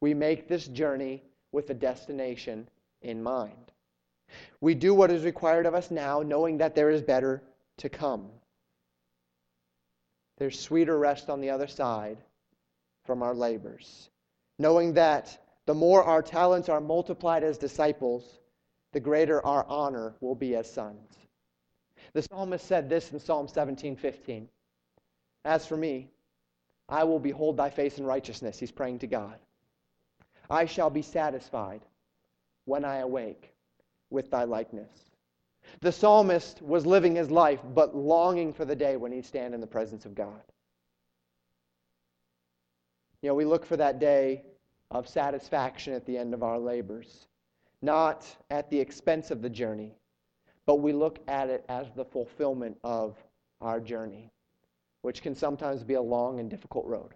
We 0.00 0.14
make 0.14 0.48
this 0.48 0.68
journey 0.68 1.22
with 1.52 1.70
a 1.70 1.74
destination 1.74 2.68
in 3.02 3.22
mind. 3.22 3.72
We 4.60 4.74
do 4.74 4.94
what 4.94 5.10
is 5.10 5.24
required 5.24 5.66
of 5.66 5.74
us 5.74 5.90
now, 5.90 6.22
knowing 6.22 6.58
that 6.58 6.74
there 6.74 6.90
is 6.90 7.02
better 7.02 7.42
to 7.78 7.88
come. 7.88 8.28
There's 10.38 10.58
sweeter 10.58 10.98
rest 10.98 11.30
on 11.30 11.40
the 11.40 11.50
other 11.50 11.66
side 11.66 12.18
from 13.04 13.22
our 13.22 13.34
labors, 13.34 14.10
knowing 14.58 14.94
that 14.94 15.38
the 15.66 15.74
more 15.74 16.02
our 16.02 16.22
talents 16.22 16.68
are 16.68 16.80
multiplied 16.80 17.42
as 17.42 17.58
disciples, 17.58 18.38
the 18.92 19.00
greater 19.00 19.44
our 19.44 19.66
honor 19.68 20.14
will 20.20 20.34
be 20.34 20.54
as 20.56 20.70
sons. 20.72 21.16
The 22.12 22.22
psalmist 22.22 22.66
said 22.66 22.88
this 22.88 23.12
in 23.12 23.18
Psalm 23.18 23.48
17:15. 23.48 24.48
As 25.44 25.66
for 25.66 25.76
me, 25.76 26.08
I 26.88 27.04
will 27.04 27.18
behold 27.18 27.56
thy 27.56 27.70
face 27.70 27.98
in 27.98 28.06
righteousness. 28.06 28.58
He's 28.58 28.72
praying 28.72 29.00
to 29.00 29.06
God. 29.06 29.38
I 30.48 30.66
shall 30.66 30.90
be 30.90 31.02
satisfied 31.02 31.82
when 32.64 32.84
I 32.84 32.98
awake 32.98 33.52
with 34.10 34.30
thy 34.30 34.44
likeness. 34.44 34.90
The 35.80 35.90
psalmist 35.90 36.62
was 36.62 36.86
living 36.86 37.16
his 37.16 37.30
life, 37.30 37.60
but 37.74 37.96
longing 37.96 38.52
for 38.52 38.64
the 38.64 38.76
day 38.76 38.96
when 38.96 39.10
he'd 39.10 39.26
stand 39.26 39.52
in 39.52 39.60
the 39.60 39.66
presence 39.66 40.06
of 40.06 40.14
God. 40.14 40.42
You 43.20 43.30
know, 43.30 43.34
we 43.34 43.44
look 43.44 43.66
for 43.66 43.76
that 43.76 43.98
day 43.98 44.44
of 44.90 45.08
satisfaction 45.08 45.92
at 45.92 46.06
the 46.06 46.16
end 46.16 46.34
of 46.34 46.42
our 46.42 46.58
labors, 46.58 47.26
not 47.82 48.26
at 48.50 48.70
the 48.70 48.78
expense 48.78 49.30
of 49.30 49.42
the 49.42 49.50
journey, 49.50 49.96
but 50.66 50.76
we 50.76 50.92
look 50.92 51.18
at 51.28 51.48
it 51.48 51.64
as 51.68 51.86
the 51.94 52.04
fulfillment 52.04 52.76
of 52.84 53.16
our 53.60 53.80
journey, 53.80 54.30
which 55.02 55.22
can 55.22 55.34
sometimes 55.34 55.82
be 55.84 55.94
a 55.94 56.00
long 56.00 56.40
and 56.40 56.50
difficult 56.50 56.86
road. 56.86 57.14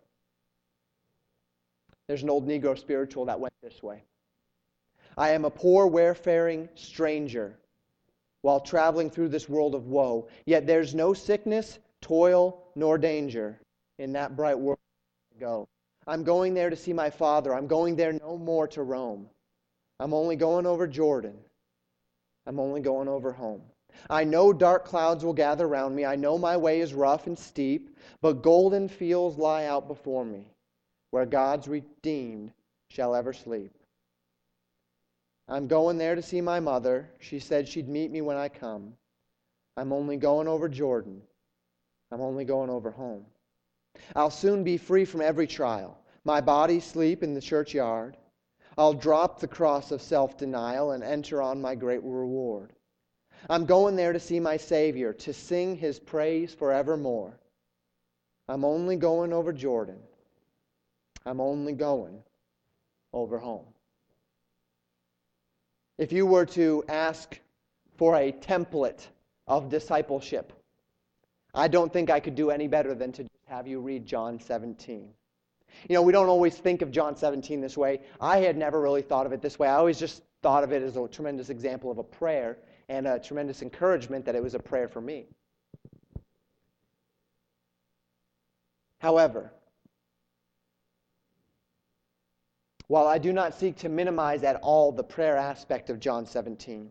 There's 2.06 2.22
an 2.22 2.30
old 2.30 2.46
Negro 2.46 2.76
spiritual 2.78 3.24
that 3.26 3.38
went 3.38 3.54
this 3.62 3.82
way 3.82 4.02
I 5.16 5.30
am 5.30 5.44
a 5.44 5.50
poor, 5.50 5.86
wayfaring 5.86 6.68
stranger 6.74 7.56
while 8.42 8.60
traveling 8.60 9.10
through 9.10 9.28
this 9.28 9.48
world 9.48 9.74
of 9.74 9.86
woe. 9.86 10.28
Yet 10.46 10.66
there's 10.66 10.94
no 10.94 11.12
sickness, 11.12 11.78
toil, 12.00 12.62
nor 12.74 12.98
danger 12.98 13.60
in 13.98 14.12
that 14.14 14.34
bright 14.34 14.58
world 14.58 14.78
I 15.36 15.40
go. 15.40 15.68
I'm 16.06 16.24
going 16.24 16.54
there 16.54 16.70
to 16.70 16.76
see 16.76 16.92
my 16.92 17.10
Father. 17.10 17.54
I'm 17.54 17.66
going 17.66 17.96
there 17.96 18.12
no 18.12 18.36
more 18.36 18.66
to 18.68 18.82
roam. 18.82 19.28
I'm 19.98 20.14
only 20.14 20.36
going 20.36 20.66
over 20.66 20.86
Jordan. 20.86 21.36
I'm 22.46 22.58
only 22.58 22.80
going 22.80 23.08
over 23.08 23.32
home. 23.32 23.62
I 24.08 24.24
know 24.24 24.52
dark 24.52 24.84
clouds 24.84 25.24
will 25.24 25.34
gather 25.34 25.68
round 25.68 25.94
me. 25.94 26.04
I 26.04 26.16
know 26.16 26.38
my 26.38 26.56
way 26.56 26.80
is 26.80 26.94
rough 26.94 27.26
and 27.26 27.38
steep, 27.38 27.96
but 28.22 28.42
golden 28.42 28.88
fields 28.88 29.36
lie 29.36 29.66
out 29.66 29.88
before 29.88 30.24
me, 30.24 30.46
where 31.10 31.26
God's 31.26 31.68
redeemed 31.68 32.52
shall 32.88 33.14
ever 33.14 33.32
sleep. 33.32 33.72
I'm 35.48 35.66
going 35.66 35.98
there 35.98 36.14
to 36.14 36.22
see 36.22 36.40
my 36.40 36.60
mother. 36.60 37.10
She 37.18 37.40
said 37.40 37.68
she'd 37.68 37.88
meet 37.88 38.10
me 38.10 38.20
when 38.20 38.36
I 38.36 38.48
come. 38.48 38.94
I'm 39.76 39.92
only 39.92 40.16
going 40.16 40.46
over 40.46 40.68
Jordan. 40.68 41.20
I'm 42.12 42.20
only 42.20 42.44
going 42.44 42.70
over 42.70 42.90
home. 42.90 43.26
I'll 44.16 44.30
soon 44.30 44.64
be 44.64 44.76
free 44.76 45.04
from 45.04 45.20
every 45.20 45.46
trial. 45.46 45.98
My 46.24 46.40
body 46.40 46.80
sleep 46.80 47.22
in 47.22 47.34
the 47.34 47.40
churchyard. 47.40 48.16
I'll 48.76 48.94
drop 48.94 49.40
the 49.40 49.48
cross 49.48 49.90
of 49.90 50.02
self 50.02 50.36
denial 50.36 50.92
and 50.92 51.02
enter 51.02 51.40
on 51.42 51.60
my 51.60 51.74
great 51.74 52.02
reward. 52.02 52.72
I'm 53.48 53.64
going 53.64 53.96
there 53.96 54.12
to 54.12 54.20
see 54.20 54.38
my 54.38 54.56
Savior, 54.56 55.12
to 55.14 55.32
sing 55.32 55.76
his 55.76 55.98
praise 55.98 56.52
forevermore. 56.52 57.38
I'm 58.48 58.64
only 58.64 58.96
going 58.96 59.32
over 59.32 59.52
Jordan. 59.52 59.98
I'm 61.24 61.40
only 61.40 61.72
going 61.72 62.22
over 63.12 63.38
home. 63.38 63.66
If 65.98 66.12
you 66.12 66.26
were 66.26 66.46
to 66.46 66.84
ask 66.88 67.38
for 67.96 68.16
a 68.16 68.32
template 68.32 69.06
of 69.46 69.68
discipleship, 69.68 70.52
I 71.54 71.68
don't 71.68 71.92
think 71.92 72.10
I 72.10 72.20
could 72.20 72.34
do 72.34 72.50
any 72.50 72.68
better 72.68 72.94
than 72.94 73.12
to 73.12 73.29
have 73.50 73.66
you 73.66 73.80
read 73.80 74.06
John 74.06 74.38
17. 74.38 75.08
You 75.88 75.94
know, 75.94 76.02
we 76.02 76.12
don't 76.12 76.28
always 76.28 76.56
think 76.56 76.82
of 76.82 76.92
John 76.92 77.16
17 77.16 77.60
this 77.60 77.76
way. 77.76 78.00
I 78.20 78.38
had 78.38 78.56
never 78.56 78.80
really 78.80 79.02
thought 79.02 79.26
of 79.26 79.32
it 79.32 79.42
this 79.42 79.58
way. 79.58 79.66
I 79.66 79.74
always 79.74 79.98
just 79.98 80.22
thought 80.40 80.62
of 80.62 80.72
it 80.72 80.82
as 80.82 80.96
a 80.96 81.08
tremendous 81.08 81.50
example 81.50 81.90
of 81.90 81.98
a 81.98 82.04
prayer 82.04 82.58
and 82.88 83.08
a 83.08 83.18
tremendous 83.18 83.60
encouragement 83.60 84.24
that 84.26 84.36
it 84.36 84.42
was 84.42 84.54
a 84.54 84.60
prayer 84.60 84.86
for 84.86 85.00
me. 85.00 85.26
However, 88.98 89.52
while 92.86 93.08
I 93.08 93.18
do 93.18 93.32
not 93.32 93.58
seek 93.58 93.78
to 93.78 93.88
minimize 93.88 94.44
at 94.44 94.56
all 94.62 94.92
the 94.92 95.02
prayer 95.02 95.36
aspect 95.36 95.90
of 95.90 95.98
John 95.98 96.24
17, 96.24 96.88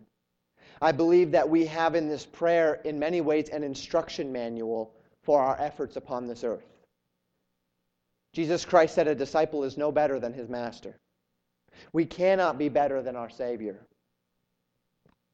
I 0.81 0.91
believe 0.91 1.31
that 1.31 1.49
we 1.49 1.67
have 1.67 1.95
in 1.95 2.09
this 2.09 2.25
prayer, 2.25 2.81
in 2.83 2.99
many 2.99 3.21
ways, 3.21 3.47
an 3.47 3.63
instruction 3.63 4.33
manual 4.33 4.93
for 5.29 5.43
our 5.43 5.61
efforts 5.61 5.95
upon 5.95 6.25
this 6.25 6.43
earth. 6.43 6.65
Jesus 8.33 8.65
Christ 8.65 8.95
said 8.95 9.07
a 9.07 9.13
disciple 9.13 9.63
is 9.63 9.77
no 9.77 9.91
better 9.91 10.19
than 10.19 10.33
his 10.33 10.49
master. 10.49 10.95
We 11.93 12.07
cannot 12.07 12.57
be 12.57 12.67
better 12.67 13.03
than 13.03 13.15
our 13.15 13.29
Savior, 13.29 13.79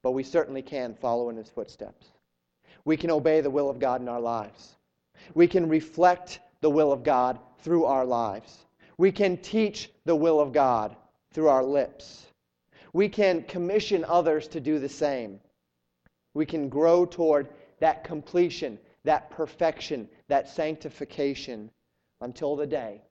but 0.04 0.12
we 0.12 0.22
certainly 0.22 0.62
can 0.62 0.96
follow 0.96 1.30
in 1.30 1.38
his 1.38 1.48
footsteps. 1.48 2.08
We 2.84 2.98
can 2.98 3.10
obey 3.10 3.40
the 3.40 3.50
will 3.50 3.70
of 3.70 3.80
God 3.80 4.02
in 4.02 4.10
our 4.10 4.20
lives. 4.20 4.76
We 5.34 5.48
can 5.48 5.70
reflect 5.70 6.42
the 6.60 6.70
will 6.70 6.92
of 6.92 7.04
God 7.04 7.40
through 7.60 7.86
our 7.86 8.04
lives. 8.04 8.66
We 8.98 9.14
can 9.14 9.38
teach 9.38 9.90
the 10.04 10.18
will 10.18 10.42
of 10.42 10.52
God 10.52 10.94
through 11.32 11.48
our 11.48 11.64
lips. 11.64 12.26
We 12.92 13.08
can 13.08 13.44
commission 13.44 14.04
others 14.04 14.50
to 14.50 14.60
do 14.60 14.78
the 14.78 14.90
same. 14.90 15.40
We 16.34 16.46
can 16.46 16.68
grow 16.68 17.06
toward 17.06 17.48
that 17.80 18.04
completion, 18.04 18.78
that 19.06 19.30
perfection, 19.30 20.10
that 20.28 20.50
sanctification 20.50 21.72
until 22.22 22.56
the 22.56 22.68
day 22.68 23.02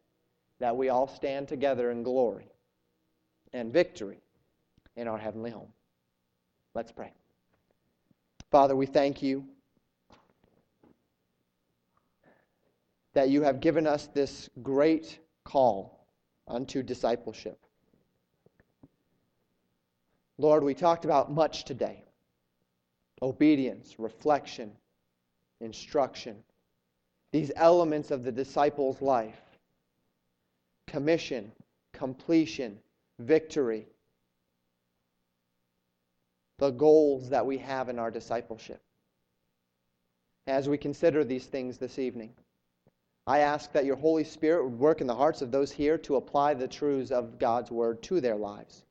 that 0.61 0.77
we 0.77 0.89
all 0.89 1.09
stand 1.09 1.49
together 1.49 1.91
in 1.91 2.03
glory 2.03 2.53
and 3.53 3.73
victory 3.73 4.21
in 4.97 5.09
our 5.09 5.19
heavenly 5.19 5.51
home. 5.51 5.73
Let's 6.75 6.93
pray. 6.93 7.13
Father, 8.51 8.77
we 8.77 8.87
thank 8.87 9.23
you 9.23 9.45
that 13.15 13.29
you 13.29 13.43
have 13.43 13.61
given 13.61 13.87
us 13.87 14.09
this 14.09 14.51
great 14.63 15.19
call 15.45 16.07
unto 16.49 16.83
discipleship. 16.83 17.59
Lord, 20.37 20.65
we 20.65 20.75
talked 20.75 21.05
about 21.05 21.31
much 21.33 21.65
today 21.65 22.05
obedience, 23.23 23.95
reflection, 23.99 24.73
instruction, 25.61 26.37
these 27.33 27.51
elements 27.57 28.11
of 28.11 28.25
the 28.25 28.33
disciple's 28.33 29.01
life 29.03 29.41
commission, 30.87 31.51
completion, 31.93 32.79
victory, 33.19 33.87
the 36.59 36.71
goals 36.71 37.29
that 37.31 37.45
we 37.45 37.59
have 37.59 37.89
in 37.89 37.99
our 37.99 38.11
discipleship. 38.11 38.81
As 40.47 40.69
we 40.69 40.79
consider 40.79 41.25
these 41.25 41.47
things 41.47 41.79
this 41.79 41.99
evening, 41.99 42.33
I 43.27 43.39
ask 43.41 43.73
that 43.73 43.87
your 43.87 43.97
Holy 43.97 44.25
Spirit 44.25 44.65
would 44.65 44.79
work 44.79 45.01
in 45.01 45.07
the 45.07 45.15
hearts 45.15 45.41
of 45.41 45.51
those 45.51 45.73
here 45.73 45.97
to 45.99 46.17
apply 46.17 46.55
the 46.55 46.69
truths 46.69 47.11
of 47.11 47.39
God's 47.39 47.71
Word 47.71 48.03
to 48.05 48.21
their 48.21 48.37
lives. 48.37 48.85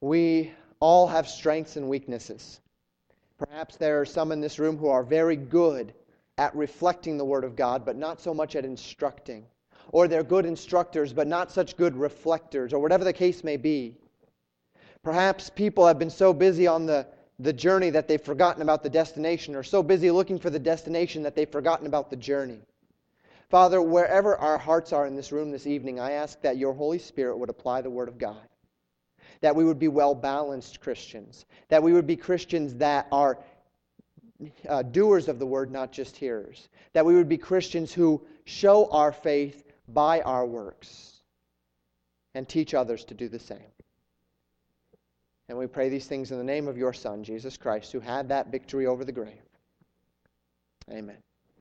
We 0.00 0.52
all 0.78 1.08
have 1.08 1.28
strengths 1.28 1.76
and 1.76 1.88
weaknesses. 1.88 2.60
Perhaps 3.48 3.76
there 3.76 4.00
are 4.00 4.04
some 4.06 4.30
in 4.30 4.40
this 4.40 4.58
room 4.58 4.76
who 4.76 4.88
are 4.88 5.02
very 5.02 5.36
good 5.36 5.94
at 6.38 6.54
reflecting 6.54 7.18
the 7.18 7.24
Word 7.24 7.44
of 7.44 7.56
God, 7.56 7.84
but 7.84 7.96
not 7.96 8.20
so 8.20 8.32
much 8.32 8.54
at 8.54 8.64
instructing. 8.64 9.44
Or 9.90 10.06
they're 10.06 10.22
good 10.22 10.46
instructors, 10.46 11.12
but 11.12 11.26
not 11.26 11.50
such 11.50 11.76
good 11.76 11.96
reflectors, 11.96 12.72
or 12.72 12.78
whatever 12.78 13.04
the 13.04 13.12
case 13.12 13.42
may 13.42 13.56
be. 13.56 13.96
Perhaps 15.02 15.50
people 15.50 15.86
have 15.86 15.98
been 15.98 16.08
so 16.08 16.32
busy 16.32 16.68
on 16.68 16.86
the, 16.86 17.06
the 17.40 17.52
journey 17.52 17.90
that 17.90 18.06
they've 18.06 18.22
forgotten 18.22 18.62
about 18.62 18.84
the 18.84 18.90
destination, 18.90 19.56
or 19.56 19.64
so 19.64 19.82
busy 19.82 20.10
looking 20.10 20.38
for 20.38 20.50
the 20.50 20.58
destination 20.58 21.24
that 21.24 21.34
they've 21.34 21.50
forgotten 21.50 21.86
about 21.86 22.10
the 22.10 22.16
journey. 22.16 22.60
Father, 23.48 23.82
wherever 23.82 24.36
our 24.36 24.56
hearts 24.56 24.92
are 24.92 25.06
in 25.06 25.16
this 25.16 25.32
room 25.32 25.50
this 25.50 25.66
evening, 25.66 25.98
I 25.98 26.12
ask 26.12 26.40
that 26.42 26.58
your 26.58 26.72
Holy 26.72 26.98
Spirit 26.98 27.38
would 27.38 27.50
apply 27.50 27.82
the 27.82 27.90
Word 27.90 28.08
of 28.08 28.18
God. 28.18 28.48
That 29.42 29.54
we 29.54 29.64
would 29.64 29.78
be 29.78 29.88
well 29.88 30.14
balanced 30.14 30.80
Christians. 30.80 31.44
That 31.68 31.82
we 31.82 31.92
would 31.92 32.06
be 32.06 32.16
Christians 32.16 32.74
that 32.76 33.06
are 33.12 33.38
uh, 34.68 34.82
doers 34.82 35.28
of 35.28 35.38
the 35.38 35.46
Word, 35.46 35.70
not 35.70 35.92
just 35.92 36.16
hearers. 36.16 36.68
That 36.94 37.04
we 37.04 37.14
would 37.14 37.28
be 37.28 37.38
Christians 37.38 37.92
who 37.92 38.22
show 38.44 38.90
our 38.90 39.12
faith 39.12 39.64
by 39.88 40.20
our 40.22 40.46
works 40.46 41.12
and 42.34 42.48
teach 42.48 42.74
others 42.74 43.04
to 43.04 43.14
do 43.14 43.28
the 43.28 43.38
same. 43.38 43.58
And 45.48 45.58
we 45.58 45.66
pray 45.66 45.88
these 45.88 46.06
things 46.06 46.32
in 46.32 46.38
the 46.38 46.44
name 46.44 46.66
of 46.66 46.78
your 46.78 46.92
Son, 46.92 47.24
Jesus 47.24 47.56
Christ, 47.56 47.92
who 47.92 48.00
had 48.00 48.28
that 48.30 48.50
victory 48.50 48.86
over 48.86 49.04
the 49.04 49.12
grave. 49.12 49.42
Amen. 50.90 51.18